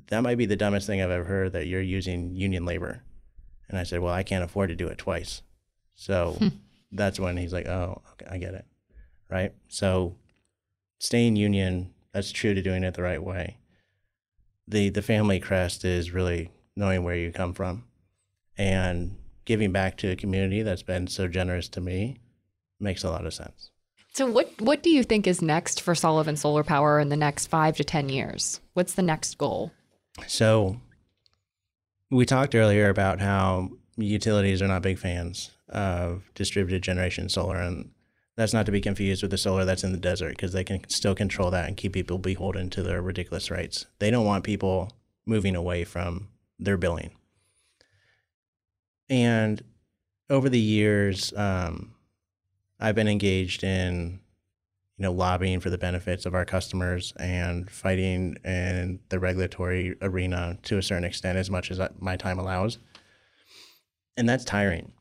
That 0.08 0.22
might 0.22 0.38
be 0.38 0.46
the 0.46 0.56
dumbest 0.56 0.86
thing 0.86 1.00
I've 1.00 1.10
ever 1.10 1.24
heard 1.24 1.52
that 1.52 1.66
you're 1.66 1.80
using 1.80 2.34
union 2.34 2.64
labor. 2.64 3.02
And 3.68 3.78
I 3.78 3.82
said, 3.82 4.00
Well, 4.00 4.12
I 4.12 4.22
can't 4.22 4.44
afford 4.44 4.70
to 4.70 4.76
do 4.76 4.88
it 4.88 4.98
twice. 4.98 5.42
So 5.94 6.38
that's 6.92 7.20
when 7.20 7.36
he's 7.36 7.52
like, 7.52 7.66
Oh, 7.66 8.02
okay, 8.12 8.26
I 8.30 8.38
get 8.38 8.54
it. 8.54 8.64
Right. 9.30 9.52
So 9.68 10.16
staying 10.98 11.36
union, 11.36 11.92
that's 12.12 12.32
true 12.32 12.54
to 12.54 12.62
doing 12.62 12.84
it 12.84 12.94
the 12.94 13.02
right 13.02 13.22
way. 13.22 13.58
The 14.68 14.88
the 14.88 15.02
family 15.02 15.38
crest 15.38 15.84
is 15.84 16.10
really 16.10 16.50
knowing 16.74 17.04
where 17.04 17.16
you 17.16 17.32
come 17.32 17.52
from 17.52 17.84
and 18.58 19.16
giving 19.44 19.72
back 19.72 19.96
to 19.98 20.10
a 20.10 20.16
community 20.16 20.62
that's 20.62 20.82
been 20.82 21.06
so 21.06 21.28
generous 21.28 21.68
to 21.68 21.80
me 21.80 22.18
makes 22.80 23.04
a 23.04 23.10
lot 23.10 23.26
of 23.26 23.34
sense. 23.34 23.70
So 24.12 24.26
what 24.26 24.50
what 24.60 24.82
do 24.82 24.90
you 24.90 25.04
think 25.04 25.26
is 25.26 25.42
next 25.42 25.80
for 25.80 25.94
Sullivan 25.94 26.36
Solar 26.36 26.64
Power 26.64 26.98
in 26.98 27.10
the 27.10 27.16
next 27.16 27.48
five 27.48 27.76
to 27.76 27.84
ten 27.84 28.08
years? 28.08 28.60
What's 28.72 28.94
the 28.94 29.02
next 29.02 29.36
goal? 29.38 29.72
So 30.26 30.80
we 32.10 32.24
talked 32.26 32.54
earlier 32.54 32.88
about 32.88 33.20
how 33.20 33.70
utilities 33.96 34.62
are 34.62 34.68
not 34.68 34.82
big 34.82 34.98
fans 34.98 35.50
of 35.68 36.30
distributed 36.34 36.82
generation 36.82 37.28
solar, 37.28 37.56
and 37.56 37.90
that's 38.36 38.52
not 38.52 38.66
to 38.66 38.72
be 38.72 38.80
confused 38.80 39.22
with 39.22 39.30
the 39.30 39.38
solar 39.38 39.64
that's 39.64 39.84
in 39.84 39.92
the 39.92 39.98
desert 39.98 40.30
because 40.30 40.52
they 40.52 40.64
can 40.64 40.88
still 40.88 41.14
control 41.14 41.50
that 41.50 41.66
and 41.66 41.76
keep 41.76 41.92
people 41.92 42.18
beholden 42.18 42.70
to 42.70 42.82
their 42.82 43.00
ridiculous 43.00 43.50
rates. 43.50 43.86
They 43.98 44.10
don't 44.10 44.26
want 44.26 44.44
people 44.44 44.92
moving 45.24 45.56
away 45.56 45.84
from 45.84 46.28
their 46.58 46.76
billing. 46.76 47.10
And 49.08 49.62
over 50.28 50.48
the 50.48 50.60
years, 50.60 51.32
um, 51.36 51.94
I've 52.78 52.94
been 52.94 53.08
engaged 53.08 53.64
in, 53.64 54.20
you 54.98 55.02
know, 55.02 55.12
lobbying 55.12 55.60
for 55.60 55.68
the 55.68 55.78
benefits 55.78 56.24
of 56.24 56.34
our 56.34 56.44
customers 56.44 57.12
and 57.18 57.70
fighting 57.70 58.36
in 58.44 58.98
the 59.10 59.18
regulatory 59.18 59.94
arena 60.00 60.58
to 60.62 60.78
a 60.78 60.82
certain 60.82 61.04
extent, 61.04 61.36
as 61.36 61.50
much 61.50 61.70
as 61.70 61.80
my 61.98 62.16
time 62.16 62.38
allows. 62.38 62.78
And 64.16 64.28
that's 64.28 64.44
tiring. 64.44 64.92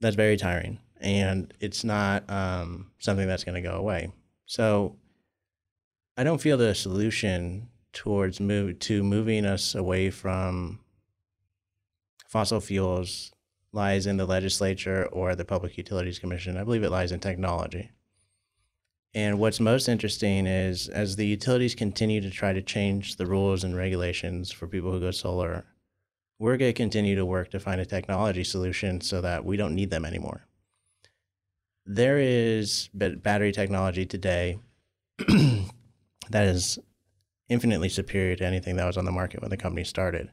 That's 0.00 0.14
very 0.14 0.36
tiring, 0.36 0.78
and 1.00 1.52
it's 1.58 1.82
not 1.82 2.28
um, 2.30 2.90
something 2.98 3.26
that's 3.26 3.44
going 3.44 3.60
to 3.60 3.68
go 3.68 3.76
away. 3.76 4.12
So, 4.44 4.96
I 6.18 6.24
don't 6.24 6.40
feel 6.40 6.56
the 6.56 6.74
solution 6.74 7.68
towards 7.92 8.40
move 8.40 8.78
to 8.80 9.02
moving 9.02 9.46
us 9.46 9.74
away 9.74 10.10
from 10.10 10.80
fossil 12.28 12.60
fuels 12.60 13.32
lies 13.72 14.06
in 14.06 14.16
the 14.16 14.26
legislature 14.26 15.06
or 15.06 15.34
the 15.34 15.44
Public 15.44 15.76
Utilities 15.76 16.18
Commission. 16.18 16.56
I 16.56 16.64
believe 16.64 16.82
it 16.82 16.90
lies 16.90 17.12
in 17.12 17.20
technology. 17.20 17.90
And 19.16 19.38
what's 19.38 19.60
most 19.60 19.88
interesting 19.88 20.46
is 20.46 20.90
as 20.90 21.16
the 21.16 21.26
utilities 21.26 21.74
continue 21.74 22.20
to 22.20 22.28
try 22.28 22.52
to 22.52 22.60
change 22.60 23.16
the 23.16 23.24
rules 23.24 23.64
and 23.64 23.74
regulations 23.74 24.52
for 24.52 24.66
people 24.66 24.92
who 24.92 25.00
go 25.00 25.10
solar, 25.10 25.64
we're 26.38 26.58
going 26.58 26.68
to 26.68 26.76
continue 26.76 27.16
to 27.16 27.24
work 27.24 27.50
to 27.52 27.58
find 27.58 27.80
a 27.80 27.86
technology 27.86 28.44
solution 28.44 29.00
so 29.00 29.22
that 29.22 29.42
we 29.42 29.56
don't 29.56 29.74
need 29.74 29.88
them 29.88 30.04
anymore. 30.04 30.46
There 31.86 32.18
is 32.18 32.90
battery 32.92 33.52
technology 33.52 34.04
today 34.04 34.58
that 35.18 36.44
is 36.46 36.78
infinitely 37.48 37.88
superior 37.88 38.36
to 38.36 38.44
anything 38.44 38.76
that 38.76 38.84
was 38.84 38.98
on 38.98 39.06
the 39.06 39.12
market 39.12 39.40
when 39.40 39.48
the 39.48 39.56
company 39.56 39.84
started. 39.84 40.28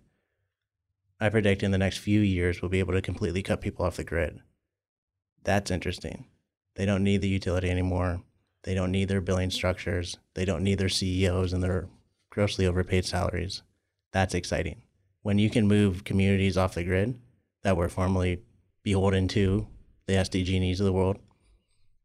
I 1.21 1.29
predict 1.29 1.63
in 1.63 1.71
the 1.71 1.77
next 1.77 1.99
few 1.99 2.19
years 2.19 2.61
we'll 2.61 2.67
be 2.67 2.79
able 2.79 2.95
to 2.95 3.01
completely 3.01 3.43
cut 3.43 3.61
people 3.61 3.86
off 3.86 3.95
the 3.95 4.03
grid. 4.03 4.41
That's 5.41 5.71
interesting. 5.71 6.25
They 6.75 6.86
don't 6.86 7.05
need 7.05 7.21
the 7.21 7.29
utility 7.29 7.69
anymore. 7.69 8.23
They 8.64 8.74
don't 8.74 8.91
need 8.91 9.09
their 9.09 9.22
billing 9.22 9.51
structures. 9.51 10.18
They 10.34 10.45
don't 10.45 10.64
need 10.64 10.78
their 10.78 10.89
CEOs 10.89 11.53
and 11.53 11.61
their 11.61 11.88
grossly 12.30 12.66
overpaid 12.66 13.05
salaries. 13.05 13.61
That's 14.11 14.34
exciting. 14.34 14.82
When 15.22 15.38
you 15.38 15.49
can 15.49 15.68
move 15.68 16.03
communities 16.03 16.57
off 16.57 16.76
the 16.76 16.84
grid 16.84 17.20
that 17.64 17.78
were 17.78 17.89
formerly 17.89 18.41
beholden 18.82 19.28
to 19.30 19.68
the 20.07 20.14
SDG&Es 20.14 20.80
of 20.80 20.86
the 20.86 20.93
world, 20.93 21.20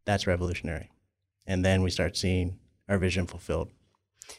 that's 0.04 0.26
revolutionary. 0.26 0.90
And 1.46 1.64
then 1.64 1.82
we 1.82 1.90
start 1.90 2.16
seeing 2.16 2.58
our 2.88 2.98
vision 2.98 3.26
fulfilled. 3.26 3.70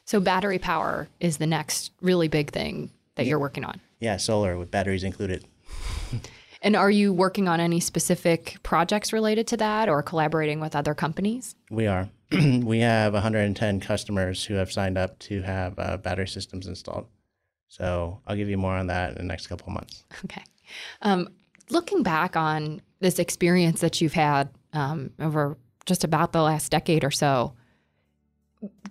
So 0.05 0.19
battery 0.19 0.59
power 0.59 1.07
is 1.19 1.37
the 1.37 1.47
next 1.47 1.91
really 2.01 2.27
big 2.27 2.51
thing 2.51 2.91
that 3.15 3.25
you're 3.25 3.39
working 3.39 3.65
on. 3.65 3.81
Yeah, 3.99 4.17
solar 4.17 4.57
with 4.57 4.71
batteries 4.71 5.03
included. 5.03 5.45
And 6.61 6.75
are 6.75 6.91
you 6.91 7.13
working 7.13 7.47
on 7.47 7.59
any 7.59 7.79
specific 7.79 8.57
projects 8.63 9.13
related 9.13 9.47
to 9.47 9.57
that 9.57 9.87
or 9.87 10.03
collaborating 10.03 10.59
with 10.59 10.75
other 10.75 10.93
companies? 10.93 11.55
We 11.71 11.87
are. 11.87 12.09
we 12.31 12.79
have 12.79 13.13
110 13.13 13.79
customers 13.79 14.43
who 14.43 14.55
have 14.55 14.71
signed 14.71 14.97
up 14.97 15.17
to 15.19 15.41
have 15.41 15.79
uh, 15.79 15.97
battery 15.97 16.27
systems 16.27 16.67
installed. 16.67 17.07
So 17.69 18.19
I'll 18.27 18.35
give 18.35 18.49
you 18.49 18.57
more 18.57 18.73
on 18.73 18.87
that 18.87 19.11
in 19.11 19.17
the 19.17 19.23
next 19.23 19.47
couple 19.47 19.67
of 19.67 19.73
months. 19.73 20.03
Okay. 20.25 20.43
Um, 21.01 21.29
looking 21.69 22.03
back 22.03 22.35
on 22.35 22.81
this 22.99 23.19
experience 23.19 23.81
that 23.81 24.01
you've 24.01 24.13
had 24.13 24.49
um, 24.73 25.11
over 25.19 25.57
just 25.85 26.03
about 26.03 26.33
the 26.33 26.41
last 26.41 26.71
decade 26.71 27.03
or 27.03 27.11
so, 27.11 27.53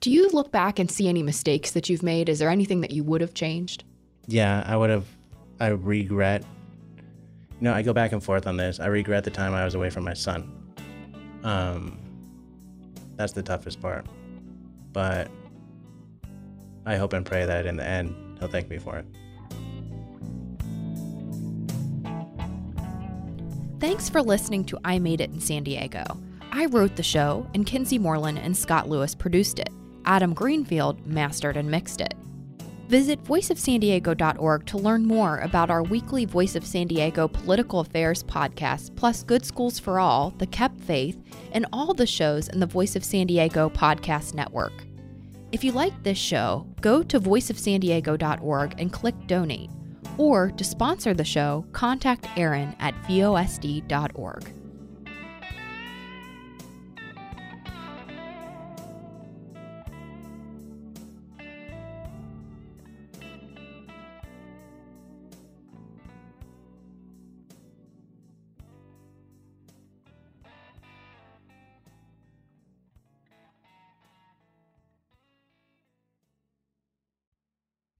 do 0.00 0.10
you 0.10 0.30
look 0.30 0.50
back 0.50 0.78
and 0.78 0.90
see 0.90 1.08
any 1.08 1.22
mistakes 1.22 1.72
that 1.72 1.88
you've 1.88 2.02
made? 2.02 2.28
Is 2.28 2.38
there 2.38 2.48
anything 2.48 2.80
that 2.80 2.92
you 2.92 3.04
would 3.04 3.20
have 3.20 3.34
changed? 3.34 3.84
Yeah, 4.26 4.62
I 4.66 4.76
would 4.76 4.90
have. 4.90 5.04
I 5.60 5.68
regret. 5.68 6.44
You 7.60 7.64
know, 7.64 7.74
I 7.74 7.82
go 7.82 7.92
back 7.92 8.12
and 8.12 8.22
forth 8.22 8.46
on 8.46 8.56
this. 8.56 8.78
I 8.78 8.86
regret 8.86 9.24
the 9.24 9.30
time 9.30 9.52
I 9.52 9.64
was 9.64 9.74
away 9.74 9.90
from 9.90 10.04
my 10.04 10.14
son. 10.14 10.52
Um, 11.42 11.98
that's 13.16 13.32
the 13.32 13.42
toughest 13.42 13.80
part. 13.80 14.06
But 14.92 15.28
I 16.86 16.96
hope 16.96 17.12
and 17.12 17.26
pray 17.26 17.44
that 17.44 17.66
in 17.66 17.76
the 17.76 17.84
end, 17.84 18.14
he'll 18.38 18.48
thank 18.48 18.68
me 18.70 18.78
for 18.78 18.98
it. 18.98 19.06
Thanks 23.80 24.08
for 24.08 24.22
listening 24.22 24.64
to 24.66 24.78
I 24.84 24.98
Made 24.98 25.20
It 25.20 25.30
in 25.30 25.40
San 25.40 25.64
Diego. 25.64 26.04
I 26.52 26.66
wrote 26.66 26.96
the 26.96 27.02
show, 27.02 27.48
and 27.54 27.66
Kinsee 27.66 27.98
Morlan 28.00 28.38
and 28.38 28.56
Scott 28.56 28.88
Lewis 28.88 29.14
produced 29.14 29.58
it. 29.58 29.70
Adam 30.04 30.32
Greenfield 30.32 31.06
mastered 31.06 31.56
and 31.56 31.70
mixed 31.70 32.00
it. 32.00 32.14
Visit 32.88 33.22
voiceofsandiego.org 33.22 34.64
to 34.64 34.78
learn 34.78 35.04
more 35.04 35.40
about 35.40 35.68
our 35.68 35.82
weekly 35.82 36.24
Voice 36.24 36.56
of 36.56 36.64
San 36.64 36.86
Diego 36.86 37.28
political 37.28 37.80
affairs 37.80 38.22
podcast, 38.22 38.96
plus 38.96 39.22
Good 39.22 39.44
Schools 39.44 39.78
for 39.78 40.00
All, 40.00 40.30
The 40.38 40.46
Kept 40.46 40.80
Faith, 40.80 41.22
and 41.52 41.66
all 41.70 41.92
the 41.92 42.06
shows 42.06 42.48
in 42.48 42.60
the 42.60 42.66
Voice 42.66 42.96
of 42.96 43.04
San 43.04 43.26
Diego 43.26 43.68
podcast 43.68 44.32
network. 44.32 44.72
If 45.52 45.62
you 45.62 45.72
like 45.72 46.02
this 46.02 46.16
show, 46.16 46.66
go 46.80 47.02
to 47.02 47.20
voiceofsandiego.org 47.20 48.80
and 48.80 48.90
click 48.90 49.14
donate. 49.26 49.70
Or 50.16 50.50
to 50.50 50.64
sponsor 50.64 51.12
the 51.12 51.24
show, 51.24 51.66
contact 51.72 52.26
Aaron 52.38 52.74
at 52.80 52.94
vosd.org. 53.02 54.57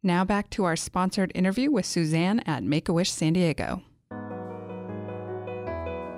Now 0.08 0.24
back 0.24 0.48
to 0.52 0.64
our 0.64 0.74
sponsored 0.74 1.32
interview 1.34 1.70
with 1.70 1.84
Suzanne 1.84 2.40
at 2.46 2.62
Make 2.62 2.88
a 2.88 2.94
Wish 2.94 3.12
San 3.12 3.34
Diego. 3.34 3.82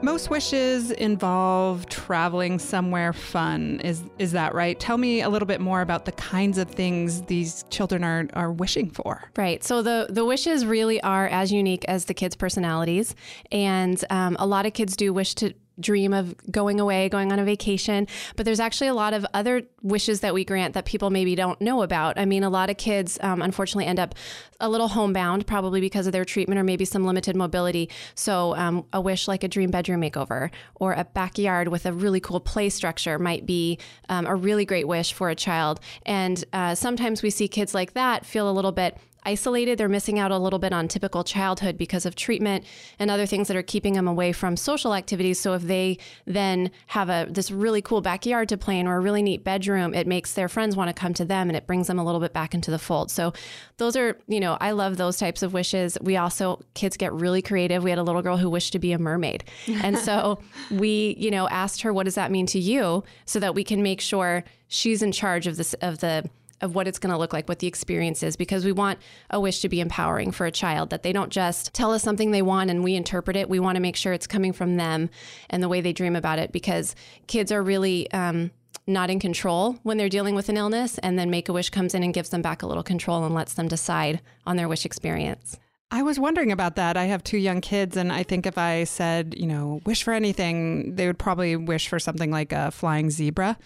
Most 0.00 0.30
wishes 0.30 0.92
involve 0.92 1.86
traveling 1.86 2.60
somewhere 2.60 3.12
fun. 3.12 3.80
Is 3.82 4.04
is 4.20 4.30
that 4.30 4.54
right? 4.54 4.78
Tell 4.78 4.96
me 4.96 5.22
a 5.22 5.28
little 5.28 5.44
bit 5.44 5.60
more 5.60 5.80
about 5.80 6.04
the 6.04 6.12
kinds 6.12 6.56
of 6.56 6.70
things 6.70 7.22
these 7.22 7.64
children 7.70 8.04
are 8.04 8.28
are 8.34 8.52
wishing 8.52 8.90
for. 8.90 9.28
Right. 9.36 9.64
So 9.64 9.82
the 9.82 10.06
the 10.08 10.24
wishes 10.24 10.64
really 10.64 11.02
are 11.02 11.26
as 11.26 11.50
unique 11.50 11.84
as 11.86 12.04
the 12.04 12.14
kids' 12.14 12.36
personalities, 12.36 13.16
and 13.50 14.02
um, 14.08 14.36
a 14.38 14.46
lot 14.46 14.66
of 14.66 14.72
kids 14.72 14.94
do 14.94 15.12
wish 15.12 15.34
to 15.34 15.52
dream 15.80 16.12
of 16.12 16.34
going 16.50 16.80
away, 16.80 17.08
going 17.08 17.32
on 17.32 17.38
a 17.38 17.44
vacation, 17.44 18.06
but 18.36 18.44
there's 18.44 18.60
actually 18.60 18.88
a 18.88 18.94
lot 18.94 19.14
of 19.14 19.26
other 19.34 19.62
wishes 19.82 20.20
that 20.20 20.34
we 20.34 20.44
grant 20.44 20.74
that 20.74 20.84
people 20.84 21.10
maybe 21.10 21.34
don't 21.34 21.60
know 21.60 21.82
about. 21.82 22.18
I 22.18 22.24
mean, 22.24 22.42
a 22.42 22.50
lot 22.50 22.70
of 22.70 22.76
kids 22.76 23.18
um, 23.22 23.42
unfortunately 23.42 23.86
end 23.86 23.98
up 23.98 24.14
a 24.60 24.68
little 24.68 24.88
homebound, 24.88 25.46
probably 25.46 25.80
because 25.80 26.06
of 26.06 26.12
their 26.12 26.24
treatment 26.24 26.58
or 26.58 26.64
maybe 26.64 26.84
some 26.84 27.04
limited 27.04 27.34
mobility. 27.34 27.88
So 28.14 28.54
um, 28.56 28.84
a 28.92 29.00
wish 29.00 29.26
like 29.26 29.42
a 29.42 29.48
dream 29.48 29.70
bedroom 29.70 30.02
makeover 30.02 30.50
or 30.74 30.92
a 30.92 31.04
backyard 31.04 31.68
with 31.68 31.86
a 31.86 31.92
really 31.92 32.20
cool 32.20 32.40
play 32.40 32.68
structure 32.68 33.18
might 33.18 33.46
be 33.46 33.78
um, 34.08 34.26
a 34.26 34.34
really 34.34 34.64
great 34.64 34.86
wish 34.86 35.12
for 35.12 35.30
a 35.30 35.34
child. 35.34 35.80
And 36.04 36.44
uh, 36.52 36.74
sometimes 36.74 37.22
we 37.22 37.30
see 37.30 37.48
kids 37.48 37.74
like 37.74 37.94
that 37.94 38.26
feel 38.26 38.50
a 38.50 38.52
little 38.52 38.72
bit 38.72 38.98
isolated. 39.24 39.78
They're 39.78 39.88
missing 39.88 40.18
out 40.18 40.30
a 40.30 40.38
little 40.38 40.58
bit 40.58 40.72
on 40.72 40.88
typical 40.88 41.24
childhood 41.24 41.76
because 41.76 42.06
of 42.06 42.14
treatment 42.14 42.64
and 42.98 43.10
other 43.10 43.26
things 43.26 43.48
that 43.48 43.56
are 43.56 43.62
keeping 43.62 43.94
them 43.94 44.08
away 44.08 44.32
from 44.32 44.56
social 44.56 44.94
activities. 44.94 45.38
So 45.40 45.54
if 45.54 45.62
they 45.62 45.98
then 46.26 46.70
have 46.88 47.08
a 47.08 47.26
this 47.30 47.50
really 47.50 47.82
cool 47.82 48.00
backyard 48.00 48.48
to 48.50 48.56
play 48.56 48.78
in 48.78 48.86
or 48.86 48.96
a 48.96 49.00
really 49.00 49.22
neat 49.22 49.44
bedroom, 49.44 49.94
it 49.94 50.06
makes 50.06 50.34
their 50.34 50.48
friends 50.48 50.76
want 50.76 50.88
to 50.88 50.94
come 50.94 51.14
to 51.14 51.24
them 51.24 51.48
and 51.48 51.56
it 51.56 51.66
brings 51.66 51.86
them 51.86 51.98
a 51.98 52.04
little 52.04 52.20
bit 52.20 52.32
back 52.32 52.54
into 52.54 52.70
the 52.70 52.78
fold. 52.78 53.10
So 53.10 53.32
those 53.76 53.96
are, 53.96 54.18
you 54.26 54.40
know, 54.40 54.56
I 54.60 54.72
love 54.72 54.96
those 54.96 55.16
types 55.16 55.42
of 55.42 55.52
wishes. 55.52 55.96
We 56.00 56.16
also 56.16 56.60
kids 56.74 56.96
get 56.96 57.12
really 57.12 57.42
creative. 57.42 57.82
We 57.82 57.90
had 57.90 57.98
a 57.98 58.02
little 58.02 58.22
girl 58.22 58.36
who 58.36 58.50
wished 58.50 58.72
to 58.72 58.78
be 58.78 58.92
a 58.92 58.98
mermaid. 58.98 59.44
And 59.66 59.98
so 59.98 60.40
we, 60.70 61.16
you 61.18 61.30
know, 61.30 61.48
asked 61.48 61.82
her 61.82 61.92
what 61.92 62.04
does 62.04 62.14
that 62.14 62.30
mean 62.30 62.46
to 62.46 62.58
you 62.58 63.04
so 63.24 63.40
that 63.40 63.54
we 63.54 63.64
can 63.64 63.82
make 63.82 64.00
sure 64.00 64.44
she's 64.68 65.02
in 65.02 65.12
charge 65.12 65.46
of 65.46 65.56
this 65.56 65.74
of 65.74 65.98
the 65.98 66.28
of 66.60 66.74
what 66.74 66.86
it's 66.86 66.98
going 66.98 67.12
to 67.12 67.18
look 67.18 67.32
like, 67.32 67.48
what 67.48 67.58
the 67.58 67.66
experience 67.66 68.22
is, 68.22 68.36
because 68.36 68.64
we 68.64 68.72
want 68.72 68.98
a 69.30 69.40
wish 69.40 69.60
to 69.60 69.68
be 69.68 69.80
empowering 69.80 70.30
for 70.30 70.46
a 70.46 70.50
child, 70.50 70.90
that 70.90 71.02
they 71.02 71.12
don't 71.12 71.30
just 71.30 71.72
tell 71.72 71.92
us 71.92 72.02
something 72.02 72.30
they 72.30 72.42
want 72.42 72.70
and 72.70 72.84
we 72.84 72.94
interpret 72.94 73.36
it. 73.36 73.48
We 73.48 73.60
want 73.60 73.76
to 73.76 73.80
make 73.80 73.96
sure 73.96 74.12
it's 74.12 74.26
coming 74.26 74.52
from 74.52 74.76
them 74.76 75.10
and 75.48 75.62
the 75.62 75.68
way 75.68 75.80
they 75.80 75.92
dream 75.92 76.16
about 76.16 76.38
it, 76.38 76.52
because 76.52 76.94
kids 77.26 77.50
are 77.50 77.62
really 77.62 78.10
um, 78.12 78.50
not 78.86 79.10
in 79.10 79.20
control 79.20 79.78
when 79.82 79.96
they're 79.96 80.08
dealing 80.08 80.34
with 80.34 80.48
an 80.48 80.56
illness. 80.56 80.98
And 80.98 81.18
then 81.18 81.30
Make 81.30 81.48
a 81.48 81.52
Wish 81.52 81.70
comes 81.70 81.94
in 81.94 82.02
and 82.02 82.14
gives 82.14 82.30
them 82.30 82.42
back 82.42 82.62
a 82.62 82.66
little 82.66 82.82
control 82.82 83.24
and 83.24 83.34
lets 83.34 83.54
them 83.54 83.68
decide 83.68 84.20
on 84.46 84.56
their 84.56 84.68
wish 84.68 84.84
experience. 84.84 85.58
I 85.92 86.02
was 86.02 86.20
wondering 86.20 86.52
about 86.52 86.76
that. 86.76 86.96
I 86.96 87.04
have 87.06 87.24
two 87.24 87.36
young 87.36 87.60
kids, 87.60 87.96
and 87.96 88.12
I 88.12 88.22
think 88.22 88.46
if 88.46 88.56
I 88.56 88.84
said, 88.84 89.34
you 89.36 89.46
know, 89.46 89.80
wish 89.84 90.04
for 90.04 90.12
anything, 90.12 90.94
they 90.94 91.08
would 91.08 91.18
probably 91.18 91.56
wish 91.56 91.88
for 91.88 91.98
something 91.98 92.30
like 92.30 92.52
a 92.52 92.70
flying 92.70 93.10
zebra. 93.10 93.58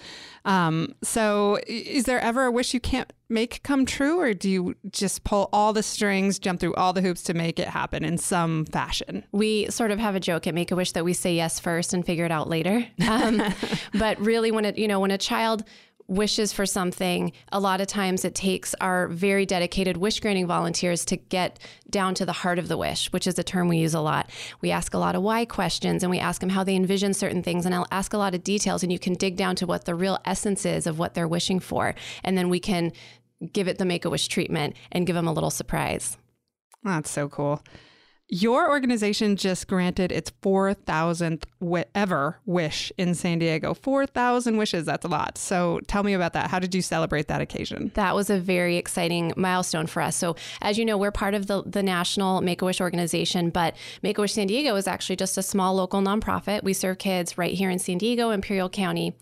Um, 0.46 0.94
so, 1.02 1.58
is 1.66 2.04
there 2.04 2.20
ever 2.20 2.44
a 2.44 2.50
wish 2.50 2.72
you 2.72 2.80
can't 2.80 3.12
make 3.28 3.62
come 3.62 3.84
true, 3.84 4.20
or 4.20 4.32
do 4.32 4.48
you 4.48 4.74
just 4.90 5.24
pull 5.24 5.50
all 5.52 5.74
the 5.74 5.82
strings, 5.82 6.38
jump 6.38 6.60
through 6.60 6.74
all 6.74 6.94
the 6.94 7.02
hoops 7.02 7.22
to 7.24 7.34
make 7.34 7.58
it 7.58 7.68
happen 7.68 8.04
in 8.04 8.16
some 8.16 8.64
fashion? 8.66 9.24
we 9.32 9.68
sort 9.70 9.90
of 9.90 9.98
have 9.98 10.14
a 10.14 10.20
joke 10.20 10.46
at 10.46 10.54
Make 10.54 10.70
a 10.70 10.76
Wish 10.76 10.92
that 10.92 11.04
we 11.04 11.12
say 11.12 11.34
yes 11.34 11.60
first 11.60 11.92
and 11.92 12.06
figure 12.06 12.24
it 12.24 12.32
out 12.32 12.48
later. 12.48 12.86
Um, 13.06 13.42
but 13.98 14.18
really, 14.18 14.50
when 14.50 14.64
it 14.64 14.78
you 14.78 14.88
know 14.88 15.00
when 15.00 15.10
a 15.10 15.18
child 15.18 15.64
wishes 16.06 16.52
for 16.52 16.66
something, 16.66 17.32
a 17.50 17.60
lot 17.60 17.80
of 17.80 17.86
times 17.86 18.24
it 18.24 18.34
takes 18.34 18.74
our 18.80 19.08
very 19.08 19.46
dedicated 19.46 19.96
wish 19.96 20.20
granting 20.20 20.46
volunteers 20.46 21.04
to 21.06 21.16
get 21.16 21.58
down 21.88 22.14
to 22.14 22.26
the 22.26 22.32
heart 22.32 22.58
of 22.58 22.68
the 22.68 22.76
wish, 22.76 23.10
which 23.12 23.26
is 23.26 23.38
a 23.38 23.42
term 23.42 23.68
we 23.68 23.78
use 23.78 23.94
a 23.94 24.00
lot. 24.00 24.30
We 24.60 24.70
ask 24.70 24.92
a 24.94 24.98
lot 24.98 25.14
of 25.14 25.22
why 25.22 25.44
questions 25.44 26.02
and 26.02 26.10
we 26.10 26.18
ask 26.18 26.40
them 26.40 26.50
how 26.50 26.64
they 26.64 26.76
envision 26.76 27.14
certain 27.14 27.42
things 27.42 27.64
and 27.64 27.74
I'll 27.74 27.86
ask 27.90 28.12
a 28.12 28.18
lot 28.18 28.34
of 28.34 28.44
details 28.44 28.82
and 28.82 28.92
you 28.92 28.98
can 28.98 29.14
dig 29.14 29.36
down 29.36 29.56
to 29.56 29.66
what 29.66 29.86
the 29.86 29.94
real 29.94 30.18
essence 30.24 30.66
is 30.66 30.86
of 30.86 30.98
what 30.98 31.14
they're 31.14 31.28
wishing 31.28 31.60
for. 31.60 31.94
And 32.22 32.36
then 32.36 32.48
we 32.48 32.60
can 32.60 32.92
give 33.52 33.68
it 33.68 33.78
the 33.78 33.84
make 33.84 34.04
a 34.04 34.10
wish 34.10 34.28
treatment 34.28 34.76
and 34.92 35.06
give 35.06 35.16
them 35.16 35.26
a 35.26 35.32
little 35.32 35.50
surprise. 35.50 36.18
That's 36.82 37.10
so 37.10 37.28
cool. 37.28 37.62
Your 38.28 38.70
organization 38.70 39.36
just 39.36 39.68
granted 39.68 40.10
its 40.10 40.30
4,000th 40.42 41.44
wi- 41.60 41.84
ever 41.94 42.38
wish 42.46 42.90
in 42.96 43.14
San 43.14 43.38
Diego. 43.38 43.74
4,000 43.74 44.56
wishes, 44.56 44.86
that's 44.86 45.04
a 45.04 45.08
lot. 45.08 45.36
So 45.36 45.80
tell 45.86 46.02
me 46.02 46.14
about 46.14 46.32
that. 46.32 46.50
How 46.50 46.58
did 46.58 46.74
you 46.74 46.80
celebrate 46.80 47.28
that 47.28 47.42
occasion? 47.42 47.92
That 47.94 48.14
was 48.14 48.30
a 48.30 48.38
very 48.38 48.78
exciting 48.78 49.34
milestone 49.36 49.86
for 49.86 50.00
us. 50.00 50.16
So, 50.16 50.36
as 50.62 50.78
you 50.78 50.86
know, 50.86 50.96
we're 50.96 51.12
part 51.12 51.34
of 51.34 51.48
the, 51.48 51.64
the 51.66 51.82
national 51.82 52.40
Make 52.40 52.62
a 52.62 52.64
Wish 52.64 52.80
organization, 52.80 53.50
but 53.50 53.76
Make 54.02 54.16
a 54.16 54.22
Wish 54.22 54.32
San 54.32 54.46
Diego 54.46 54.74
is 54.76 54.86
actually 54.86 55.16
just 55.16 55.36
a 55.36 55.42
small 55.42 55.74
local 55.74 56.00
nonprofit. 56.00 56.64
We 56.64 56.72
serve 56.72 56.96
kids 56.96 57.36
right 57.36 57.52
here 57.52 57.68
in 57.68 57.78
San 57.78 57.98
Diego, 57.98 58.30
Imperial 58.30 58.70
County, 58.70 59.14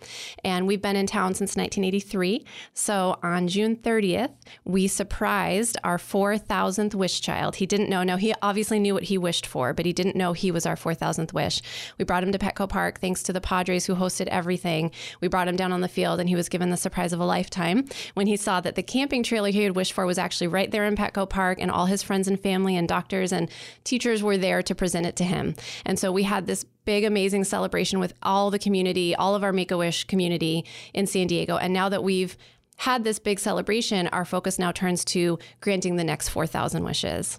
and 0.45 0.69
we've 0.69 0.81
been 0.81 0.97
in 0.97 1.09
town 1.09 1.35
since 1.35 1.57
1983. 1.57 2.47
So, 2.73 3.19
on 3.25 3.49
June 3.49 3.75
30th, 3.75 4.31
we 4.65 4.87
surprised 4.87 5.77
our 5.83 5.99
4,000th 5.99 6.95
wish 6.95 7.21
child. 7.21 7.57
He 7.57 7.67
didn't 7.67 7.91
know, 7.91 8.05
no, 8.05 8.17
he 8.17 8.33
obviously 8.41 8.79
knew 8.79 8.92
what 8.93 9.05
he 9.05 9.19
wished 9.19 9.47
for, 9.47 9.73
but 9.73 9.87
he 9.87 9.93
didn't 9.93 10.17
know 10.17 10.33
he 10.33 10.51
was 10.51 10.67
our 10.67 10.77
4,000th 10.77 11.33
wish. 11.33 11.63
We 11.99 12.05
brought 12.05 12.23
him 12.23 12.33
to 12.33 12.39
Petco 12.39 12.69
Park 12.69 13.01
thanks 13.01 13.23
to 13.25 13.33
the 13.33 13.41
Padres 13.41 13.87
who 13.87 13.95
hosted 13.95 14.27
everything. 14.29 14.91
We 15.21 15.29
brought 15.29 15.49
him 15.49 15.57
down 15.57 15.73
on 15.73 15.81
the 15.81 15.89
field 15.89 16.21
and 16.21 16.29
he 16.29 16.35
was 16.35 16.49
given 16.49 16.71
the 16.71 16.77
surprise 16.77 17.13
of 17.13 17.21
a 17.21 17.25
lifetime 17.25 17.87
when 18.15 18.27
he 18.27 18.37
saw 18.37 18.61
that 18.61 18.75
the 18.75 18.83
camping 18.83 19.23
trailer 19.23 19.51
he 19.51 19.63
had 19.63 19.77
wished 19.77 19.93
for 19.93 20.07
was 20.07 20.19
actually 20.19 20.49
right 20.49 20.71
there 20.71 20.85
in 20.85 20.97
Petco 20.97 21.29
Park 21.29 21.59
and 21.61 21.71
all 21.71 21.87
his 21.87 22.03
friends 22.03 22.29
and 22.29 22.41
family 22.41 22.77
and 22.77 22.89
doctors 22.89 23.33
and 23.33 23.51
teachers 23.85 24.23
were 24.23 24.39
there 24.39 24.63
to 24.63 24.75
present 24.75 25.07
it 25.07 25.17
to 25.17 25.25
him. 25.25 25.55
And 25.85 25.99
so 25.99 26.13
we 26.13 26.25
had 26.25 26.47
this 26.47 26.65
big 26.85 27.05
amazing 27.05 27.45
celebration 27.45 28.01
with 28.01 28.13
all 28.23 28.51
the 28.51 28.59
community, 28.59 29.15
all 29.15 29.35
of 29.35 29.45
our 29.45 29.53
Make-A-Wish 29.53 30.05
community 30.05 30.65
in 30.93 31.07
San 31.07 31.27
Diego. 31.27 31.57
And 31.57 31.73
now 31.73 31.89
that 31.89 32.03
we've 32.03 32.37
had 32.79 33.05
this 33.05 33.19
big 33.19 33.39
celebration, 33.39 34.09
our 34.09 34.25
focus 34.25 34.59
now 34.59 34.73
turns 34.73 35.05
to 35.05 35.39
granting 35.61 35.97
the 35.97 36.05
next 36.05 36.31
4,000 36.31 36.83
wishes. 36.83 37.39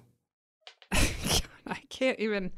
I 1.68 1.80
can't 1.90 2.20
even. 2.20 2.52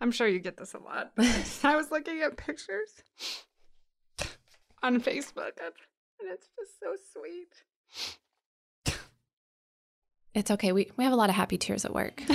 I'm 0.00 0.10
sure 0.10 0.26
you 0.26 0.38
get 0.38 0.56
this 0.56 0.74
a 0.74 0.78
lot. 0.78 1.12
But 1.16 1.60
I 1.62 1.76
was 1.76 1.90
looking 1.90 2.20
at 2.22 2.36
pictures 2.36 3.02
on 4.82 5.00
Facebook, 5.00 5.52
and 5.60 6.30
it's 6.30 6.48
just 6.58 6.80
so 6.80 6.96
sweet. 7.12 8.94
It's 10.34 10.50
okay. 10.50 10.72
We, 10.72 10.90
we 10.96 11.04
have 11.04 11.12
a 11.12 11.16
lot 11.16 11.28
of 11.28 11.34
happy 11.34 11.58
tears 11.58 11.84
at 11.84 11.92
work. 11.92 12.22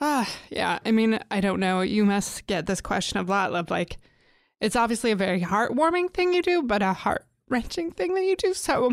Ah, 0.00 0.28
yeah. 0.50 0.78
I 0.86 0.92
mean, 0.92 1.18
I 1.30 1.40
don't 1.40 1.60
know. 1.60 1.80
You 1.80 2.04
must 2.04 2.46
get 2.46 2.66
this 2.66 2.80
question 2.80 3.18
a 3.18 3.22
lot. 3.22 3.52
Of 3.52 3.70
like, 3.70 3.98
it's 4.60 4.76
obviously 4.76 5.10
a 5.10 5.16
very 5.16 5.40
heartwarming 5.40 6.12
thing 6.12 6.32
you 6.32 6.42
do, 6.42 6.62
but 6.62 6.82
a 6.82 6.92
heart 6.92 7.26
wrenching 7.48 7.90
thing 7.90 8.14
that 8.14 8.22
you 8.22 8.36
do. 8.36 8.54
So, 8.54 8.92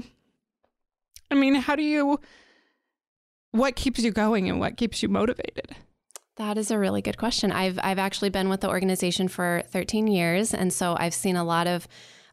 I 1.32 1.36
mean, 1.36 1.56
how 1.56 1.76
do 1.76 1.84
you? 1.84 2.20
What 3.52 3.76
keeps 3.76 4.02
you 4.02 4.12
going 4.12 4.50
and 4.50 4.60
what 4.60 4.78
keeps 4.78 5.02
you 5.02 5.10
motivated? 5.10 5.76
That 6.38 6.58
is 6.58 6.70
a 6.70 6.78
really 6.78 7.02
good 7.02 7.18
question. 7.18 7.52
I've 7.52 7.80
I've 7.82 8.00
actually 8.00 8.30
been 8.30 8.50
with 8.50 8.62
the 8.62 8.70
organization 8.70 9.28
for 9.28 9.64
13 9.70 10.08
years 10.08 10.54
and 10.54 10.74
so 10.74 10.96
I've 11.00 11.14
seen 11.14 11.38
a 11.38 11.46
lot 11.46 11.68
of 11.68 11.88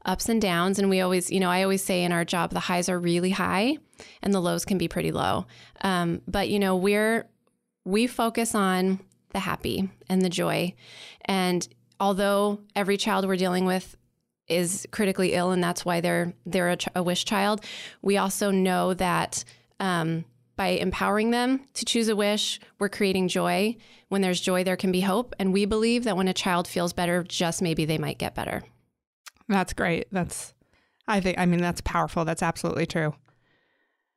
ups 0.04 0.28
and 0.28 0.42
downs 0.42 0.80
and 0.80 0.90
we 0.90 1.00
always, 1.00 1.30
you 1.30 1.38
know, 1.38 1.50
I 1.50 1.62
always 1.62 1.84
say 1.84 2.02
in 2.02 2.10
our 2.10 2.24
job 2.24 2.50
the 2.50 2.58
highs 2.60 2.88
are 2.88 2.98
really 2.98 3.30
high 3.30 3.78
and 4.20 4.34
the 4.34 4.40
lows 4.40 4.64
can 4.64 4.78
be 4.78 4.88
pretty 4.88 5.12
low. 5.12 5.46
Um, 5.82 6.22
but 6.26 6.48
you 6.48 6.58
know, 6.58 6.76
we're 6.76 7.28
we 7.84 8.08
focus 8.08 8.56
on 8.56 8.98
the 9.32 9.38
happy 9.38 9.88
and 10.08 10.22
the 10.22 10.28
joy. 10.28 10.74
And 11.24 11.66
although 12.00 12.60
every 12.74 12.96
child 12.96 13.26
we're 13.26 13.36
dealing 13.36 13.64
with 13.64 13.96
is 14.48 14.86
critically 14.90 15.34
ill 15.34 15.52
and 15.52 15.62
that's 15.62 15.84
why 15.84 16.00
they're 16.00 16.34
they're 16.44 16.70
a, 16.70 16.78
a 16.96 17.02
wish 17.02 17.24
child, 17.24 17.64
we 18.02 18.16
also 18.16 18.50
know 18.50 18.94
that 18.94 19.44
um, 19.80 20.24
by 20.56 20.68
empowering 20.68 21.30
them 21.30 21.60
to 21.74 21.84
choose 21.84 22.08
a 22.08 22.16
wish, 22.16 22.60
we're 22.78 22.88
creating 22.88 23.28
joy. 23.28 23.76
When 24.08 24.20
there's 24.20 24.40
joy, 24.40 24.64
there 24.64 24.76
can 24.76 24.92
be 24.92 25.00
hope. 25.00 25.34
And 25.38 25.52
we 25.52 25.64
believe 25.64 26.04
that 26.04 26.16
when 26.16 26.28
a 26.28 26.34
child 26.34 26.68
feels 26.68 26.92
better, 26.92 27.24
just 27.24 27.62
maybe 27.62 27.84
they 27.84 27.98
might 27.98 28.18
get 28.18 28.34
better. 28.34 28.62
That's 29.48 29.72
great. 29.72 30.06
That's, 30.12 30.54
I 31.08 31.20
think, 31.20 31.38
I 31.38 31.46
mean, 31.46 31.60
that's 31.60 31.80
powerful. 31.80 32.24
That's 32.24 32.42
absolutely 32.42 32.86
true. 32.86 33.14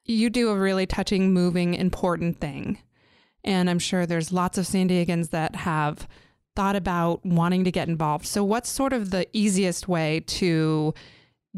You 0.04 0.30
do 0.30 0.50
a 0.50 0.58
really 0.58 0.86
touching, 0.86 1.34
moving, 1.34 1.74
important 1.74 2.40
thing. 2.40 2.80
And 3.44 3.70
I'm 3.70 3.80
sure 3.80 4.06
there's 4.06 4.32
lots 4.32 4.58
of 4.58 4.68
San 4.68 4.90
Diegans 4.90 5.30
that 5.32 5.56
have 5.56 6.08
thought 6.56 6.76
about 6.76 7.26
wanting 7.26 7.64
to 7.64 7.72
get 7.72 7.88
involved. 7.88 8.26
So, 8.26 8.44
what's 8.44 8.70
sort 8.70 8.94
of 8.94 9.12
the 9.12 9.28
easiest 9.34 9.88
way 9.88 10.22
to 10.22 10.94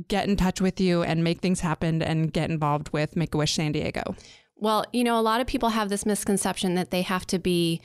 get 0.07 0.27
in 0.27 0.35
touch 0.35 0.61
with 0.61 0.79
you 0.79 1.03
and 1.03 1.23
make 1.23 1.41
things 1.41 1.59
happen 1.61 2.01
and 2.01 2.31
get 2.31 2.49
involved 2.49 2.89
with 2.93 3.15
Make 3.15 3.33
a 3.33 3.37
Wish 3.37 3.53
San 3.53 3.71
Diego? 3.71 4.15
Well, 4.55 4.85
you 4.91 5.03
know, 5.03 5.19
a 5.19 5.21
lot 5.21 5.41
of 5.41 5.47
people 5.47 5.69
have 5.69 5.89
this 5.89 6.05
misconception 6.05 6.75
that 6.75 6.91
they 6.91 7.03
have 7.03 7.25
to 7.27 7.39
be 7.39 7.81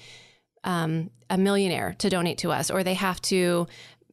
um, 0.65 1.11
a 1.29 1.37
millionaire 1.37 1.95
to 1.99 2.09
donate 2.09 2.39
to 2.39 2.53
us, 2.53 2.71
or 2.71 2.83
they 2.83 2.95
have 2.95 3.21
to 3.23 3.67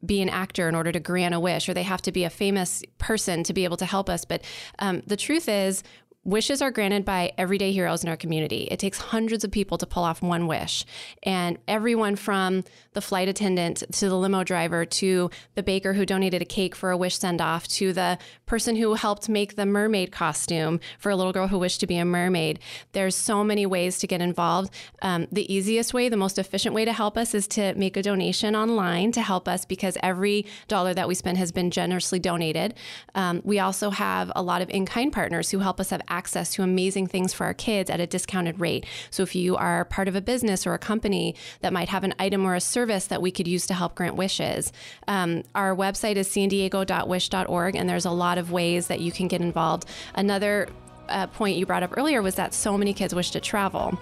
be 0.06 0.22
an 0.22 0.30
actor 0.30 0.70
in 0.70 0.76
order 0.76 0.92
to 0.92 1.00
grant 1.00 1.34
a 1.34 1.40
wish, 1.40 1.68
or 1.68 1.74
they 1.74 1.84
have 1.84 2.02
to 2.02 2.12
be 2.12 2.24
a 2.24 2.30
famous 2.30 2.84
person 2.98 3.44
to 3.44 3.54
be 3.54 3.64
able 3.66 3.78
to 3.78 3.86
help 3.86 4.10
us. 4.10 4.26
But 4.26 4.44
um, 4.80 5.02
the 5.06 5.18
truth 5.18 5.50
is, 5.50 5.84
wishes 6.26 6.62
are 6.62 6.70
granted 6.70 7.06
by 7.06 7.32
everyday 7.38 7.72
heroes 7.72 8.04
in 8.04 8.10
our 8.10 8.18
community. 8.18 8.68
It 8.70 8.78
takes 8.78 8.98
hundreds 8.98 9.44
of 9.44 9.52
people 9.52 9.78
to 9.78 9.86
pull 9.86 10.04
off 10.04 10.22
one 10.22 10.48
wish. 10.48 10.86
And 11.24 11.58
everyone 11.68 12.18
from 12.18 12.66
the 12.94 13.02
flight 13.02 13.30
attendant 13.30 13.84
to 13.94 14.10
the 14.10 14.16
limo 14.16 14.44
driver 14.44 14.84
to 14.84 15.30
the 15.56 15.64
baker 15.64 15.94
who 15.94 16.06
donated 16.06 16.42
a 16.42 16.46
cake 16.46 16.76
for 16.76 16.92
a 16.92 16.98
wish 16.98 17.18
send 17.18 17.40
off 17.40 17.68
to 17.70 17.94
the 17.94 18.18
person 18.46 18.76
who 18.76 18.96
helped 18.96 19.30
make 19.30 19.56
the 19.56 19.66
mermaid 19.66 20.12
costume 20.12 20.82
for 20.98 21.10
a 21.10 21.16
little 21.16 21.32
girl 21.32 21.48
who 21.48 21.58
wished 21.58 21.80
to 21.80 21.88
be 21.88 21.96
a 21.98 22.06
mermaid. 22.06 22.60
There's 22.92 23.16
so 23.16 23.44
many 23.44 23.66
ways 23.66 23.98
to 24.00 24.08
get 24.08 24.22
involved. 24.22 24.74
Um, 25.02 25.28
the 25.32 25.52
easiest 25.52 25.94
way, 25.94 26.10
the 26.10 26.18
most 26.18 26.38
efficient 26.38 26.76
way 26.76 26.84
to 26.84 26.92
help 26.92 27.18
us 27.18 27.34
is 27.34 27.48
to 27.50 27.74
make 27.76 27.96
a 27.96 28.04
donation 28.04 28.56
online 28.56 29.14
to 29.14 29.22
help 29.22 29.48
us 29.48 29.64
because 29.64 29.98
every 30.04 30.46
dollar 30.68 30.94
that 30.94 31.08
we 31.08 31.16
spend 31.16 31.38
has 31.38 31.54
been 31.54 31.72
generously 31.72 32.20
donated. 32.20 32.74
Um, 33.16 33.42
we 33.46 33.60
also 33.60 33.90
have 33.90 34.32
a 34.36 34.42
lot 34.42 34.62
of 34.62 34.70
in 34.70 34.86
kind 34.86 35.14
partners 35.14 35.50
who 35.50 35.60
help 35.60 35.80
us 35.80 35.92
have 35.92 36.02
access 36.10 36.54
to 36.54 36.64
amazing 36.64 37.08
things 37.08 37.34
for 37.34 37.46
our 37.46 37.54
kids 37.54 37.90
at 37.90 38.00
a 38.00 38.08
discounted 38.08 38.60
rate. 38.60 38.86
So 39.10 39.24
if 39.24 39.36
you 39.36 39.56
are 39.56 39.86
part 39.86 40.08
of 40.08 40.16
a 40.16 40.22
business 40.22 40.66
or 40.66 40.74
a 40.74 40.80
company 40.80 41.36
that 41.62 41.74
might 41.74 41.90
have 41.90 42.04
an 42.04 42.14
item 42.20 42.46
or 42.46 42.56
a 42.56 42.62
service 42.62 43.08
that 43.08 43.22
we 43.22 43.32
could 43.32 43.48
use 43.48 43.66
to 43.68 43.74
help 43.74 43.96
grant 43.96 44.16
wishes, 44.16 44.72
um, 45.08 45.44
our 45.56 45.76
website 45.76 46.16
is 46.16 46.30
san 46.30 46.50
diego.wish.org, 46.50 47.76
and 47.76 47.90
there's 47.90 48.06
a 48.06 48.12
lot 48.12 48.38
of 48.38 48.52
ways 48.52 48.88
that 48.88 49.00
you 49.00 49.12
can 49.12 49.28
get 49.28 49.42
involved. 49.42 49.86
Another 50.16 50.68
uh, 51.10 51.28
point 51.28 51.58
you 51.58 51.66
brought 51.66 51.84
up 51.84 51.98
earlier 51.98 52.22
was 52.22 52.36
that 52.36 52.54
so 52.54 52.78
many 52.78 52.94
kids 52.94 53.14
wish 53.14 53.32
to 53.32 53.40
travel. 53.40 54.00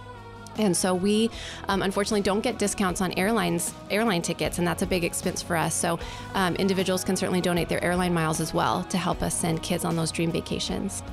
And 0.58 0.76
so 0.76 0.96
we 0.96 1.30
um, 1.68 1.82
unfortunately 1.82 2.22
don't 2.22 2.42
get 2.42 2.58
discounts 2.58 3.02
on 3.02 3.14
airlines 3.14 3.74
airline 3.90 4.22
tickets, 4.22 4.58
and 4.58 4.68
that's 4.68 4.82
a 4.82 4.88
big 4.88 5.04
expense 5.04 5.42
for 5.42 5.56
us. 5.56 5.76
So 5.76 6.00
um, 6.34 6.56
individuals 6.56 7.04
can 7.04 7.16
certainly 7.16 7.42
donate 7.42 7.70
their 7.70 7.84
airline 7.84 8.14
miles 8.14 8.40
as 8.40 8.54
well 8.54 8.84
to 8.86 8.98
help 8.98 9.22
us 9.22 9.36
send 9.36 9.62
kids 9.64 9.86
on 9.86 9.96
those 9.96 10.12
dream 10.12 10.32
vacations. 10.32 11.04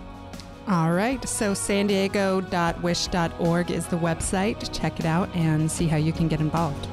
All 0.67 0.93
right. 0.93 1.27
So, 1.29 1.53
san 1.53 1.87
diego.wish.org 1.87 3.71
is 3.71 3.87
the 3.87 3.99
website. 3.99 4.79
Check 4.79 4.99
it 4.99 5.07
out 5.07 5.29
and 5.35 5.71
see 5.71 5.87
how 5.87 5.99
you 5.99 6.13
can 6.13 6.29
get 6.29 6.41
involved. 6.41 6.89